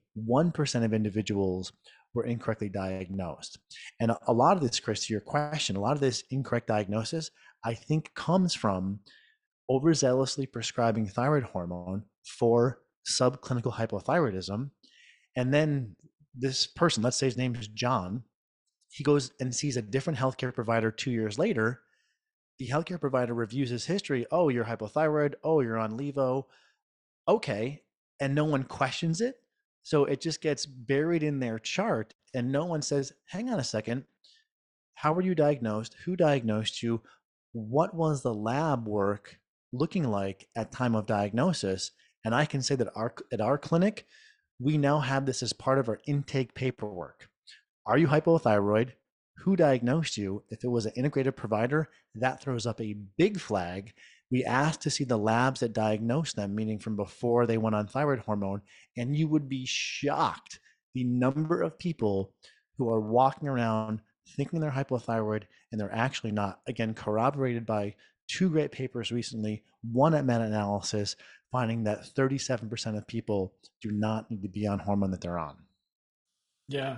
of 0.84 0.94
individuals 0.94 1.72
were 2.14 2.26
incorrectly 2.26 2.70
diagnosed. 2.70 3.60
And 4.00 4.12
a, 4.28 4.34
lot 4.34 4.58
of 4.58 4.64
this, 4.64 4.80
Chris, 4.80 5.06
to 5.06 5.14
your 5.14 5.22
question, 5.22 5.76
a 5.76 5.80
lot 5.80 5.94
of 5.94 6.02
this 6.02 6.24
incorrect 6.32 6.68
diagnosis, 6.68 7.32
I 7.64 7.74
think 7.74 8.14
comes 8.16 8.54
from 8.54 9.00
overzealously 9.70 10.52
prescribing 10.52 11.08
thyroid 11.08 11.44
hormone 11.44 12.04
for 12.26 12.80
subclinical 13.08 13.74
hypothyroidism. 13.74 14.72
And 15.36 15.54
then 15.54 15.96
this 16.36 16.68
person, 16.68 17.04
let's 17.04 17.18
say 17.18 17.28
his 17.28 17.38
name 17.38 17.56
is 17.56 17.68
John, 17.68 18.24
he 18.90 19.04
goes 19.04 19.32
and 19.40 19.54
sees 19.54 19.78
a 19.78 19.82
different 19.82 20.20
healthcare 20.20 20.54
provider 20.54 20.92
two 20.92 21.12
years 21.12 21.38
later. 21.38 21.82
The 22.60 22.68
healthcare 22.68 23.00
provider 23.00 23.34
reviews 23.34 23.70
his 23.70 23.86
history. 23.86 24.26
Oh, 24.32 24.50
you're 24.50 24.66
hypothyroid. 24.66 25.36
Oh, 25.44 25.62
you're 25.62 25.78
on 25.78 25.98
Levo. 25.98 26.46
Okay. 27.28 27.84
And 28.20 28.34
no 28.34 28.46
one 28.46 28.64
questions 28.64 29.22
it. 29.22 29.36
So 29.84 30.04
it 30.06 30.20
just 30.20 30.42
gets 30.42 30.66
buried 30.66 31.24
in 31.24 31.40
their 31.40 31.60
chart, 31.60 32.14
and 32.34 32.52
no 32.52 32.66
one 32.66 32.82
says, 32.82 33.14
hang 33.28 33.50
on 33.50 33.60
a 33.60 33.64
second. 33.64 34.04
How 34.96 35.14
were 35.14 35.22
you 35.22 35.34
diagnosed? 35.34 35.96
Who 36.04 36.18
diagnosed 36.18 36.84
you? 36.84 37.02
What 37.54 37.96
was 37.96 38.22
the 38.22 38.34
lab 38.34 38.86
work 38.86 39.40
looking 39.72 40.04
like 40.04 40.50
at 40.58 40.74
time 40.74 40.94
of 40.94 41.06
diagnosis? 41.06 41.92
And 42.26 42.36
I 42.36 42.44
can 42.44 42.62
say 42.62 42.76
that 42.76 42.90
our 42.96 43.14
at 43.32 43.40
our 43.40 43.58
clinic, 43.58 44.06
we 44.60 44.78
now 44.78 45.00
have 45.00 45.26
this 45.26 45.42
as 45.42 45.54
part 45.54 45.80
of 45.80 45.88
our 45.88 46.00
intake 46.06 46.54
paperwork. 46.54 47.30
Are 47.86 47.98
you 47.98 48.08
hypothyroid? 48.08 48.92
Who 49.40 49.56
diagnosed 49.56 50.18
you? 50.18 50.44
If 50.50 50.64
it 50.64 50.70
was 50.70 50.86
an 50.86 50.94
integrated 50.96 51.36
provider, 51.36 51.90
that 52.16 52.42
throws 52.42 52.66
up 52.66 52.82
a 52.82 52.98
big 53.18 53.40
flag. 53.40 53.94
We 54.30 54.44
asked 54.44 54.82
to 54.82 54.90
see 54.90 55.04
the 55.04 55.18
labs 55.18 55.62
that 55.62 55.74
diagnosed 55.74 56.36
them, 56.36 56.56
meaning 56.56 56.80
from 56.80 56.96
before 56.96 57.46
they 57.46 57.58
went 57.58 57.76
on 57.76 57.88
thyroid 57.88 58.20
hormone, 58.20 58.62
and 58.98 59.16
you 59.16 59.28
would 59.28 59.48
be 59.48 59.66
shocked 59.66 60.60
the 60.94 61.04
number 61.04 61.62
of 61.62 61.78
people 61.78 62.34
who 62.78 62.90
are 62.90 63.00
walking 63.00 63.48
around 63.48 64.02
thinking 64.36 64.60
they're 64.60 64.72
hypothyroid 64.72 65.44
and 65.72 65.80
they're 65.80 65.94
actually 65.94 66.32
not. 66.32 66.60
Again, 66.68 66.94
corroborated 66.94 67.66
by 67.66 67.96
two 68.28 68.50
great 68.50 68.72
papers 68.72 69.12
recently, 69.12 69.64
one 69.92 70.14
at 70.14 70.26
meta 70.26 70.42
analysis, 70.42 71.16
finding 71.52 71.84
that 71.86 72.04
37% 72.04 72.98
of 72.98 73.08
people 73.08 73.54
do 73.82 73.92
not 73.92 74.30
need 74.30 74.42
to 74.42 74.50
be 74.50 74.68
on 74.68 74.80
hormone 74.80 75.12
that 75.12 75.22
they're 75.22 75.40
on. 75.40 75.56
Yeah. 76.68 76.98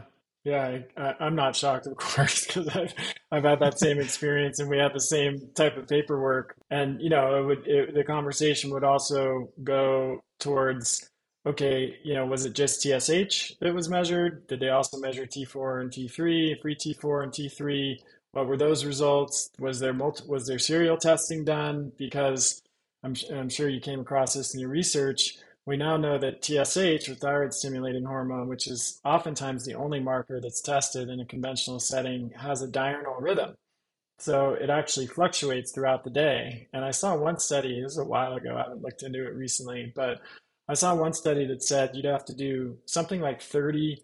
Yeah, 0.49 0.79
I, 0.97 1.27
am 1.27 1.35
not 1.35 1.55
shocked, 1.55 1.85
of 1.85 1.95
course, 1.95 2.47
because 2.47 2.67
I've, 2.69 2.93
I've 3.31 3.43
had 3.43 3.59
that 3.59 3.77
same 3.77 3.99
experience, 3.99 4.59
and 4.59 4.67
we 4.67 4.79
had 4.79 4.93
the 4.95 4.99
same 4.99 5.49
type 5.53 5.77
of 5.77 5.87
paperwork. 5.87 6.55
And 6.71 6.99
you 7.01 7.09
know, 7.09 7.35
it 7.39 7.45
would 7.45 7.67
it, 7.67 7.93
the 7.93 8.03
conversation 8.03 8.71
would 8.71 8.83
also 8.83 9.51
go 9.63 10.23
towards, 10.39 11.07
okay, 11.45 11.97
you 12.03 12.15
know, 12.15 12.25
was 12.25 12.45
it 12.45 12.53
just 12.53 12.81
TSH 12.81 13.59
that 13.61 13.75
was 13.75 13.89
measured? 13.89 14.47
Did 14.47 14.59
they 14.59 14.69
also 14.69 14.97
measure 14.97 15.27
T4 15.27 15.81
and 15.81 15.91
T3, 15.91 16.59
free 16.59 16.75
T4 16.75 17.23
and 17.23 17.31
T3? 17.31 17.99
What 18.31 18.47
were 18.47 18.57
those 18.57 18.85
results? 18.85 19.51
Was 19.59 19.79
there 19.79 19.93
multi, 19.93 20.23
was 20.27 20.47
there 20.47 20.59
serial 20.59 20.97
testing 20.97 21.45
done? 21.45 21.91
Because 21.97 22.63
I'm, 23.03 23.15
I'm 23.31 23.49
sure 23.49 23.69
you 23.69 23.81
came 23.81 23.99
across 23.99 24.33
this 24.33 24.55
in 24.55 24.61
your 24.61 24.69
research. 24.69 25.35
We 25.69 25.77
now 25.77 25.97
know 25.97 26.17
that 26.17 26.43
TSH, 26.43 27.09
or 27.09 27.13
thyroid 27.13 27.53
stimulating 27.53 28.03
hormone, 28.03 28.47
which 28.47 28.65
is 28.65 28.99
oftentimes 29.05 29.65
the 29.65 29.75
only 29.75 29.99
marker 29.99 30.41
that's 30.41 30.61
tested 30.61 31.09
in 31.09 31.19
a 31.19 31.25
conventional 31.25 31.79
setting, 31.79 32.31
has 32.31 32.63
a 32.63 32.67
diurnal 32.67 33.21
rhythm. 33.21 33.53
So 34.17 34.55
it 34.55 34.71
actually 34.71 35.05
fluctuates 35.05 35.71
throughout 35.71 36.03
the 36.03 36.09
day. 36.09 36.69
And 36.73 36.83
I 36.83 36.89
saw 36.89 37.15
one 37.15 37.37
study, 37.37 37.75
this 37.75 37.97
was 37.97 37.99
a 37.99 38.09
while 38.09 38.33
ago, 38.33 38.55
I 38.55 38.63
haven't 38.63 38.81
looked 38.81 39.03
into 39.03 39.23
it 39.23 39.35
recently, 39.35 39.93
but 39.95 40.21
I 40.67 40.73
saw 40.73 40.95
one 40.95 41.13
study 41.13 41.45
that 41.45 41.61
said 41.61 41.91
you'd 41.93 42.05
have 42.05 42.25
to 42.25 42.35
do 42.35 42.79
something 42.87 43.21
like 43.21 43.39
30 43.39 44.01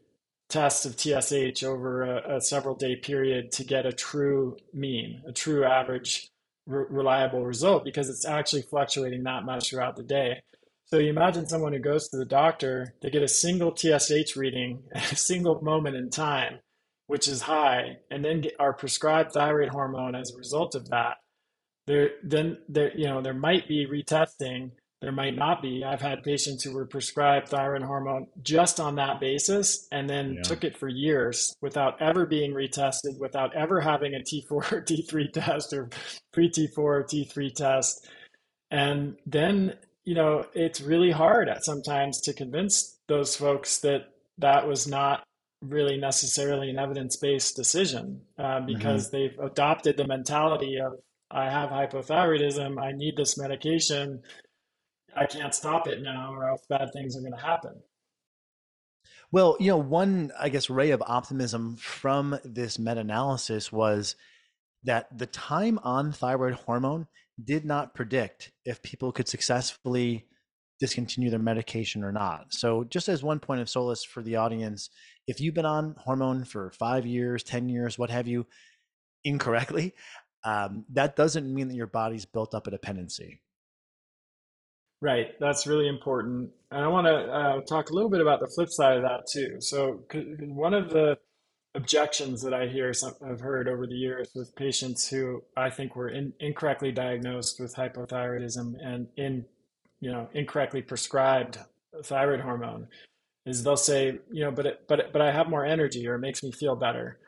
tests 0.49 0.85
of 0.85 0.99
TSH 0.99 1.63
over 1.63 2.03
a, 2.03 2.35
a 2.35 2.41
several 2.41 2.75
day 2.75 2.95
period 2.95 3.51
to 3.53 3.63
get 3.63 3.87
a 3.87 3.91
true 3.91 4.55
mean, 4.71 5.23
a 5.27 5.31
true 5.31 5.63
average 5.65 6.29
re- 6.67 6.85
reliable 6.91 7.43
result 7.43 7.83
because 7.83 8.07
it's 8.07 8.25
actually 8.25 8.61
fluctuating 8.61 9.23
that 9.23 9.45
much 9.45 9.71
throughout 9.71 9.95
the 9.95 10.03
day. 10.03 10.43
So 10.95 10.99
you 10.99 11.09
imagine 11.09 11.45
someone 11.45 11.73
who 11.73 11.79
goes 11.79 12.07
to 12.07 12.17
the 12.17 12.23
doctor, 12.23 12.95
they 13.01 13.09
get 13.09 13.21
a 13.21 13.27
single 13.27 13.75
TSH 13.75 14.37
reading 14.37 14.81
at 14.95 15.11
a 15.11 15.17
single 15.17 15.61
moment 15.61 15.97
in 15.97 16.09
time, 16.09 16.59
which 17.07 17.27
is 17.27 17.41
high, 17.41 17.97
and 18.09 18.23
then 18.23 18.39
get, 18.39 18.53
are 18.61 18.71
prescribed 18.71 19.33
thyroid 19.33 19.67
hormone 19.67 20.15
as 20.15 20.31
a 20.31 20.37
result 20.37 20.73
of 20.73 20.87
that. 20.91 21.17
There, 21.85 22.11
then 22.23 22.59
there, 22.69 22.97
you 22.97 23.07
know, 23.07 23.21
there 23.21 23.33
might 23.33 23.67
be 23.67 23.85
retesting 23.85 24.71
there 25.01 25.11
might 25.11 25.35
not 25.35 25.61
be. 25.61 25.83
I've 25.83 25.99
had 26.01 26.23
patients 26.23 26.63
who 26.63 26.73
were 26.73 26.85
prescribed 26.85 27.49
thyroid 27.49 27.83
hormone 27.83 28.27
just 28.41 28.79
on 28.79 28.95
that 28.95 29.19
basis 29.19 29.89
and 29.91 30.09
then 30.09 30.35
yeah. 30.35 30.41
took 30.43 30.63
it 30.63 30.77
for 30.77 30.87
years 30.87 31.53
without 31.61 32.01
ever 32.01 32.25
being 32.25 32.53
retested, 32.53 33.19
without 33.19 33.53
ever 33.53 33.81
having 33.81 34.15
a 34.15 34.19
T4 34.19 34.51
or 34.51 34.61
T3 34.81 35.33
test 35.33 35.73
or 35.73 35.89
free 36.31 36.49
T4 36.49 36.77
or 36.77 37.03
T3 37.03 37.53
test. 37.53 38.07
And 38.71 39.17
then, 39.25 39.75
you 40.05 40.15
know, 40.15 40.45
it's 40.53 40.81
really 40.81 41.11
hard 41.11 41.49
at 41.49 41.65
sometimes 41.65 42.21
to 42.21 42.33
convince 42.33 42.97
those 43.07 43.35
folks 43.35 43.79
that 43.79 44.07
that 44.37 44.67
was 44.67 44.87
not 44.87 45.23
really 45.61 45.97
necessarily 45.97 46.69
an 46.69 46.77
evidence 46.77 47.17
based 47.17 47.55
decision 47.55 48.21
uh, 48.37 48.59
because 48.61 49.09
mm-hmm. 49.09 49.17
they've 49.17 49.39
adopted 49.39 49.97
the 49.97 50.07
mentality 50.07 50.77
of 50.79 50.93
I 51.31 51.49
have 51.49 51.69
hypothyroidism, 51.69 52.79
I 52.79 52.91
need 52.91 53.17
this 53.17 53.37
medication 53.37 54.21
I 55.15 55.25
can't 55.25 55.55
stop 55.55 55.87
it 55.87 56.01
now, 56.01 56.33
or 56.33 56.49
else 56.49 56.65
bad 56.67 56.91
things 56.91 57.17
are 57.17 57.21
going 57.21 57.33
to 57.33 57.39
happen. 57.39 57.81
Well, 59.31 59.57
you 59.59 59.67
know, 59.67 59.77
one, 59.77 60.31
I 60.39 60.49
guess, 60.49 60.69
ray 60.69 60.91
of 60.91 61.01
optimism 61.05 61.77
from 61.77 62.37
this 62.43 62.77
meta 62.77 63.01
analysis 63.01 63.71
was 63.71 64.15
that 64.83 65.17
the 65.17 65.25
time 65.25 65.79
on 65.83 66.11
thyroid 66.11 66.53
hormone 66.53 67.07
did 67.43 67.65
not 67.65 67.93
predict 67.93 68.51
if 68.63 68.81
people 68.81 69.11
could 69.11 69.27
successfully 69.27 70.25
discontinue 70.79 71.29
their 71.29 71.39
medication 71.39 72.03
or 72.03 72.11
not. 72.11 72.47
So, 72.49 72.83
just 72.83 73.07
as 73.09 73.23
one 73.23 73.39
point 73.39 73.61
of 73.61 73.69
solace 73.69 74.03
for 74.03 74.21
the 74.21 74.35
audience, 74.35 74.89
if 75.27 75.39
you've 75.39 75.53
been 75.53 75.65
on 75.65 75.95
hormone 75.97 76.43
for 76.43 76.71
five 76.71 77.05
years, 77.05 77.43
10 77.43 77.69
years, 77.69 77.97
what 77.97 78.09
have 78.09 78.27
you, 78.27 78.45
incorrectly, 79.23 79.93
um, 80.43 80.85
that 80.93 81.15
doesn't 81.15 81.51
mean 81.51 81.67
that 81.69 81.75
your 81.75 81.87
body's 81.87 82.25
built 82.25 82.53
up 82.53 82.67
a 82.67 82.71
dependency. 82.71 83.41
Right, 85.01 85.31
that's 85.39 85.67
really 85.67 85.87
important. 85.87 86.51
And 86.71 86.83
I 86.83 86.87
want 86.87 87.07
to 87.07 87.13
uh, 87.13 87.61
talk 87.61 87.89
a 87.89 87.93
little 87.93 88.09
bit 88.09 88.21
about 88.21 88.39
the 88.39 88.47
flip 88.47 88.69
side 88.69 88.97
of 88.97 89.03
that 89.03 89.27
too. 89.31 89.57
So, 89.59 90.03
one 90.39 90.73
of 90.73 90.89
the 90.89 91.17
objections 91.75 92.41
that 92.41 92.53
I 92.53 92.67
hear, 92.67 92.93
some, 92.93 93.13
I've 93.23 93.39
heard 93.39 93.67
over 93.67 93.85
the 93.85 93.95
years 93.95 94.29
with 94.33 94.55
patients 94.55 95.07
who 95.07 95.43
I 95.55 95.69
think 95.69 95.95
were 95.95 96.09
in, 96.09 96.33
incorrectly 96.39 96.91
diagnosed 96.91 97.59
with 97.59 97.75
hypothyroidism 97.75 98.75
and 98.81 99.07
in, 99.17 99.45
you 99.99 100.11
know, 100.11 100.27
incorrectly 100.33 100.81
prescribed 100.81 101.59
thyroid 102.03 102.39
hormone, 102.39 102.87
is 103.45 103.63
they'll 103.63 103.77
say, 103.77 104.19
you 104.31 104.43
know, 104.43 104.51
but 104.51 104.65
it, 104.65 104.81
but 104.87 105.11
but 105.11 105.21
I 105.21 105.31
have 105.31 105.49
more 105.49 105.65
energy 105.65 106.07
or 106.07 106.15
it 106.15 106.19
makes 106.19 106.41
me 106.41 106.51
feel 106.51 106.75
better. 106.75 107.19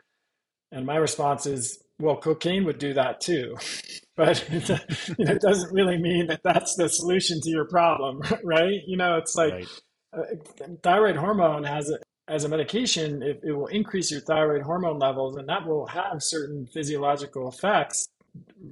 And 0.72 0.84
my 0.84 0.96
response 0.96 1.46
is, 1.46 1.82
well, 2.00 2.16
cocaine 2.16 2.64
would 2.64 2.78
do 2.78 2.94
that 2.94 3.20
too, 3.20 3.56
but 4.16 4.48
you 4.50 5.24
know, 5.24 5.32
it 5.32 5.40
doesn't 5.40 5.72
really 5.72 5.98
mean 5.98 6.26
that 6.28 6.40
that's 6.42 6.74
the 6.76 6.88
solution 6.88 7.40
to 7.42 7.50
your 7.50 7.66
problem, 7.66 8.22
right? 8.44 8.80
You 8.86 8.96
know, 8.96 9.16
it's 9.18 9.36
like 9.36 9.52
right. 9.52 9.68
uh, 10.16 10.66
thyroid 10.82 11.16
hormone 11.16 11.64
has 11.64 11.90
a, 11.90 11.98
as 12.28 12.44
a 12.44 12.48
medication, 12.48 13.22
it, 13.22 13.40
it 13.42 13.52
will 13.52 13.66
increase 13.68 14.10
your 14.10 14.20
thyroid 14.20 14.62
hormone 14.62 14.98
levels, 14.98 15.36
and 15.36 15.48
that 15.48 15.66
will 15.66 15.86
have 15.86 16.22
certain 16.22 16.66
physiological 16.66 17.48
effects, 17.48 18.08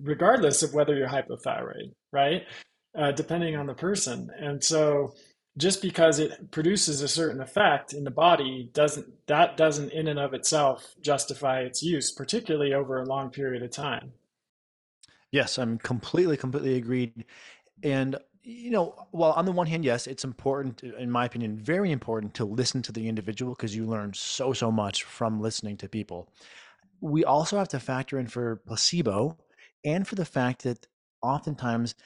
regardless 0.02 0.62
of 0.62 0.74
whether 0.74 0.94
you're 0.96 1.08
hypothyroid, 1.08 1.92
right? 2.12 2.42
Uh, 2.96 3.12
depending 3.12 3.56
on 3.56 3.66
the 3.66 3.74
person. 3.74 4.30
And 4.38 4.62
so, 4.62 5.14
just 5.56 5.80
because 5.80 6.18
it 6.18 6.50
produces 6.50 7.00
a 7.00 7.08
certain 7.08 7.40
effect 7.40 7.92
in 7.94 8.04
the 8.04 8.10
body 8.10 8.68
doesn't 8.74 9.06
that 9.26 9.56
doesn't 9.56 9.90
in 9.92 10.08
and 10.08 10.18
of 10.18 10.34
itself 10.34 10.94
justify 11.00 11.60
its 11.60 11.82
use 11.82 12.12
particularly 12.12 12.74
over 12.74 13.00
a 13.00 13.06
long 13.06 13.30
period 13.30 13.62
of 13.62 13.70
time 13.70 14.12
yes 15.32 15.58
i'm 15.58 15.78
completely 15.78 16.36
completely 16.36 16.76
agreed 16.76 17.24
and 17.82 18.16
you 18.48 18.70
know 18.70 18.94
well, 19.10 19.32
on 19.32 19.44
the 19.44 19.52
one 19.52 19.66
hand 19.66 19.84
yes 19.84 20.06
it's 20.06 20.24
important 20.24 20.82
in 20.82 21.10
my 21.10 21.24
opinion 21.24 21.58
very 21.58 21.90
important 21.90 22.32
to 22.32 22.44
listen 22.44 22.80
to 22.80 22.92
the 22.92 23.08
individual 23.08 23.54
because 23.54 23.74
you 23.74 23.84
learn 23.84 24.12
so 24.14 24.52
so 24.52 24.70
much 24.70 25.02
from 25.02 25.40
listening 25.40 25.76
to 25.76 25.88
people 25.88 26.32
we 27.00 27.24
also 27.24 27.58
have 27.58 27.68
to 27.68 27.80
factor 27.80 28.18
in 28.18 28.28
for 28.28 28.62
placebo 28.66 29.36
and 29.84 30.06
for 30.06 30.14
the 30.14 30.24
fact 30.24 30.62
that 30.62 30.86
oftentimes 31.22 31.96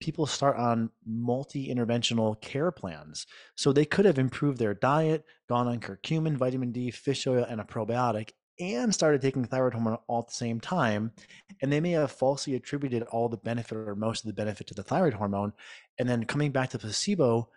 people 0.00 0.26
start 0.26 0.56
on 0.56 0.90
multi-interventional 1.06 2.38
care 2.40 2.70
plans. 2.70 3.26
So 3.54 3.72
they 3.72 3.84
could 3.84 4.04
have 4.04 4.18
improved 4.18 4.58
their 4.58 4.74
diet, 4.74 5.24
gone 5.48 5.66
on 5.66 5.80
curcumin, 5.80 6.36
vitamin 6.36 6.72
D, 6.72 6.90
fish 6.90 7.26
oil, 7.26 7.44
and 7.48 7.60
a 7.60 7.64
probiotic, 7.64 8.30
and 8.60 8.94
started 8.94 9.20
taking 9.20 9.44
thyroid 9.44 9.74
hormone 9.74 9.98
all 10.06 10.20
at 10.20 10.28
the 10.28 10.34
same 10.34 10.60
time. 10.60 11.12
And 11.60 11.72
they 11.72 11.80
may 11.80 11.92
have 11.92 12.12
falsely 12.12 12.54
attributed 12.54 13.02
all 13.04 13.28
the 13.28 13.36
benefit 13.36 13.76
or 13.76 13.94
most 13.94 14.24
of 14.24 14.28
the 14.28 14.34
benefit 14.34 14.66
to 14.68 14.74
the 14.74 14.82
thyroid 14.82 15.14
hormone. 15.14 15.52
And 15.98 16.08
then 16.08 16.24
coming 16.24 16.52
back 16.52 16.70
to 16.70 16.78
placebo, 16.78 17.48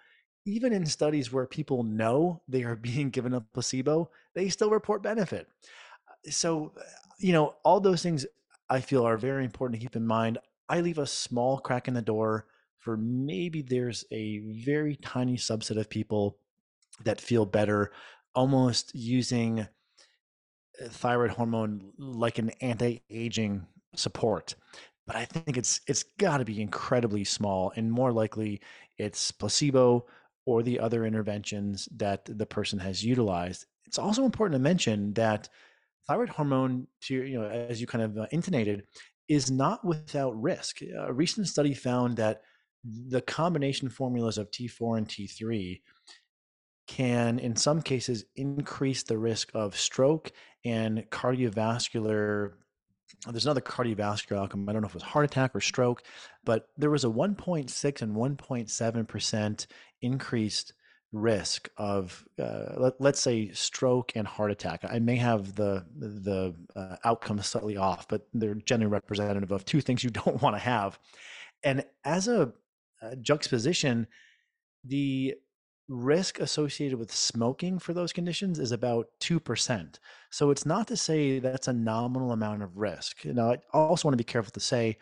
even 0.45 0.73
in 0.73 0.85
studies 0.85 1.31
where 1.31 1.45
people 1.45 1.83
know 1.83 2.41
they 2.47 2.63
are 2.63 2.75
being 2.89 3.09
given 3.09 3.33
a 3.33 3.41
placebo, 3.41 4.09
they 4.33 4.49
still 4.49 4.69
report 4.69 5.03
benefit. 5.03 5.47
So, 6.29 6.73
you 7.19 7.33
know, 7.33 7.55
all 7.63 7.79
those 7.79 8.01
things 8.01 8.25
I 8.69 8.81
feel 8.81 9.05
are 9.05 9.17
very 9.17 9.45
important 9.45 9.79
to 9.79 9.85
keep 9.85 9.95
in 9.95 10.05
mind. 10.05 10.39
I 10.69 10.81
leave 10.81 10.97
a 10.97 11.07
small 11.07 11.59
crack 11.59 11.87
in 11.87 11.93
the 11.93 12.01
door 12.01 12.47
for 12.79 12.97
maybe 12.97 13.61
there's 13.61 14.05
a 14.11 14.39
very 14.39 14.95
tiny 14.97 15.37
subset 15.37 15.77
of 15.77 15.89
people 15.89 16.37
that 17.03 17.21
feel 17.21 17.45
better 17.45 17.91
almost 18.33 18.93
using 18.93 19.61
uh, 19.61 19.65
thyroid 20.89 21.31
hormone 21.31 21.91
like 21.97 22.37
an 22.37 22.49
anti-aging 22.61 23.65
support 23.95 24.55
but 25.05 25.15
i 25.15 25.25
think 25.25 25.57
it's 25.57 25.81
it's 25.87 26.03
got 26.19 26.37
to 26.37 26.45
be 26.45 26.61
incredibly 26.61 27.23
small 27.23 27.71
and 27.75 27.91
more 27.91 28.11
likely 28.11 28.61
it's 28.97 29.31
placebo 29.31 30.05
or 30.45 30.63
the 30.63 30.79
other 30.79 31.05
interventions 31.05 31.89
that 31.95 32.25
the 32.25 32.45
person 32.45 32.79
has 32.79 33.03
utilized 33.03 33.65
it's 33.85 33.97
also 33.97 34.23
important 34.23 34.53
to 34.53 34.63
mention 34.63 35.13
that 35.13 35.49
thyroid 36.07 36.29
hormone 36.29 36.87
to 37.01 37.15
you 37.23 37.39
know 37.39 37.47
as 37.47 37.81
you 37.81 37.87
kind 37.87 38.03
of 38.03 38.17
uh, 38.17 38.27
intonated 38.31 38.83
is 39.27 39.51
not 39.51 39.83
without 39.83 40.41
risk. 40.41 40.81
A 40.81 41.11
recent 41.11 41.47
study 41.47 41.73
found 41.73 42.17
that 42.17 42.41
the 42.83 43.21
combination 43.21 43.89
formulas 43.89 44.37
of 44.37 44.51
T4 44.51 44.97
and 44.97 45.07
T3 45.07 45.81
can, 46.87 47.37
in 47.39 47.55
some 47.55 47.81
cases, 47.81 48.23
increase 48.35 49.03
the 49.03 49.17
risk 49.17 49.51
of 49.53 49.77
stroke 49.77 50.31
and 50.67 51.09
cardiovascular. 51.09 52.51
There's 53.29 53.45
another 53.45 53.61
cardiovascular 53.61 54.37
outcome. 54.37 54.67
I 54.67 54.73
don't 54.73 54.81
know 54.81 54.87
if 54.87 54.91
it 54.91 54.95
was 54.95 55.03
heart 55.03 55.25
attack 55.25 55.55
or 55.55 55.61
stroke, 55.61 56.03
but 56.43 56.67
there 56.77 56.89
was 56.89 57.03
a 57.03 57.09
1.6 57.09 58.01
and 58.01 58.15
1.7% 58.15 59.67
increased 60.01 60.73
risk 61.13 61.69
of 61.77 62.25
uh, 62.37 62.73
let, 62.75 62.99
let's 62.99 63.21
say 63.21 63.49
stroke 63.51 64.11
and 64.15 64.27
heart 64.27 64.51
attack 64.51 64.81
i 64.89 64.99
may 64.99 65.15
have 65.15 65.55
the 65.55 65.85
the 65.95 66.53
uh, 66.75 66.97
outcome 67.05 67.41
slightly 67.41 67.77
off 67.77 68.07
but 68.09 68.27
they're 68.33 68.55
generally 68.55 68.91
representative 68.91 69.51
of 69.53 69.63
two 69.63 69.79
things 69.79 70.03
you 70.03 70.09
don't 70.25 70.41
want 70.41 70.53
to 70.53 70.59
have 70.59 70.99
and 71.63 71.83
as 72.03 72.27
a, 72.27 72.51
a 73.01 73.15
juxtaposition 73.15 74.05
the 74.83 75.33
risk 75.89 76.39
associated 76.39 76.99
with 76.99 77.13
smoking 77.13 77.79
for 77.79 77.93
those 77.93 78.11
conditions 78.13 78.59
is 78.59 78.71
about 78.71 79.07
2%. 79.21 79.99
So 80.29 80.51
it's 80.51 80.65
not 80.65 80.87
to 80.87 80.97
say 80.97 81.39
that's 81.39 81.67
a 81.67 81.73
nominal 81.73 82.31
amount 82.31 82.63
of 82.63 82.77
risk. 82.77 83.23
Now, 83.25 83.51
I 83.51 83.57
also 83.73 84.07
want 84.07 84.13
to 84.13 84.23
be 84.23 84.29
careful 84.29 84.51
to 84.51 84.59
say 84.59 84.97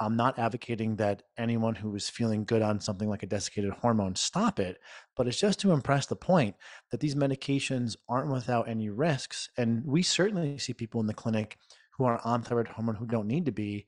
I'm 0.00 0.16
not 0.16 0.38
advocating 0.38 0.96
that 0.96 1.22
anyone 1.38 1.74
who 1.74 1.94
is 1.94 2.08
feeling 2.08 2.44
good 2.44 2.62
on 2.62 2.80
something 2.80 3.08
like 3.08 3.22
a 3.22 3.26
desiccated 3.26 3.72
hormone 3.72 4.16
stop 4.16 4.58
it, 4.58 4.78
but 5.16 5.28
it's 5.28 5.38
just 5.38 5.60
to 5.60 5.72
impress 5.72 6.06
the 6.06 6.16
point 6.16 6.56
that 6.90 6.98
these 6.98 7.14
medications 7.14 7.94
aren't 8.08 8.32
without 8.32 8.68
any 8.68 8.88
risks. 8.88 9.48
And 9.56 9.84
we 9.84 10.02
certainly 10.02 10.58
see 10.58 10.72
people 10.72 11.00
in 11.00 11.06
the 11.06 11.14
clinic 11.14 11.56
who 11.96 12.04
are 12.04 12.20
on 12.24 12.42
thyroid 12.42 12.68
hormone 12.68 12.96
who 12.96 13.06
don't 13.06 13.28
need 13.28 13.44
to 13.46 13.52
be. 13.52 13.86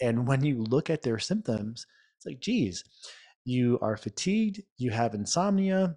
And 0.00 0.28
when 0.28 0.44
you 0.44 0.62
look 0.62 0.90
at 0.90 1.02
their 1.02 1.18
symptoms, 1.18 1.86
it's 2.16 2.26
like, 2.26 2.40
geez, 2.40 2.84
you 3.48 3.78
are 3.80 3.96
fatigued, 3.96 4.62
you 4.76 4.90
have 4.90 5.14
insomnia, 5.14 5.96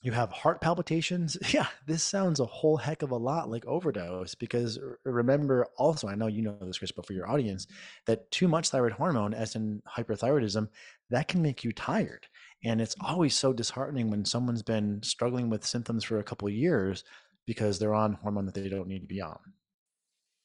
you 0.00 0.12
have 0.12 0.30
heart 0.30 0.60
palpitations. 0.60 1.36
Yeah, 1.52 1.66
this 1.86 2.02
sounds 2.02 2.40
a 2.40 2.46
whole 2.46 2.76
heck 2.76 3.02
of 3.02 3.10
a 3.10 3.16
lot 3.16 3.50
like 3.50 3.66
overdose 3.66 4.34
because 4.34 4.78
remember 5.04 5.66
also, 5.76 6.08
I 6.08 6.14
know 6.14 6.26
you 6.26 6.42
know 6.42 6.56
this, 6.62 6.78
Chris, 6.78 6.92
but 6.92 7.06
for 7.06 7.12
your 7.12 7.28
audience, 7.28 7.66
that 8.06 8.30
too 8.30 8.48
much 8.48 8.70
thyroid 8.70 8.92
hormone, 8.92 9.34
as 9.34 9.56
in 9.56 9.82
hyperthyroidism, 9.96 10.68
that 11.10 11.28
can 11.28 11.42
make 11.42 11.64
you 11.64 11.72
tired. 11.72 12.26
And 12.64 12.80
it's 12.80 12.96
always 13.00 13.34
so 13.34 13.52
disheartening 13.52 14.10
when 14.10 14.24
someone's 14.24 14.62
been 14.62 15.02
struggling 15.02 15.50
with 15.50 15.66
symptoms 15.66 16.04
for 16.04 16.18
a 16.18 16.24
couple 16.24 16.48
of 16.48 16.54
years 16.54 17.04
because 17.46 17.78
they're 17.78 17.94
on 17.94 18.14
hormone 18.14 18.46
that 18.46 18.54
they 18.54 18.68
don't 18.68 18.88
need 18.88 19.00
to 19.00 19.06
be 19.06 19.20
on. 19.20 19.38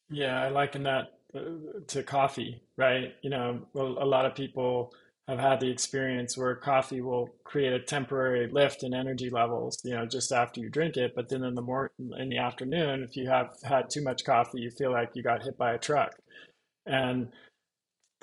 Yeah, 0.09 0.41
I 0.41 0.49
liken 0.49 0.83
that 0.83 1.13
uh, 1.33 1.39
to 1.87 2.03
coffee, 2.03 2.61
right? 2.77 3.15
You 3.21 3.29
know, 3.29 3.61
a 3.75 4.05
lot 4.05 4.25
of 4.25 4.35
people 4.35 4.93
have 5.31 5.39
had 5.39 5.59
the 5.59 5.69
experience 5.69 6.37
where 6.37 6.55
coffee 6.55 7.01
will 7.01 7.29
create 7.43 7.73
a 7.73 7.79
temporary 7.79 8.49
lift 8.51 8.83
in 8.83 8.93
energy 8.93 9.29
levels, 9.29 9.79
you 9.83 9.91
know, 9.91 10.05
just 10.05 10.31
after 10.31 10.59
you 10.59 10.69
drink 10.69 10.97
it. 10.97 11.13
But 11.15 11.29
then 11.29 11.43
in 11.43 11.55
the 11.55 11.61
morning, 11.61 12.11
in 12.19 12.29
the 12.29 12.37
afternoon, 12.37 13.03
if 13.03 13.15
you 13.15 13.29
have 13.29 13.55
had 13.63 13.89
too 13.89 14.03
much 14.03 14.25
coffee, 14.25 14.59
you 14.59 14.71
feel 14.71 14.91
like 14.91 15.11
you 15.15 15.23
got 15.23 15.43
hit 15.43 15.57
by 15.57 15.73
a 15.73 15.79
truck. 15.79 16.15
And 16.85 17.29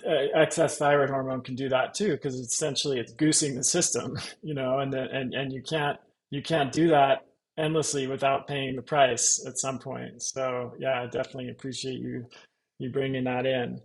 uh, 0.07 0.27
excess 0.35 0.79
thyroid 0.79 1.11
hormone 1.11 1.43
can 1.43 1.55
do 1.55 1.69
that 1.71 1.95
too, 1.95 2.13
because 2.13 2.35
essentially 2.35 3.01
it's 3.01 3.13
goosing 3.13 3.55
the 3.55 3.65
system, 3.65 4.19
you 4.43 4.55
know, 4.55 4.79
and 4.81 4.93
then, 4.93 5.09
and, 5.09 5.35
and 5.35 5.53
you 5.53 5.63
can't, 5.63 5.99
you 6.31 6.43
can't 6.43 6.73
do 6.73 6.89
that 6.89 7.27
endlessly 7.59 8.07
without 8.07 8.47
paying 8.47 8.77
the 8.77 8.83
price 8.83 9.45
at 9.47 9.59
some 9.59 9.79
point. 9.79 10.23
So 10.23 10.75
yeah, 10.79 11.03
I 11.03 11.07
definitely 11.07 11.51
appreciate 11.51 12.01
you, 12.01 12.27
you 12.79 12.91
bringing 12.91 13.25
that 13.25 13.47
in. 13.47 13.81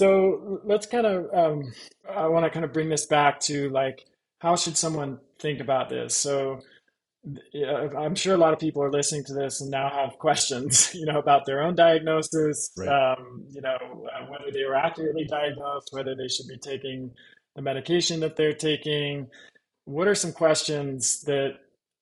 So 0.00 0.62
let's 0.64 0.86
kind 0.86 1.04
of, 1.04 1.26
um, 1.34 1.74
I 2.08 2.26
want 2.28 2.46
to 2.46 2.50
kind 2.50 2.64
of 2.64 2.72
bring 2.72 2.88
this 2.88 3.04
back 3.04 3.38
to 3.40 3.68
like, 3.68 4.06
how 4.38 4.56
should 4.56 4.78
someone 4.78 5.18
think 5.38 5.60
about 5.60 5.90
this? 5.90 6.16
So 6.16 6.62
I'm 7.98 8.14
sure 8.14 8.34
a 8.34 8.38
lot 8.38 8.54
of 8.54 8.58
people 8.58 8.82
are 8.82 8.90
listening 8.90 9.24
to 9.24 9.34
this 9.34 9.60
and 9.60 9.70
now 9.70 9.90
have 9.90 10.18
questions, 10.18 10.94
you 10.94 11.04
know, 11.04 11.18
about 11.18 11.44
their 11.44 11.60
own 11.60 11.74
diagnosis, 11.74 12.70
right. 12.78 12.88
um, 12.88 13.44
you 13.50 13.60
know, 13.60 13.76
uh, 13.76 14.24
whether 14.30 14.50
they 14.50 14.64
were 14.64 14.74
accurately 14.74 15.26
diagnosed, 15.26 15.90
whether 15.92 16.14
they 16.14 16.28
should 16.28 16.48
be 16.48 16.56
taking 16.56 17.10
the 17.54 17.60
medication 17.60 18.20
that 18.20 18.36
they're 18.36 18.54
taking. 18.54 19.28
What 19.84 20.08
are 20.08 20.14
some 20.14 20.32
questions 20.32 21.20
that 21.24 21.56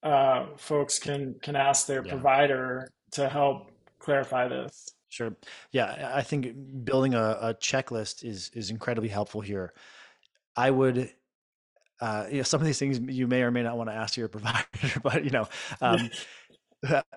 uh, 0.05 0.47
folks 0.57 1.01
can 1.01 1.35
can 1.43 1.57
ask 1.57 1.89
their 1.89 2.07
yeah. 2.07 2.13
provider 2.13 2.93
to 3.15 3.29
help 3.29 3.73
clarify 3.99 4.47
this? 4.47 4.89
Sure. 5.09 5.35
Yeah, 5.73 6.13
I 6.15 6.23
think 6.23 6.85
building 6.85 7.15
a, 7.15 7.39
a 7.41 7.55
checklist 7.55 8.25
is 8.25 8.51
is 8.55 8.71
incredibly 8.71 9.09
helpful 9.09 9.41
here. 9.41 9.73
I 10.57 10.71
would 10.71 11.11
uh, 12.01 12.27
you 12.31 12.37
know, 12.37 12.43
some 12.43 12.61
of 12.61 12.67
these 12.67 12.79
things 12.79 13.01
you 13.01 13.27
may 13.27 13.43
or 13.43 13.51
may 13.51 13.63
not 13.63 13.77
want 13.77 13.91
to 13.91 13.95
ask 13.95 14.17
your 14.17 14.29
provider, 14.29 14.67
but 15.03 15.25
you 15.25 15.31
know, 15.31 15.49
um, 15.81 16.11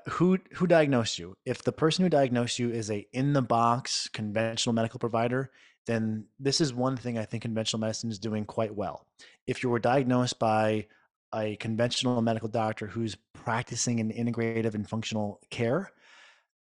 who 0.10 0.40
who 0.54 0.68
diagnosed 0.68 1.20
you? 1.20 1.36
If 1.46 1.64
the 1.64 1.72
person 1.72 2.04
who 2.04 2.10
diagnosed 2.10 2.60
you 2.60 2.72
is 2.72 2.90
a 2.90 3.06
in 3.14 3.34
the 3.34 3.42
box 3.42 4.10
conventional 4.10 4.74
medical 4.74 5.00
provider, 5.00 5.52
then 5.86 6.26
this 6.40 6.62
is 6.62 6.74
one 6.74 6.98
thing 6.98 7.18
I 7.18 7.26
think 7.26 7.44
conventional 7.44 7.80
medicine 7.80 8.10
is 8.10 8.20
doing 8.20 8.46
quite 8.46 8.74
well. 8.74 9.06
If 9.48 9.62
you 9.62 9.70
were 9.70 9.80
diagnosed 9.80 10.40
by 10.40 10.88
a 11.34 11.56
conventional 11.58 12.22
medical 12.22 12.50
doctor 12.50 12.88
who's 12.88 13.16
practicing 13.34 14.00
in 14.00 14.12
integrative 14.12 14.74
and 14.74 14.88
functional 14.88 15.40
care, 15.50 15.92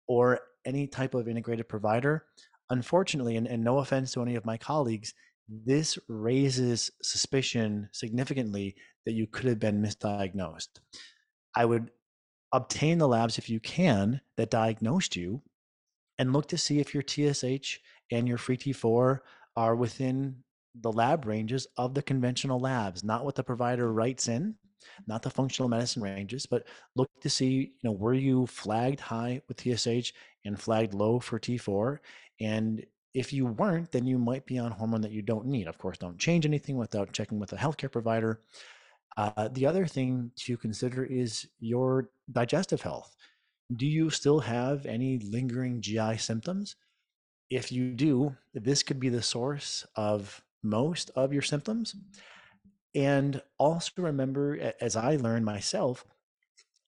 or 0.08 0.40
any 0.66 0.88
type 0.88 1.14
of 1.14 1.28
integrated 1.28 1.68
provider, 1.68 2.26
unfortunately, 2.70 3.36
and, 3.36 3.48
and 3.48 3.64
no 3.64 3.80
offense 3.80 4.14
to 4.14 4.22
any 4.22 4.36
of 4.36 4.46
my 4.46 4.58
colleagues, 4.58 5.14
this 5.50 5.98
raises 6.08 6.92
suspicion 7.02 7.90
significantly 7.92 8.76
that 9.06 9.14
you 9.14 9.28
could 9.28 9.46
have 9.46 9.60
been 9.60 9.82
misdiagnosed. 9.82 10.80
I 11.56 11.66
would 11.66 11.92
obtain 12.54 12.98
the 12.98 13.08
labs 13.08 13.38
if 13.38 13.50
you 13.50 13.60
can 13.60 14.22
that 14.38 14.50
diagnosed 14.50 15.16
you 15.16 15.42
and 16.20 16.34
look 16.34 16.48
to 16.50 16.58
see 16.58 16.80
if 16.80 16.94
your 16.94 17.04
TSH 17.04 17.80
and 18.12 18.28
your 18.28 18.38
free 18.38 18.58
T4 18.58 19.20
are 19.56 19.76
within 19.76 20.44
the 20.80 20.92
lab 20.92 21.26
ranges 21.26 21.68
of 21.78 21.94
the 21.94 22.02
conventional 22.02 22.60
labs, 22.60 23.04
not 23.04 23.26
what 23.26 23.36
the 23.36 23.44
provider 23.44 23.92
writes 23.92 24.28
in, 24.28 24.56
not 25.08 25.22
the 25.22 25.30
functional 25.30 25.70
medicine 25.70 26.02
ranges, 26.02 26.46
but 26.46 26.68
look 26.96 27.10
to 27.22 27.30
see, 27.30 27.54
you 27.54 27.72
know, 27.84 27.92
were 27.92 28.14
you 28.14 28.46
flagged 28.48 29.00
high 29.00 29.42
with 29.48 29.60
TSH 29.60 30.14
and 30.46 30.60
flagged 30.60 30.94
low 30.94 31.20
for 31.20 31.40
T4? 31.40 32.00
And 32.40 32.86
if 33.14 33.34
you 33.34 33.46
weren't, 33.46 33.92
then 33.92 34.06
you 34.06 34.18
might 34.18 34.46
be 34.46 34.58
on 34.58 34.72
hormone 34.72 35.02
that 35.02 35.12
you 35.12 35.22
don't 35.22 35.46
need. 35.46 35.68
Of 35.68 35.78
course, 35.78 35.98
don't 35.98 36.18
change 36.18 36.46
anything 36.46 36.78
without 36.78 37.12
checking 37.12 37.40
with 37.40 37.54
a 37.54 37.58
healthcare 37.58 37.92
provider. 37.92 38.42
Uh, 39.18 39.50
the 39.52 39.66
other 39.66 39.86
thing 39.86 40.32
to 40.38 40.58
consider 40.58 41.04
is 41.04 41.48
your 41.60 42.10
digestive 42.32 42.82
health. 42.82 43.16
Do 43.76 43.86
you 43.86 44.10
still 44.10 44.40
have 44.40 44.86
any 44.86 45.20
lingering 45.20 45.82
GI 45.82 46.18
symptoms? 46.18 46.76
If 47.50 47.72
you 47.72 47.92
do, 47.92 48.36
this 48.54 48.84
could 48.84 49.00
be 49.00 49.10
the 49.10 49.22
source 49.22 49.86
of 49.96 50.42
most 50.64 51.12
of 51.16 51.34
your 51.34 51.42
symptoms. 51.42 51.96
And 52.94 53.42
also 53.58 53.92
remember, 53.98 54.74
as 54.82 54.96
I 54.96 55.16
learned 55.16 55.46
myself, 55.46 56.06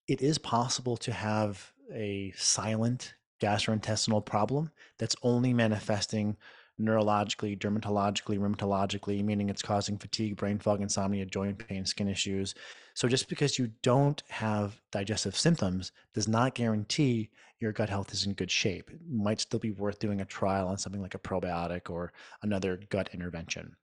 it 0.08 0.22
is 0.22 0.38
possible 0.38 0.97
to 0.97 1.14
have 1.14 1.72
a 1.93 2.34
silent 2.36 3.16
gastrointestinal 3.41 4.26
problem 4.26 4.72
that's 4.97 5.16
only 5.24 5.54
manifesting 5.54 6.38
neurologically, 6.80 7.58
dermatologically, 7.58 8.38
rheumatologically, 8.38 9.24
meaning 9.24 9.49
it's 9.49 9.62
causing 9.62 9.97
fatigue, 9.97 10.36
brain 10.36 10.60
fog, 10.60 10.82
insomnia, 10.82 11.26
joint 11.26 11.58
pain, 11.68 11.86
skin 11.86 12.08
issues. 12.08 12.56
So 12.95 13.08
just 13.08 13.30
because 13.30 13.60
you 13.60 13.72
don't 13.82 14.22
have 14.28 14.82
digestive 14.91 15.38
symptoms 15.38 15.91
does 16.14 16.28
not 16.28 16.56
guarantee 16.56 17.30
your 17.60 17.72
gut 17.72 17.89
health 17.89 18.12
is 18.12 18.26
in 18.26 18.34
good 18.34 18.51
shape. 18.51 18.89
It 18.89 18.99
might 19.08 19.39
still 19.39 19.60
be 19.60 19.72
worth 19.72 19.99
doing 19.99 20.22
a 20.22 20.26
trial 20.26 20.68
on 20.68 20.78
something 20.78 21.01
like 21.01 21.16
a 21.16 21.20
probiotic 21.20 21.89
or 21.89 22.12
another 22.41 22.80
gut 22.89 23.10
intervention. 23.14 23.76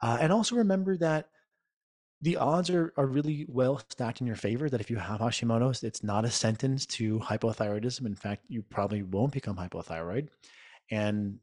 Uh, 0.00 0.18
and 0.20 0.32
also 0.32 0.56
remember 0.56 0.96
that 0.96 1.28
the 2.22 2.36
odds 2.36 2.70
are, 2.70 2.92
are 2.96 3.06
really 3.06 3.46
well 3.48 3.80
stacked 3.90 4.20
in 4.20 4.26
your 4.26 4.36
favor 4.36 4.68
that 4.70 4.80
if 4.80 4.90
you 4.90 4.96
have 4.96 5.20
Hashimoto's, 5.20 5.82
it's 5.82 6.02
not 6.02 6.24
a 6.24 6.30
sentence 6.30 6.86
to 6.86 7.18
hypothyroidism. 7.20 8.06
In 8.06 8.14
fact, 8.14 8.44
you 8.48 8.62
probably 8.62 9.02
won't 9.02 9.32
become 9.32 9.56
hypothyroid. 9.56 10.28
And 10.90 11.38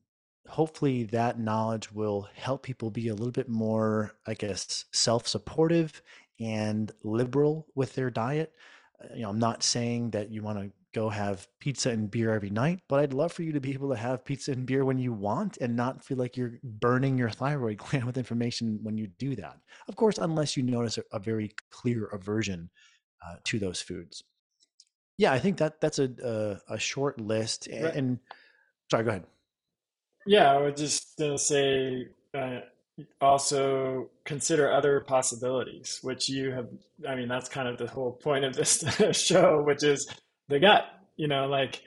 hopefully 0.47 1.04
that 1.06 1.39
knowledge 1.39 1.91
will 1.91 2.28
help 2.36 2.64
people 2.64 2.89
be 2.89 3.10
a 3.10 3.14
little 3.14 3.32
bit 3.32 3.49
more, 3.49 4.14
I 4.26 4.34
guess, 4.34 4.86
self 4.91 5.28
supportive 5.28 6.01
and 6.39 6.91
liberal 7.04 7.68
with 7.76 7.93
their 7.93 8.10
diet. 8.10 8.54
Uh, 9.01 9.14
you 9.16 9.22
know, 9.22 9.30
I'm 9.30 9.39
not 9.39 9.64
saying 9.64 10.12
that 10.12 10.32
you 10.32 10.41
want 10.41 10.60
to 10.60 10.72
go 10.94 11.10
have 11.10 11.48
pizza 11.60 11.89
and 11.89 12.10
beer 12.10 12.34
every 12.34 12.50
night, 12.50 12.80
but 12.88 13.00
I'd 13.00 13.14
love 13.14 13.34
for 13.34 13.44
you 13.44 13.52
to 13.54 13.60
be 13.60 13.74
able 13.74 13.89
to 13.89 13.96
have 13.96 14.24
pizza 14.24 14.52
and 14.52 14.66
beer 14.66 14.86
when 14.86 14.98
you 14.98 15.12
want 15.12 15.58
and 15.58 15.76
not 15.76 16.04
feel 16.04 16.18
like 16.18 16.38
you're 16.38 16.60
burning 16.64 17.18
your 17.18 17.30
thyroid 17.30 17.78
gland 17.89 18.06
with 18.06 18.18
information 18.18 18.80
when 18.84 18.98
you 18.98 19.08
do 19.08 19.36
that. 19.36 19.58
Of 19.88 19.96
course, 19.96 20.18
unless 20.18 20.56
you 20.56 20.64
notice 20.64 20.98
a, 20.98 21.04
a 21.12 21.20
very 21.20 21.52
clear 21.72 22.06
aversion 22.06 22.70
uh, 23.26 23.36
to 23.46 23.60
those 23.60 23.82
foods. 23.82 24.24
Yeah, 25.18 25.32
I 25.32 25.39
think 25.39 25.58
that 25.58 25.80
that's 25.80 26.00
a 26.00 26.10
a, 26.70 26.74
a 26.76 26.80
short 26.80 27.20
list. 27.20 27.68
And, 27.68 27.84
right. 27.84 27.96
and 27.96 28.20
sorry, 28.89 29.04
go 29.04 29.10
ahead. 29.12 29.26
Yeah, 30.26 30.54
I 30.54 30.58
was 30.58 30.80
just 30.80 31.18
gonna 31.18 31.38
say 31.38 32.08
uh, 32.34 32.60
also 33.22 34.10
consider 34.26 34.72
other 34.72 35.02
possibilities, 35.02 36.00
which 36.02 36.30
you 36.30 36.52
have. 36.52 36.68
I 37.08 37.16
mean, 37.16 37.28
that's 37.28 37.50
kind 37.50 37.68
of 37.68 37.78
the 37.78 37.88
whole 37.88 38.12
point 38.12 38.46
of 38.46 38.56
this 38.56 38.84
show, 39.12 39.62
which 39.64 39.84
is 39.84 40.08
the 40.54 40.60
gut. 40.60 40.86
You 41.18 41.28
know, 41.28 41.47
like 41.47 41.82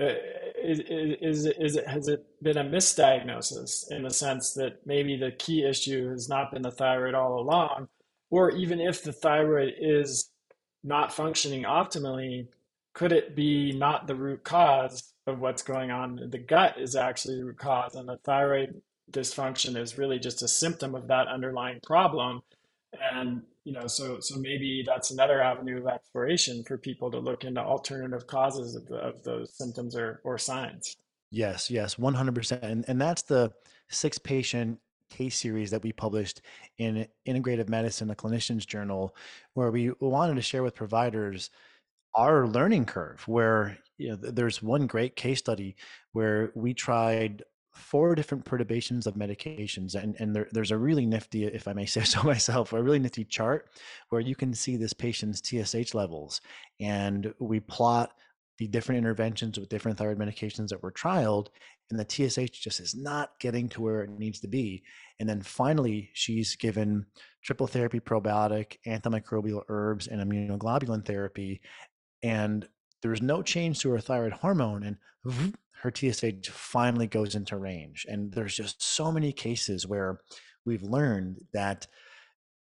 uh, 0.00 0.14
is, 0.62 0.80
is 0.80 1.46
is 1.46 1.76
it 1.76 1.86
has 1.86 2.08
it 2.08 2.24
been 2.42 2.56
a 2.56 2.64
misdiagnosis 2.64 3.90
in 3.90 4.02
the 4.02 4.10
sense 4.10 4.54
that 4.54 4.78
maybe 4.86 5.16
the 5.16 5.32
key 5.32 5.64
issue 5.64 6.10
has 6.10 6.28
not 6.28 6.50
been 6.52 6.62
the 6.62 6.70
thyroid 6.70 7.14
all 7.14 7.38
along, 7.38 7.88
or 8.30 8.50
even 8.50 8.80
if 8.80 9.02
the 9.02 9.12
thyroid 9.12 9.74
is 9.78 10.30
not 10.82 11.12
functioning 11.12 11.62
optimally, 11.62 12.46
could 12.94 13.12
it 13.12 13.36
be 13.36 13.72
not 13.72 14.06
the 14.06 14.14
root 14.14 14.44
cause 14.44 15.12
of 15.26 15.38
what's 15.40 15.62
going 15.62 15.90
on? 15.90 16.28
The 16.30 16.38
gut 16.38 16.78
is 16.78 16.96
actually 16.96 17.36
the 17.36 17.44
root 17.46 17.58
cause, 17.58 17.94
and 17.94 18.08
the 18.08 18.18
thyroid 18.24 18.80
dysfunction 19.10 19.76
is 19.76 19.98
really 19.98 20.18
just 20.18 20.42
a 20.42 20.48
symptom 20.48 20.94
of 20.94 21.08
that 21.08 21.28
underlying 21.28 21.80
problem. 21.86 22.42
And 23.12 23.42
you 23.64 23.72
know, 23.72 23.86
so 23.86 24.18
so 24.20 24.38
maybe 24.38 24.82
that's 24.86 25.10
another 25.10 25.42
avenue 25.42 25.78
of 25.78 25.86
exploration 25.86 26.62
for 26.64 26.76
people 26.76 27.10
to 27.10 27.18
look 27.18 27.44
into 27.44 27.60
alternative 27.60 28.26
causes 28.26 28.74
of, 28.74 28.86
the, 28.86 28.96
of 28.96 29.22
those 29.22 29.56
symptoms 29.56 29.96
or 29.96 30.20
or 30.24 30.38
signs. 30.38 30.96
Yes, 31.30 31.70
yes, 31.70 31.98
one 31.98 32.14
hundred 32.14 32.34
percent, 32.34 32.62
and 32.62 32.84
and 32.88 33.00
that's 33.00 33.22
the 33.22 33.52
six 33.88 34.18
patient 34.18 34.78
case 35.10 35.36
series 35.36 35.70
that 35.70 35.82
we 35.82 35.92
published 35.92 36.40
in 36.78 37.06
Integrative 37.26 37.68
Medicine, 37.68 38.10
a 38.10 38.14
clinician's 38.14 38.66
journal, 38.66 39.14
where 39.54 39.70
we 39.70 39.92
wanted 40.00 40.34
to 40.34 40.42
share 40.42 40.62
with 40.62 40.74
providers 40.74 41.50
our 42.14 42.46
learning 42.46 42.84
curve 42.84 43.26
where 43.26 43.78
you 43.98 44.10
know, 44.10 44.16
there's 44.16 44.62
one 44.62 44.86
great 44.86 45.16
case 45.16 45.38
study 45.38 45.76
where 46.12 46.52
we 46.54 46.74
tried 46.74 47.42
four 47.74 48.14
different 48.14 48.44
perturbations 48.44 49.06
of 49.06 49.14
medications 49.14 49.94
and, 49.94 50.14
and 50.20 50.34
there, 50.34 50.46
there's 50.52 50.70
a 50.70 50.78
really 50.78 51.06
nifty 51.06 51.44
if 51.44 51.66
i 51.66 51.72
may 51.72 51.86
say 51.86 52.02
so 52.04 52.22
myself 52.22 52.72
a 52.72 52.82
really 52.82 52.98
nifty 52.98 53.24
chart 53.24 53.68
where 54.10 54.20
you 54.20 54.34
can 54.34 54.54
see 54.54 54.76
this 54.76 54.92
patient's 54.92 55.40
tsh 55.40 55.94
levels 55.94 56.40
and 56.80 57.34
we 57.40 57.60
plot 57.60 58.12
the 58.58 58.68
different 58.68 58.98
interventions 58.98 59.58
with 59.58 59.68
different 59.68 59.98
thyroid 59.98 60.18
medications 60.18 60.68
that 60.68 60.82
were 60.82 60.92
trialed 60.92 61.48
and 61.90 61.98
the 61.98 62.04
tsh 62.04 62.50
just 62.52 62.78
is 62.78 62.94
not 62.94 63.38
getting 63.40 63.68
to 63.68 63.82
where 63.82 64.02
it 64.02 64.10
needs 64.10 64.38
to 64.38 64.48
be 64.48 64.82
and 65.18 65.28
then 65.28 65.42
finally 65.42 66.10
she's 66.12 66.54
given 66.54 67.04
triple 67.42 67.66
therapy 67.66 67.98
probiotic 67.98 68.76
antimicrobial 68.86 69.62
herbs 69.68 70.06
and 70.06 70.22
immunoglobulin 70.22 71.04
therapy 71.04 71.60
and 72.22 72.68
there's 73.02 73.20
no 73.20 73.42
change 73.42 73.80
to 73.80 73.90
her 73.90 74.00
thyroid 74.00 74.32
hormone 74.32 74.84
and 74.84 74.96
her 75.82 75.92
TSH 75.94 76.48
finally 76.48 77.06
goes 77.06 77.34
into 77.34 77.56
range. 77.56 78.06
And 78.08 78.32
there's 78.32 78.56
just 78.56 78.82
so 78.82 79.12
many 79.12 79.32
cases 79.32 79.86
where 79.86 80.20
we've 80.64 80.82
learned 80.82 81.40
that 81.52 81.86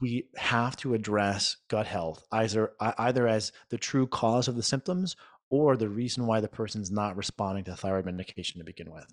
we 0.01 0.25
have 0.37 0.77
to 0.77 0.95
address 0.95 1.57
gut 1.69 1.87
health 1.87 2.25
either 2.33 2.73
either 2.81 3.29
as 3.29 3.53
the 3.69 3.77
true 3.77 4.07
cause 4.07 4.49
of 4.49 4.57
the 4.57 4.63
symptoms 4.63 5.15
or 5.51 5.77
the 5.77 5.89
reason 5.89 6.27
why 6.27 6.41
the 6.41 6.49
person's 6.49 6.91
not 6.91 7.17
responding 7.17 7.65
to 7.65 7.77
thyroid 7.77 8.07
medication 8.07 8.59
to 8.59 8.65
begin 8.65 8.91
with. 8.91 9.07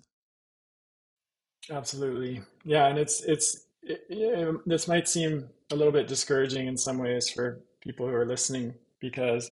Absolutely. 1.70 2.40
Yeah, 2.64 2.86
and 2.86 2.98
it's 2.98 3.22
it's 3.24 3.66
it, 3.82 4.02
it, 4.08 4.48
um, 4.48 4.62
this 4.66 4.88
might 4.88 5.08
seem 5.08 5.48
a 5.70 5.76
little 5.76 5.92
bit 5.92 6.08
discouraging 6.08 6.66
in 6.66 6.76
some 6.76 6.98
ways 6.98 7.28
for 7.28 7.60
people 7.80 8.06
who 8.06 8.14
are 8.14 8.26
listening 8.26 8.74
because 9.00 9.50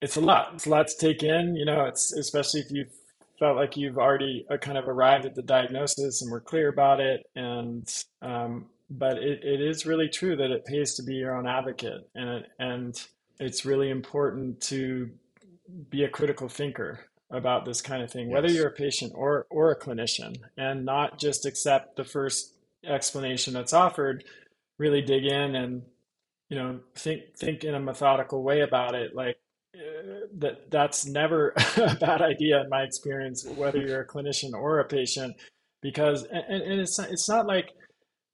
it's 0.00 0.16
a 0.16 0.20
lot. 0.20 0.50
It's 0.54 0.66
a 0.66 0.70
lot 0.70 0.86
to 0.88 0.96
take 0.98 1.22
in. 1.22 1.56
You 1.56 1.64
know, 1.64 1.84
it's 1.86 2.12
especially 2.12 2.60
if 2.60 2.70
you 2.70 2.86
felt 3.38 3.56
like 3.56 3.76
you've 3.76 3.98
already 3.98 4.46
uh, 4.50 4.56
kind 4.56 4.78
of 4.78 4.88
arrived 4.88 5.26
at 5.26 5.34
the 5.34 5.42
diagnosis 5.42 6.22
and 6.22 6.30
we're 6.30 6.40
clear 6.40 6.68
about 6.68 7.00
it. 7.00 7.26
And 7.34 7.88
um, 8.22 8.66
but 8.90 9.18
it, 9.18 9.42
it 9.42 9.60
is 9.60 9.86
really 9.86 10.08
true 10.08 10.36
that 10.36 10.50
it 10.50 10.64
pays 10.64 10.94
to 10.94 11.02
be 11.02 11.14
your 11.14 11.36
own 11.36 11.46
advocate, 11.46 12.08
and 12.14 12.28
it, 12.28 12.46
and 12.58 13.06
it's 13.40 13.64
really 13.64 13.90
important 13.90 14.60
to 14.62 15.10
be 15.90 16.04
a 16.04 16.08
critical 16.08 16.48
thinker 16.48 17.00
about 17.30 17.64
this 17.64 17.80
kind 17.80 18.02
of 18.02 18.10
thing, 18.10 18.28
yes. 18.28 18.34
whether 18.34 18.50
you're 18.50 18.68
a 18.68 18.72
patient 18.72 19.12
or 19.14 19.46
or 19.50 19.70
a 19.70 19.78
clinician, 19.78 20.36
and 20.56 20.84
not 20.84 21.18
just 21.18 21.46
accept 21.46 21.96
the 21.96 22.04
first 22.04 22.54
explanation 22.84 23.54
that's 23.54 23.72
offered. 23.72 24.24
Really 24.78 25.02
dig 25.02 25.24
in 25.24 25.54
and 25.54 25.82
you 26.48 26.58
know 26.58 26.80
think 26.94 27.36
think 27.36 27.64
in 27.64 27.74
a 27.74 27.80
methodical 27.80 28.42
way 28.42 28.60
about 28.60 28.94
it, 28.94 29.14
like 29.14 29.38
that 30.38 30.70
that's 30.70 31.06
never 31.06 31.50
a 31.76 31.96
bad 31.96 32.22
idea 32.22 32.60
in 32.60 32.68
my 32.68 32.82
experience, 32.82 33.44
whether 33.44 33.78
you're 33.78 34.02
a 34.02 34.06
clinician 34.06 34.52
or 34.52 34.80
a 34.80 34.84
patient, 34.84 35.34
because 35.82 36.24
and, 36.24 36.62
and 36.62 36.80
it's 36.80 36.98
it's 36.98 37.28
not 37.28 37.46
like 37.46 37.72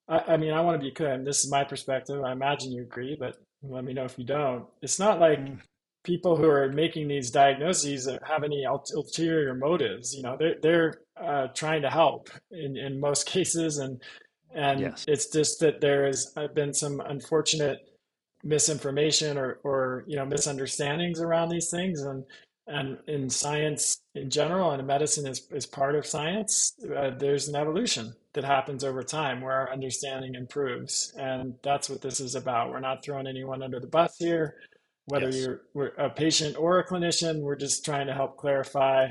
I, 0.08 0.18
I 0.28 0.36
mean 0.36 0.52
I 0.52 0.60
want 0.60 0.80
to 0.80 0.84
be 0.84 0.90
clear, 0.90 1.12
and 1.12 1.26
this 1.26 1.44
is 1.44 1.50
my 1.50 1.64
perspective. 1.64 2.22
I 2.22 2.32
imagine 2.32 2.72
you 2.72 2.82
agree, 2.82 3.16
but 3.18 3.36
let 3.62 3.84
me 3.84 3.92
know 3.92 4.04
if 4.04 4.18
you 4.18 4.24
don't. 4.24 4.66
It's 4.82 4.98
not 4.98 5.20
like 5.20 5.38
mm. 5.38 5.58
people 6.04 6.36
who 6.36 6.48
are 6.48 6.72
making 6.72 7.08
these 7.08 7.30
diagnoses 7.30 8.08
have 8.26 8.44
any 8.44 8.64
ulterior 8.64 9.54
motives. 9.54 10.14
You 10.14 10.22
know, 10.22 10.36
they're 10.38 10.56
they're 10.62 10.94
uh, 11.20 11.48
trying 11.48 11.82
to 11.82 11.90
help 11.90 12.30
in 12.50 12.76
in 12.76 13.00
most 13.00 13.26
cases, 13.34 13.78
and 13.78 14.00
and 14.54 14.80
yes. 14.80 15.04
it's 15.06 15.28
just 15.30 15.60
that 15.60 15.80
there 15.80 16.06
has 16.06 16.34
been 16.54 16.74
some 16.74 17.00
unfortunate 17.00 17.78
misinformation 18.44 19.38
or, 19.38 19.60
or 19.64 20.04
you 20.06 20.16
know 20.16 20.26
misunderstandings 20.26 21.20
around 21.20 21.50
these 21.50 21.70
things. 21.70 22.02
And 22.02 22.24
and 22.68 22.98
in 23.08 23.30
science 23.30 24.00
in 24.14 24.30
general 24.30 24.70
and 24.72 24.80
in 24.80 24.86
medicine 24.86 25.26
is, 25.26 25.46
is 25.52 25.66
part 25.66 25.96
of 25.96 26.06
science 26.06 26.74
uh, 26.96 27.10
there's 27.18 27.48
an 27.48 27.56
evolution 27.56 28.14
that 28.34 28.44
happens 28.44 28.84
over 28.84 29.02
time 29.02 29.40
where 29.40 29.54
our 29.54 29.72
understanding 29.72 30.34
improves. 30.36 31.12
And 31.18 31.54
that's 31.64 31.90
what 31.90 32.02
this 32.02 32.20
is 32.20 32.34
about. 32.36 32.70
We're 32.70 32.80
not 32.80 33.04
throwing 33.04 33.26
anyone 33.26 33.62
under 33.62 33.80
the 33.80 33.88
bus 33.88 34.16
here. 34.18 34.56
Whether 35.06 35.30
Yes. 35.30 35.48
you're 35.74 35.88
a 35.98 36.10
patient 36.10 36.56
or 36.58 36.78
a 36.78 36.86
clinician, 36.86 37.40
we're 37.40 37.56
just 37.56 37.84
trying 37.84 38.06
to 38.08 38.14
help 38.14 38.36
clarify 38.36 39.08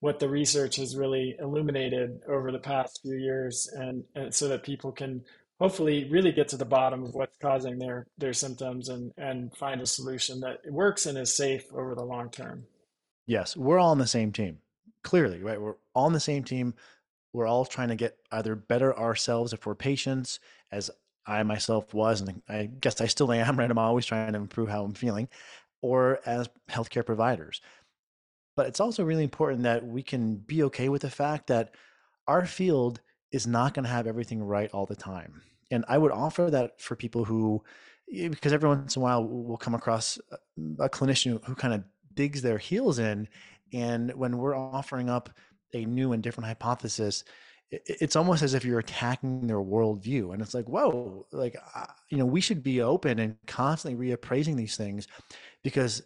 what 0.00 0.20
the 0.20 0.28
research 0.28 0.76
has 0.76 0.96
really 0.96 1.36
illuminated 1.40 2.20
over 2.28 2.52
the 2.52 2.60
past 2.60 3.00
few 3.02 3.16
years. 3.16 3.68
And, 3.74 4.04
and 4.14 4.34
so 4.34 4.48
that 4.48 4.62
people 4.62 4.92
can 4.92 5.22
hopefully 5.60 6.08
really 6.10 6.32
get 6.32 6.48
to 6.48 6.56
the 6.56 6.64
bottom 6.64 7.04
of 7.04 7.14
what's 7.14 7.36
causing 7.36 7.78
their 7.78 8.06
their 8.18 8.32
symptoms 8.32 8.88
and 8.88 9.12
and 9.16 9.54
find 9.56 9.80
a 9.80 9.86
solution 9.86 10.40
that 10.40 10.60
works 10.68 11.06
and 11.06 11.18
is 11.18 11.34
safe 11.36 11.64
over 11.72 11.94
the 11.94 12.04
long 12.04 12.30
term. 12.30 12.64
Yes, 13.26 13.56
we're 13.56 13.78
all 13.78 13.90
on 13.90 13.98
the 13.98 14.06
same 14.06 14.32
team. 14.32 14.58
Clearly, 15.04 15.42
right? 15.42 15.60
We're 15.60 15.76
all 15.94 16.06
on 16.06 16.12
the 16.12 16.20
same 16.20 16.42
team. 16.42 16.74
We're 17.32 17.46
all 17.46 17.64
trying 17.64 17.88
to 17.88 17.94
get 17.94 18.16
either 18.32 18.56
better 18.56 18.96
ourselves 18.98 19.52
if 19.52 19.64
we're 19.64 19.76
patients, 19.76 20.40
as 20.72 20.90
I 21.26 21.42
myself 21.44 21.94
was, 21.94 22.20
and 22.20 22.42
I 22.48 22.66
guess 22.66 23.00
I 23.00 23.06
still 23.06 23.30
am, 23.30 23.56
right? 23.58 23.70
I'm 23.70 23.78
always 23.78 24.06
trying 24.06 24.32
to 24.32 24.38
improve 24.38 24.68
how 24.68 24.82
I'm 24.82 24.94
feeling, 24.94 25.28
or 25.80 26.20
as 26.26 26.48
healthcare 26.68 27.06
providers. 27.06 27.60
But 28.56 28.66
it's 28.66 28.80
also 28.80 29.04
really 29.04 29.22
important 29.22 29.62
that 29.62 29.86
we 29.86 30.02
can 30.02 30.36
be 30.36 30.64
okay 30.64 30.88
with 30.88 31.02
the 31.02 31.10
fact 31.10 31.46
that 31.46 31.74
our 32.26 32.44
field 32.46 33.00
is 33.32 33.46
not 33.46 33.74
going 33.74 33.84
to 33.84 33.90
have 33.90 34.06
everything 34.06 34.42
right 34.42 34.70
all 34.72 34.86
the 34.86 34.96
time. 34.96 35.40
And 35.70 35.84
I 35.88 35.98
would 35.98 36.12
offer 36.12 36.50
that 36.50 36.80
for 36.80 36.96
people 36.96 37.24
who, 37.24 37.62
eh, 38.12 38.28
because 38.28 38.52
every 38.52 38.68
once 38.68 38.96
in 38.96 39.00
a 39.00 39.04
while 39.04 39.24
we'll 39.24 39.56
come 39.56 39.74
across 39.74 40.18
a, 40.78 40.88
clinician 40.88 41.42
who 41.44 41.54
kind 41.54 41.74
of 41.74 41.84
digs 42.14 42.42
their 42.42 42.58
heels 42.58 42.98
in. 42.98 43.28
And 43.72 44.12
when 44.14 44.38
we're 44.38 44.56
offering 44.56 45.08
up 45.08 45.30
a 45.72 45.84
new 45.84 46.12
and 46.12 46.22
different 46.22 46.48
hypothesis, 46.48 47.24
it's 47.70 48.16
almost 48.16 48.42
as 48.42 48.54
if 48.54 48.64
you're 48.64 48.80
attacking 48.80 49.46
their 49.46 49.60
worldview. 49.60 50.32
And 50.32 50.42
it's 50.42 50.54
like, 50.54 50.68
whoa, 50.68 51.26
like, 51.30 51.56
you 52.08 52.18
know, 52.18 52.26
we 52.26 52.40
should 52.40 52.64
be 52.64 52.82
open 52.82 53.20
and 53.20 53.36
constantly 53.46 54.08
reappraising 54.08 54.56
these 54.56 54.76
things 54.76 55.06
because 55.62 56.02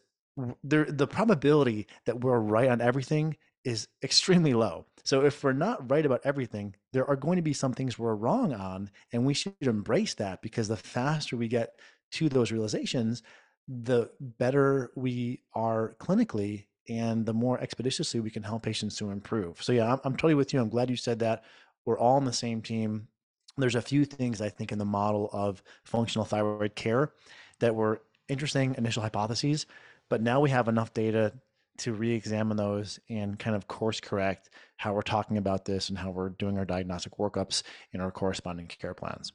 the 0.63 1.07
probability 1.07 1.87
that 2.05 2.21
we're 2.21 2.39
right 2.39 2.69
on 2.69 2.83
everything 2.83 3.37
is 3.65 3.89
extremely 4.03 4.53
low. 4.53 4.85
So 5.05 5.25
if 5.25 5.43
we're 5.45 5.53
not 5.53 5.91
right 5.91 6.05
about 6.05 6.23
everything, 6.25 6.75
there 6.93 7.09
are 7.09 7.17
going 7.17 7.37
to 7.37 7.43
be 7.43 7.53
some 7.53 7.73
things 7.73 7.99
we're 7.99 8.15
wrong 8.15 8.55
on, 8.55 8.91
and 9.13 9.25
we 9.27 9.35
should 9.35 9.55
embrace 9.61 10.15
that 10.15 10.41
because 10.41 10.69
the 10.69 10.77
faster 10.77 11.37
we 11.37 11.49
get 11.49 11.79
to 12.13 12.29
those 12.29 12.53
realizations, 12.53 13.23
the 13.69 14.11
better 14.21 14.91
we 14.95 15.41
are 15.55 15.95
clinically 15.99 16.67
and 16.89 17.25
the 17.25 17.33
more 17.33 17.61
expeditiously 17.61 18.21
we 18.21 18.31
can 18.31 18.43
help 18.43 18.63
patients 18.63 18.97
to 18.97 19.11
improve. 19.11 19.63
So 19.63 19.73
yeah, 19.73 19.93
I'm, 19.93 20.01
I'm 20.05 20.13
totally 20.13 20.35
with 20.35 20.53
you. 20.53 20.61
I'm 20.61 20.69
glad 20.69 20.91
you 20.91 20.97
said 20.97 21.19
that. 21.21 21.45
We're 21.85 21.99
all 21.99 22.17
on 22.17 22.25
the 22.25 22.33
same 22.33 22.63
team. 22.63 23.09
There's 23.57 23.75
a 23.75 23.83
few 23.83 24.05
things 24.05 24.41
I 24.41 24.49
think 24.49 24.73
in 24.73 24.79
the 24.79 24.85
model 24.85 25.31
of 25.33 25.63
functional 25.85 26.25
thyroid 26.25 26.75
care 26.75 27.13
that 27.61 27.75
were 27.75 28.03
interesting 28.29 28.75
initial 28.77 29.03
hypotheses, 29.03 29.67
but 30.09 30.23
now 30.23 30.41
we 30.41 30.51
have 30.51 30.69
enough 30.69 30.93
data 30.93 31.33
to 31.79 31.93
re-examine 31.93 32.57
those 32.57 32.99
and 33.09 33.39
kind 33.39 33.57
of 33.57 33.67
course 33.67 34.01
correct 34.01 34.51
how 34.77 34.93
we're 34.93 35.03
talking 35.03 35.39
about 35.39 35.65
this 35.65 35.89
and 35.89 35.99
how 35.99 36.11
we're 36.11 36.31
doing 36.31 36.59
our 36.59 36.65
diagnostic 36.65 37.17
workups 37.19 37.63
in 37.93 38.01
our 38.01 38.11
corresponding 38.11 38.67
care 38.67 38.95
plans. 38.95 39.33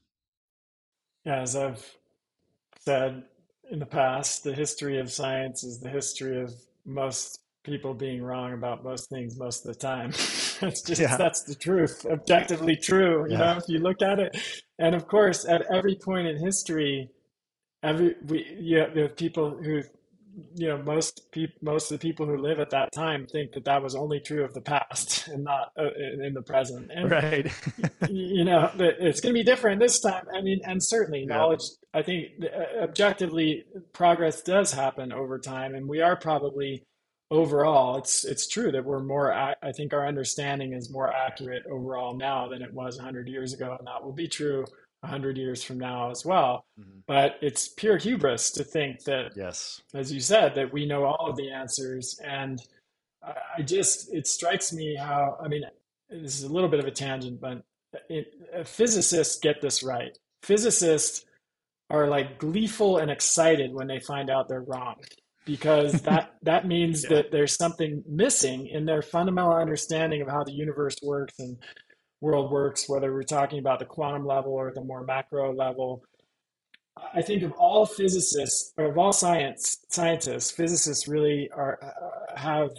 Yeah, 1.25 1.41
as 1.41 1.55
I've 1.55 1.85
said 2.79 3.23
in 3.71 3.79
the 3.79 3.85
past, 3.85 4.43
the 4.43 4.53
history 4.53 4.99
of 4.99 5.11
science 5.11 5.63
is 5.63 5.79
the 5.79 5.89
history 5.89 6.41
of 6.41 6.53
most 6.85 7.39
people 7.63 7.93
being 7.93 8.21
wrong 8.23 8.53
about 8.53 8.83
most 8.83 9.09
things 9.09 9.37
most 9.37 9.65
of 9.65 9.73
the 9.73 9.79
time. 9.79 10.11
that's 10.59 10.81
just 10.81 11.01
Yeah. 11.01 11.17
that's 11.17 11.43
the 11.43 11.55
truth, 11.55 12.05
objectively 12.05 12.75
true. 12.75 13.25
You 13.25 13.33
Yeah. 13.33 13.39
know, 13.39 13.57
if 13.57 13.63
you 13.67 13.79
look 13.79 14.01
at 14.01 14.19
it, 14.19 14.37
and 14.79 14.95
of 14.95 15.07
course, 15.07 15.45
at 15.45 15.61
every 15.71 15.95
point 15.95 16.27
in 16.27 16.37
history, 16.37 17.09
every 17.83 18.15
we 18.27 18.45
you 18.59 18.77
have, 18.79 18.95
you 18.95 19.03
have 19.03 19.15
people 19.15 19.57
who 19.61 19.83
you 20.55 20.67
know 20.67 20.77
most 20.83 21.31
people 21.31 21.55
most 21.61 21.91
of 21.91 21.99
the 21.99 22.07
people 22.07 22.25
who 22.25 22.37
live 22.37 22.59
at 22.59 22.69
that 22.69 22.91
time 22.91 23.25
think 23.25 23.51
that 23.53 23.65
that 23.65 23.81
was 23.81 23.95
only 23.95 24.19
true 24.19 24.43
of 24.43 24.53
the 24.53 24.61
past 24.61 25.27
and 25.33 25.43
not 25.43 25.71
uh, 25.77 25.89
in, 25.97 26.23
in 26.25 26.33
the 26.33 26.41
present 26.41 26.89
and 26.93 27.09
Right. 27.11 27.51
you 28.09 28.43
know 28.45 28.71
it's 28.77 29.19
going 29.21 29.33
to 29.33 29.39
be 29.39 29.43
different 29.43 29.79
this 29.79 29.99
time 29.99 30.25
i 30.35 30.41
mean 30.41 30.59
and 30.65 30.83
certainly 30.83 31.21
Yeah. 31.27 31.35
knowledge 31.37 31.61
i 31.93 32.01
think 32.01 32.27
uh, 32.43 32.83
objectively 32.83 33.65
progress 33.93 34.41
does 34.41 34.71
happen 34.71 35.11
over 35.11 35.39
time 35.39 35.75
and 35.75 35.87
we 35.87 36.01
are 36.01 36.15
probably 36.15 36.83
overall 37.31 37.97
it's 37.97 38.25
it's 38.25 38.47
true 38.47 38.71
that 38.71 38.83
we're 38.85 39.03
more 39.03 39.31
i 39.33 39.53
think 39.75 39.93
our 39.93 40.07
understanding 40.07 40.73
is 40.73 40.91
more 40.91 41.13
accurate 41.13 41.63
overall 41.71 42.17
now 42.17 42.47
than 42.47 42.61
it 42.61 42.73
was 42.73 42.97
100 42.97 43.27
years 43.27 43.53
ago 43.53 43.75
and 43.77 43.87
that 43.87 44.03
will 44.03 44.13
be 44.13 44.27
true 44.27 44.65
100 45.03 45.37
years 45.37 45.63
from 45.63 45.79
now 45.79 46.11
as 46.11 46.25
well 46.25 46.65
Mhm. 46.79 47.03
but 47.07 47.37
it's 47.41 47.67
pure 47.69 47.97
hubris 47.97 48.51
to 48.51 48.63
think 48.63 49.03
that 49.05 49.31
Yes. 49.35 49.81
as 49.93 50.11
you 50.11 50.19
said, 50.19 50.55
that 50.55 50.71
we 50.73 50.85
know 50.85 51.05
all 51.05 51.29
of 51.29 51.35
the 51.37 51.49
answers. 51.51 52.19
And 52.23 52.61
I 53.21 53.61
just, 53.61 54.13
it 54.13 54.27
strikes 54.27 54.71
me 54.73 54.95
how, 54.95 55.37
I 55.41 55.47
mean, 55.47 55.63
this 56.09 56.35
is 56.37 56.43
a 56.43 56.49
little 56.53 56.69
bit 56.69 56.79
of 56.79 56.85
a 56.85 56.91
tangent, 56.91 57.39
but 57.41 57.63
it, 58.09 58.33
physicists 58.67 59.39
get 59.39 59.61
this 59.61 59.83
right. 59.83 60.17
Physicists 60.43 61.25
are 61.89 62.07
like 62.07 62.37
gleeful 62.37 62.97
and 62.97 63.09
excited 63.09 63.73
when 63.73 63.87
they 63.87 63.99
find 63.99 64.29
out 64.29 64.47
they're 64.47 64.61
wrong 64.61 64.95
because 65.45 65.93
that 66.03 66.35
that 66.43 66.67
means 66.67 67.03
Yeah. 67.03 67.09
that 67.15 67.31
there's 67.31 67.55
something 67.55 68.03
missing 68.07 68.67
in 68.67 68.85
their 68.85 69.01
fundamental 69.01 69.53
understanding 69.53 70.21
of 70.21 70.27
how 70.29 70.43
the 70.43 70.53
universe 70.53 70.97
works 71.01 71.39
and 71.39 71.57
world 72.21 72.51
works 72.51 72.89
whether 72.89 73.13
we're 73.13 73.23
talking 73.23 73.59
about 73.59 73.79
the 73.79 73.85
quantum 73.85 74.25
level 74.25 74.51
or 74.51 74.71
the 74.73 74.83
more 74.83 75.03
macro 75.03 75.53
level 75.53 76.03
I 77.13 77.21
think 77.21 77.43
of 77.43 77.51
all 77.53 77.85
physicists, 77.85 78.73
or 78.77 78.85
of 78.85 78.97
all 78.97 79.13
science 79.13 79.77
scientists, 79.89 80.51
physicists 80.51 81.07
really 81.07 81.49
are 81.51 81.79
uh, 81.81 82.35
have 82.39 82.71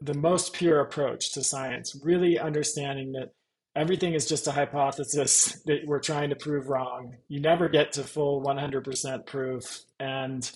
the 0.00 0.14
most 0.14 0.52
pure 0.52 0.80
approach 0.80 1.32
to 1.32 1.42
science. 1.42 1.98
Really 2.02 2.38
understanding 2.38 3.12
that 3.12 3.32
everything 3.76 4.14
is 4.14 4.26
just 4.26 4.46
a 4.46 4.52
hypothesis 4.52 5.60
that 5.66 5.86
we're 5.86 6.00
trying 6.00 6.30
to 6.30 6.36
prove 6.36 6.68
wrong. 6.68 7.16
You 7.28 7.40
never 7.40 7.68
get 7.68 7.92
to 7.92 8.04
full 8.04 8.42
100% 8.42 9.26
proof, 9.26 9.82
and 9.98 10.50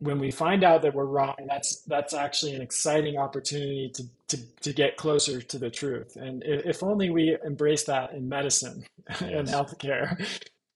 when 0.00 0.18
we 0.18 0.30
find 0.30 0.64
out 0.64 0.82
that 0.82 0.94
we're 0.94 1.06
wrong, 1.06 1.34
that's 1.48 1.82
that's 1.82 2.14
actually 2.14 2.54
an 2.54 2.62
exciting 2.62 3.18
opportunity 3.18 3.90
to 3.94 4.04
to, 4.28 4.38
to 4.62 4.72
get 4.72 4.96
closer 4.96 5.40
to 5.42 5.58
the 5.58 5.70
truth. 5.70 6.16
And 6.16 6.42
if, 6.44 6.66
only 6.82 7.10
we 7.10 7.36
embrace 7.44 7.84
that 7.84 8.12
in 8.12 8.28
medicine 8.28 8.84
and 9.20 9.48
Yes. 9.48 9.50
healthcare. 9.50 10.16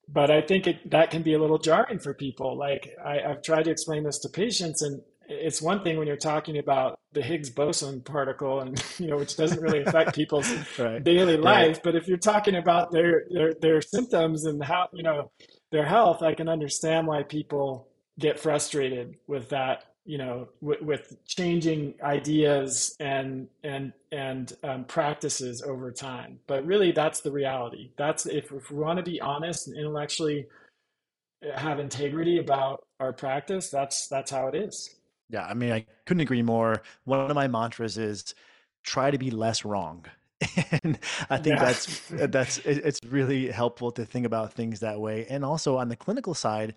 But 0.09 0.31
I 0.31 0.43
think 0.43 0.67
it, 0.67 0.91
that 0.91 1.11
can 1.11 1.23
be 1.23 1.35
a 1.35 1.39
little 1.41 1.59
jarring 1.59 1.99
for 1.99 2.15
people. 2.15 2.57
Like 2.59 2.95
I, 3.05 3.21
I've 3.21 3.43
tried 3.43 3.65
to 3.65 3.71
explain 3.73 4.05
this 4.05 4.19
to 4.21 4.31
patients, 4.31 4.83
and 4.83 5.03
it's 5.29 5.63
one 5.63 5.85
thing 5.85 5.99
when 5.99 6.07
you're 6.07 6.17
talking 6.17 6.59
about 6.59 7.01
the 7.13 7.23
Higgs 7.23 7.51
boson 7.51 8.03
particle, 8.03 8.61
and 8.61 8.83
you 8.99 9.09
know, 9.09 9.19
which 9.19 9.37
doesn't 9.37 9.61
really 9.61 9.83
affect 9.83 10.15
people's 10.17 10.55
Right. 10.79 11.03
daily 11.03 11.37
Right. 11.43 11.71
life. 11.71 11.83
But 11.83 11.97
if 11.97 12.09
you're 12.09 12.19
talking 12.19 12.57
about 12.57 12.93
their 12.93 13.25
their 13.31 13.55
their 13.55 13.83
symptoms 13.83 14.47
and 14.47 14.63
how 14.65 14.89
you 14.95 15.03
know 15.05 15.33
their 15.73 15.87
health, 15.87 16.23
I 16.23 16.35
can 16.35 16.49
understand 16.49 17.07
why 17.09 17.25
people 17.25 17.88
get 18.19 18.39
frustrated 18.41 19.17
with 19.27 19.49
that. 19.51 19.85
You 20.05 20.17
know, 20.17 20.49
with, 20.63 20.81
with 20.81 21.17
changing 21.27 21.95
ideas 22.03 22.97
and 22.99 23.49
and 23.63 23.93
and 24.11 24.51
um, 24.63 24.85
practices 24.87 25.61
over 25.63 25.93
time. 25.93 26.41
But 26.47 26.65
really, 26.65 26.93
that's 26.93 27.21
the 27.21 27.31
reality. 27.31 27.91
That's 27.99 28.25
if, 28.25 28.51
if 28.51 28.71
we 28.71 28.79
want 28.79 28.97
to 28.97 29.03
be 29.03 29.21
honest 29.21 29.69
and 29.69 29.77
intellectually 29.77 30.47
have 31.57 31.79
integrity 31.81 32.39
about 32.39 32.87
our 33.01 33.13
practice. 33.13 33.71
That's 33.71 34.07
that's 34.09 34.31
how 34.31 34.49
it 34.49 34.55
is. 34.55 34.97
Yeah, 35.31 35.45
I 35.45 35.55
mean, 35.55 35.73
I 35.73 35.87
couldn't 36.07 36.23
agree 36.23 36.43
more. 36.43 36.83
One 37.05 37.31
of 37.31 37.35
my 37.35 37.49
mantras 37.49 37.99
is 37.99 38.35
try 38.83 39.11
to 39.11 39.19
be 39.19 39.31
less 39.31 39.65
wrong. 39.65 40.07
And 40.85 40.99
I 41.31 41.37
think 41.39 41.59
Yeah. 41.59 41.61
that's 41.61 41.89
that's 42.11 42.59
it's 42.59 43.01
really 43.05 43.51
helpful 43.51 43.91
to 43.93 44.05
think 44.05 44.25
about 44.27 44.53
things 44.53 44.81
that 44.81 45.01
way. 45.01 45.27
And 45.29 45.45
also 45.45 45.77
on 45.77 45.89
the 45.89 45.97
clinical 45.97 46.35
side, 46.35 46.75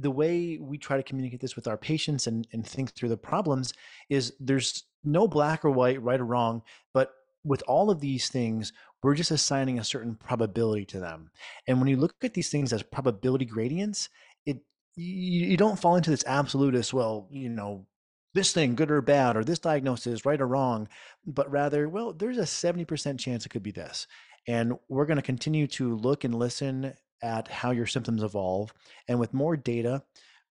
the 0.00 0.10
way 0.10 0.58
we 0.60 0.78
try 0.78 0.96
to 0.96 1.02
communicate 1.02 1.40
this 1.40 1.56
with 1.56 1.66
our 1.66 1.76
patients 1.76 2.26
and, 2.26 2.46
and 2.52 2.66
think 2.66 2.92
through 2.92 3.08
the 3.08 3.16
problems 3.16 3.74
is 4.08 4.32
there's 4.38 4.84
no 5.04 5.26
black 5.26 5.64
or 5.64 5.70
white, 5.70 6.02
right 6.02 6.20
or 6.20 6.24
wrong, 6.24 6.62
but 6.94 7.12
with 7.44 7.62
all 7.66 7.90
of 7.90 8.00
these 8.00 8.28
things, 8.28 8.72
we're 9.02 9.14
just 9.14 9.30
assigning 9.30 9.78
a 9.78 9.84
certain 9.84 10.14
probability 10.14 10.84
to 10.84 11.00
them. 11.00 11.30
And 11.66 11.78
when 11.78 11.88
you 11.88 11.96
look 11.96 12.14
at 12.22 12.34
these 12.34 12.50
things 12.50 12.72
as 12.72 12.82
probability 12.82 13.44
gradients, 13.44 14.08
it 14.44 14.58
you, 14.96 15.46
you 15.46 15.56
don't 15.56 15.78
fall 15.78 15.96
into 15.96 16.10
this 16.10 16.24
absolutist, 16.26 16.92
well, 16.92 17.28
you 17.30 17.48
know, 17.48 17.86
this 18.34 18.52
thing 18.52 18.74
good 18.74 18.90
or 18.90 19.00
bad, 19.00 19.36
or 19.36 19.44
this 19.44 19.58
diagnosis 19.58 20.26
right 20.26 20.40
or 20.40 20.46
wrong, 20.46 20.88
but 21.26 21.50
rather, 21.50 21.88
well, 21.88 22.12
there's 22.12 22.38
a 22.38 22.42
70% 22.42 23.18
chance 23.18 23.46
it 23.46 23.48
could 23.48 23.62
be 23.62 23.70
this. 23.70 24.06
And 24.46 24.74
we're 24.88 25.06
going 25.06 25.16
to 25.16 25.22
continue 25.22 25.66
to 25.68 25.96
look 25.96 26.24
and 26.24 26.34
listen 26.34 26.94
at 27.22 27.48
how 27.48 27.70
your 27.70 27.86
symptoms 27.86 28.22
evolve. 28.22 28.72
And 29.08 29.18
with 29.18 29.34
more 29.34 29.56
data, 29.56 30.02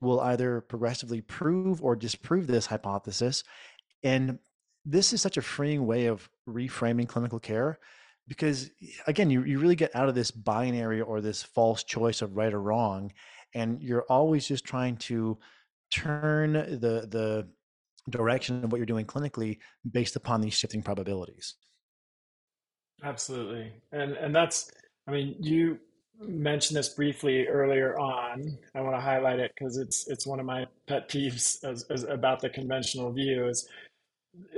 we'll 0.02 0.20
either 0.22 0.62
progressively 0.62 1.22
prove 1.22 1.82
or 1.82 1.96
disprove 1.96 2.48
this 2.48 2.66
hypothesis. 2.66 3.44
And 4.04 4.40
this 4.86 5.14
is 5.14 5.22
such 5.22 5.38
a 5.38 5.42
freeing 5.42 5.86
way 5.86 6.06
of 6.06 6.30
reframing 6.48 7.08
clinical 7.08 7.40
care 7.40 7.80
because, 8.28 8.70
again, 9.08 9.30
you, 9.30 9.44
you 9.44 9.60
really 9.60 9.76
get 9.76 9.96
out 9.96 10.10
of 10.10 10.16
this 10.16 10.32
binary 10.32 11.02
or 11.02 11.22
this 11.22 11.44
false 11.44 11.84
choice 11.84 12.22
of 12.22 12.36
right 12.36 12.54
or 12.54 12.62
wrong. 12.62 13.12
And 13.54 13.82
you're 13.82 14.06
always 14.10 14.48
just 14.48 14.66
trying 14.66 14.98
to 14.98 15.38
turn 15.90 16.54
the 16.54 17.08
the 17.10 17.48
direction 18.10 18.64
of 18.64 18.72
what 18.72 18.78
you're 18.78 18.86
doing 18.86 19.06
clinically 19.06 19.58
based 19.90 20.16
upon 20.16 20.42
these 20.42 20.54
shifting 20.54 20.82
probabilities. 20.82 21.56
Absolutely. 23.04 23.74
And 23.92 24.14
and 24.14 24.36
that's 24.36 24.72
I 25.08 25.12
mean, 25.12 25.36
you 25.40 25.80
mentioned 26.20 26.78
this 26.78 26.90
briefly 26.90 27.48
earlier 27.48 27.98
on. 27.98 28.58
I 28.76 28.82
want 28.82 28.96
to 28.96 29.02
highlight 29.02 29.40
it 29.40 29.52
because 29.58 29.78
it's 29.78 30.08
it's 30.08 30.26
one 30.26 30.40
of 30.40 30.46
my 30.46 30.66
pet 30.88 31.10
peeves 31.10 31.64
as, 31.64 31.84
as 31.90 32.04
about 32.04 32.42
the 32.42 32.50
conventional 32.50 33.12
view 33.12 33.48
is 33.48 33.68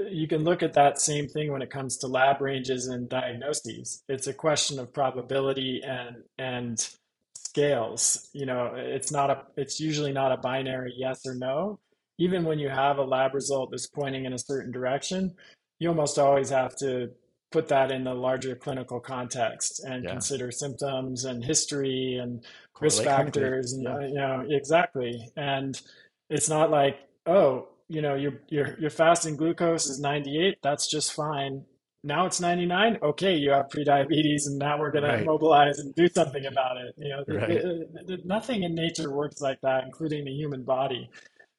you 0.09 0.27
can 0.27 0.43
look 0.43 0.63
at 0.63 0.73
that 0.73 0.99
same 0.99 1.27
thing 1.27 1.51
when 1.51 1.61
it 1.61 1.69
comes 1.69 1.97
to 1.97 2.07
lab 2.07 2.41
ranges 2.41 2.87
and 2.87 3.09
diagnoses. 3.09 4.03
It's 4.09 4.27
a 4.27 4.33
question 4.33 4.79
of 4.79 4.93
probability 4.93 5.81
and 5.83 6.17
and 6.37 6.89
scales. 7.35 8.29
You 8.33 8.45
know, 8.45 8.73
it's 8.75 9.11
not 9.11 9.29
a 9.29 9.43
it's 9.57 9.79
usually 9.79 10.11
not 10.11 10.31
a 10.31 10.37
binary 10.37 10.93
yes 10.97 11.21
or 11.25 11.35
no. 11.35 11.79
Even 12.17 12.43
when 12.43 12.59
you 12.59 12.69
have 12.69 12.97
a 12.97 13.03
lab 13.03 13.33
result 13.33 13.71
that's 13.71 13.87
pointing 13.87 14.25
in 14.25 14.33
a 14.33 14.39
certain 14.39 14.71
direction, 14.71 15.35
you 15.79 15.87
almost 15.87 16.19
always 16.19 16.49
have 16.49 16.75
to 16.77 17.11
put 17.51 17.67
that 17.69 17.91
in 17.91 18.03
the 18.03 18.13
larger 18.13 18.55
clinical 18.55 18.99
context 18.99 19.83
and 19.83 20.03
yeah. 20.03 20.11
consider 20.11 20.51
symptoms 20.51 21.25
and 21.25 21.43
history 21.43 22.19
and 22.21 22.43
risk 22.79 23.03
factors 23.03 23.73
and 23.73 23.83
yeah. 23.83 23.95
Uh, 23.95 23.99
you 23.99 24.13
know 24.13 24.45
exactly 24.49 25.29
and 25.35 25.81
it's 26.29 26.47
not 26.47 26.69
like 26.69 26.97
oh 27.25 27.67
you 27.87 28.01
know 28.01 28.15
your 28.15 28.33
your 28.47 28.77
your 28.79 28.89
fasting 28.89 29.35
glucose 29.35 29.87
is 29.87 29.99
98 29.99 30.57
that's 30.61 30.89
just 30.89 31.13
fine 31.13 31.65
now 32.03 32.25
it's 32.25 32.39
99 32.39 32.99
okay 33.03 33.35
you 33.35 33.51
have 33.51 33.67
prediabetes 33.67 34.45
and 34.45 34.57
now 34.57 34.79
we're 34.79 34.91
going 34.91 35.03
right. 35.03 35.17
to 35.17 35.25
mobilize 35.25 35.79
and 35.79 35.93
do 35.95 36.07
something 36.07 36.45
about 36.45 36.77
it 36.77 36.93
you 36.97 37.09
know 37.09 37.23
right. 37.27 37.49
it, 37.49 37.65
it, 37.65 38.09
it, 38.09 38.25
nothing 38.25 38.63
in 38.63 38.73
nature 38.73 39.11
works 39.11 39.41
like 39.41 39.59
that 39.61 39.83
including 39.83 40.23
the 40.23 40.31
human 40.31 40.63
body 40.63 41.09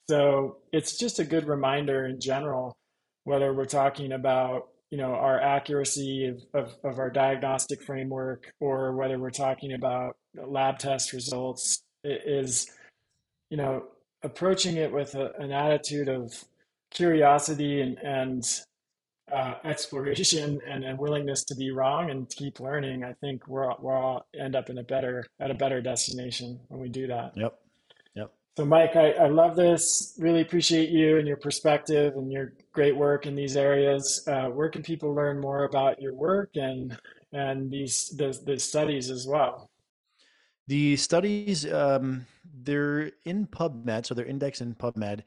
so 0.09 0.57
it's 0.73 0.97
just 0.97 1.19
a 1.19 1.25
good 1.25 1.47
reminder 1.47 2.07
in 2.07 2.19
general 2.19 2.75
whether 3.25 3.53
we're 3.53 3.67
talking 3.67 4.13
about 4.13 4.70
you 4.91 4.99
know 4.99 5.15
our 5.15 5.41
accuracy 5.41 6.27
of, 6.27 6.43
of, 6.55 6.75
of, 6.85 6.99
our 6.99 7.11
diagnostic 7.11 7.83
framework 7.83 8.53
or 8.61 8.97
whether 8.97 9.19
we're 9.19 9.31
talking 9.31 9.73
about 9.73 10.17
lab 10.35 10.79
test 10.79 11.13
results 11.13 11.83
is 12.05 12.71
you 13.51 13.57
know 13.57 13.85
approaching 14.23 14.77
it 14.77 14.93
with 14.93 15.15
a, 15.15 15.33
an 15.39 15.53
attitude 15.53 16.09
of 16.09 16.33
curiosity 16.91 17.81
and, 17.81 17.99
and 17.99 18.45
uh, 19.33 19.55
exploration 19.65 20.59
and, 20.69 20.83
and 20.83 20.99
willingness 20.99 21.45
to 21.45 21.55
be 21.55 21.71
wrong 21.71 22.11
and 22.11 22.29
keep 22.31 22.59
learning 22.59 23.05
i 23.05 23.13
think 23.21 23.47
we're, 23.47 23.71
all 23.71 24.27
end 24.39 24.57
up 24.57 24.71
in 24.71 24.79
a 24.79 24.83
better 24.83 25.25
at 25.39 25.51
a 25.51 25.55
better 25.55 25.81
destination 25.81 26.59
when 26.69 26.81
we 26.81 26.89
do 26.89 27.07
that. 27.07 27.33
Yep 27.37 27.57
so, 28.61 28.67
Mike, 28.67 28.95
I, 28.95 29.13
I 29.13 29.29
love 29.29 29.57
this. 29.57 30.15
Really 30.19 30.43
appreciate 30.43 30.91
you 30.91 31.17
and 31.17 31.27
your 31.27 31.39
perspective 31.39 32.13
and 32.17 32.31
your 32.31 32.53
great 32.75 32.95
work 32.95 33.25
in 33.25 33.35
these 33.35 33.57
areas. 33.57 34.23
Uh, 34.29 34.49
where 34.49 34.69
can 34.69 34.83
people 34.83 35.15
learn 35.15 35.41
more 35.41 35.65
about 35.65 35.99
your 35.99 36.15
work 36.15 36.51
and 36.57 36.95
and 37.33 37.71
these 37.71 38.15
the, 38.19 38.39
the 38.45 38.59
studies 38.59 39.11
as 39.11 39.27
well? 39.27 39.71
The 40.67 40.95
studies 40.97 41.73
um, 41.73 42.27
they're 42.63 43.13
in 43.25 43.47
PubMed, 43.47 44.05
so 44.05 44.13
they're 44.13 44.27
indexed 44.27 44.61
in 44.61 44.75
PubMed, 44.75 45.23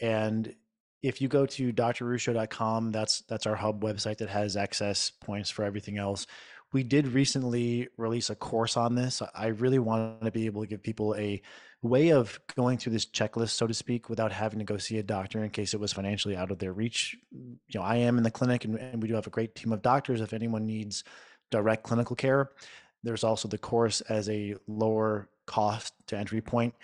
and 0.00 0.52
if 1.00 1.20
you 1.20 1.28
go 1.28 1.46
to 1.46 1.72
drruscio.com, 1.72 2.90
that's 2.90 3.20
that's 3.28 3.46
our 3.46 3.54
hub 3.54 3.84
website 3.84 4.18
that 4.18 4.30
has 4.30 4.56
access 4.56 5.10
points 5.10 5.48
for 5.48 5.64
everything 5.64 5.96
else 5.96 6.26
we 6.74 6.82
did 6.82 7.06
recently 7.06 7.88
release 7.96 8.30
a 8.30 8.34
course 8.34 8.76
on 8.76 8.96
this. 8.96 9.22
I 9.32 9.46
really 9.46 9.78
want 9.78 10.22
to 10.22 10.32
be 10.32 10.46
able 10.46 10.62
to 10.62 10.66
give 10.66 10.82
people 10.82 11.14
a 11.14 11.40
way 11.82 12.10
of 12.10 12.40
going 12.56 12.78
through 12.78 12.94
this 12.94 13.06
checklist, 13.06 13.50
so 13.50 13.68
to 13.68 13.72
speak, 13.72 14.10
without 14.10 14.32
having 14.32 14.58
to 14.58 14.64
go 14.64 14.76
see 14.76 14.98
a 14.98 15.04
doctor 15.04 15.44
in 15.44 15.50
case 15.50 15.72
it 15.72 15.78
was 15.78 15.92
financially 15.92 16.36
out 16.36 16.50
of 16.50 16.58
their 16.58 16.72
reach. 16.72 17.16
You 17.30 17.78
know, 17.78 17.82
I 17.82 17.98
am 17.98 18.18
in 18.18 18.24
the 18.24 18.30
clinic 18.32 18.64
and, 18.64 18.74
and 18.74 19.00
we 19.00 19.06
do 19.08 19.14
have 19.14 19.28
a 19.28 19.30
great 19.30 19.54
team 19.54 19.72
of 19.72 19.82
doctors. 19.82 20.20
If 20.20 20.32
anyone 20.32 20.66
needs 20.66 21.04
direct 21.52 21.84
clinical 21.84 22.16
care, 22.16 22.50
there's 23.04 23.22
also 23.22 23.46
the 23.46 23.56
course 23.56 24.00
as 24.02 24.28
a 24.28 24.56
lower 24.66 25.28
cost 25.46 25.94
to 26.08 26.18
entry 26.18 26.40
point. 26.40 26.74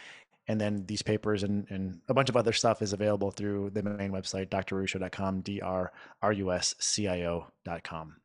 And 0.46 0.60
then 0.60 0.86
these 0.86 1.02
papers 1.02 1.42
and, 1.42 1.66
and 1.68 2.00
a 2.08 2.14
bunch 2.14 2.28
of 2.28 2.36
other 2.36 2.52
stuff 2.52 2.80
is 2.80 2.92
available 2.92 3.32
through 3.32 3.70
the 3.70 3.82
main 3.82 4.12
website, 4.12 4.50
drruscio.com, 4.50 5.40
D-R-R-U-S-C-I-O.com. 5.40 8.19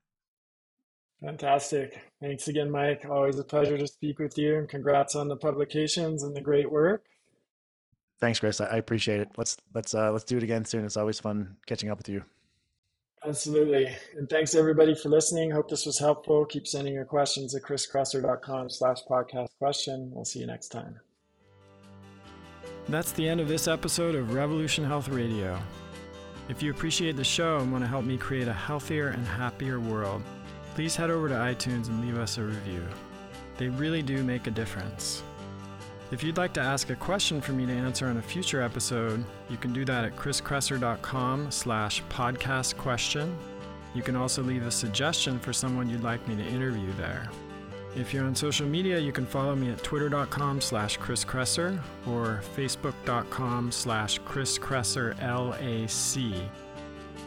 Fantastic. 1.22 2.02
Thanks 2.22 2.48
again, 2.48 2.70
Mike. 2.70 3.06
Always 3.10 3.40
a 3.40 3.44
pleasure 3.44 3.78
to 3.78 3.88
speak 3.88 4.20
with 4.20 4.38
you 4.38 4.58
and 4.58 4.70
congrats 4.70 5.16
on 5.16 5.28
the 5.28 5.38
publications 5.38 6.24
and 6.24 6.36
the 6.36 6.42
great 6.42 6.70
work. 6.70 7.06
Thanks, 8.20 8.40
Chris. 8.40 8.62
I 8.62 8.78
appreciate 8.78 9.22
it. 9.22 9.30
Let's 9.38 9.58
let's 9.74 9.94
uh, 9.94 10.12
let's 10.12 10.24
do 10.24 10.38
it 10.38 10.44
again 10.44 10.66
soon. 10.66 10.86
It's 10.86 10.98
always 10.98 11.20
fun 11.20 11.58
catching 11.66 11.90
up 11.90 11.98
with 11.98 12.10
you. 12.10 12.24
Absolutely. 13.26 13.90
And 14.16 14.30
thanks 14.30 14.54
everybody 14.54 14.94
for 14.94 15.10
listening. 15.10 15.50
Hope 15.50 15.70
this 15.70 15.86
was 15.86 15.98
helpful. 15.98 16.46
Keep 16.46 16.68
sending 16.68 16.94
your 16.94 17.06
questions 17.06 17.56
at 17.56 17.64
chriskresser.com 17.64 18.70
slash 18.70 19.00
podcast 19.10 19.50
question. 19.58 20.12
We'll 20.14 20.26
see 20.26 20.40
you 20.40 20.48
next 20.48 20.70
time. 20.70 21.00
That's 22.88 23.12
the 23.14 23.28
end 23.28 23.42
of 23.42 23.48
this 23.48 23.68
episode 23.68 24.14
of 24.14 24.34
Revolution 24.34 24.86
Health 24.86 25.10
Radio. 25.10 25.60
If 26.50 26.62
you 26.62 26.70
appreciate 26.70 27.16
the 27.16 27.24
show 27.24 27.58
and 27.58 27.72
want 27.72 27.84
to 27.84 27.88
help 27.88 28.06
me 28.06 28.16
create 28.16 28.48
a 28.48 28.54
healthier 28.54 29.08
and 29.08 29.26
happier 29.26 29.80
world, 29.80 30.22
please 30.76 30.96
head 30.96 31.10
over 31.10 31.30
to 31.30 31.36
iTunes 31.36 31.88
and 31.88 32.02
leave 32.02 32.18
us 32.18 32.38
a 32.38 32.44
review. 32.44 32.84
They 33.58 33.70
really 33.70 34.02
do 34.02 34.24
make 34.24 34.46
a 34.46 34.52
difference. 34.52 35.24
If 36.12 36.22
you'd 36.22 36.38
like 36.38 36.54
to 36.54 36.62
ask 36.62 36.90
a 36.90 36.96
question 36.96 37.42
for 37.42 37.54
me 37.54 37.66
to 37.66 37.72
answer 37.72 38.08
on 38.08 38.18
a 38.18 38.22
future 38.22 38.62
episode, 38.62 39.24
you 39.50 39.58
can 39.58 39.74
do 39.74 39.86
that 39.86 40.06
at 40.06 40.16
chriskresser.com 40.18 41.50
slash 41.50 42.04
podcast 42.10 42.78
question. 42.78 43.36
You 43.96 44.04
can 44.04 44.18
also 44.18 44.44
leave 44.44 44.68
a 44.68 44.72
suggestion 44.72 45.40
for 45.40 45.54
someone 45.54 45.90
you'd 45.90 46.04
like 46.04 46.28
me 46.28 46.36
to 46.36 46.44
interview 46.44 46.92
there. 46.98 47.30
If 47.96 48.14
you're 48.14 48.26
on 48.26 48.36
social 48.36 48.68
media, 48.68 49.00
you 49.00 49.14
can 49.14 49.26
follow 49.26 49.56
me 49.56 49.72
at 49.72 49.82
twitter.com 49.82 50.60
slash 50.60 51.00
chriskresser 51.00 51.80
or 52.06 52.42
facebook.com 52.56 53.72
slash 53.72 54.20
chriskresserlac. 54.22 56.65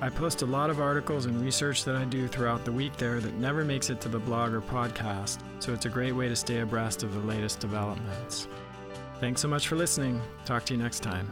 I 0.01 0.09
post 0.09 0.43
a 0.43 0.47
lot 0.47 0.71
of 0.71 0.81
articles 0.81 1.27
and 1.27 1.41
research 1.41 1.85
that 1.85 1.97
I 1.97 2.05
do 2.05 2.29
throughout 2.29 2.65
the 2.65 2.71
week 2.71 2.97
there 2.97 3.19
that 3.19 3.35
never 3.35 3.65
makes 3.65 3.91
it 3.91 4.01
to 4.03 4.09
the 4.09 4.21
blog 4.21 4.53
or 4.53 4.61
podcast, 4.61 5.41
so 5.59 5.73
it's 5.75 5.87
a 5.87 5.91
great 5.91 6.13
way 6.13 6.29
to 6.29 6.37
stay 6.37 6.61
abreast 6.61 7.03
of 7.03 7.13
the 7.13 7.21
latest 7.21 7.59
developments. 7.59 8.47
Thanks 9.19 9.41
so 9.41 9.49
much 9.49 9.67
for 9.67 9.75
listening. 9.75 10.21
Talk 10.45 10.65
to 10.67 10.75
you 10.75 10.81
next 10.81 11.01
time. 11.01 11.29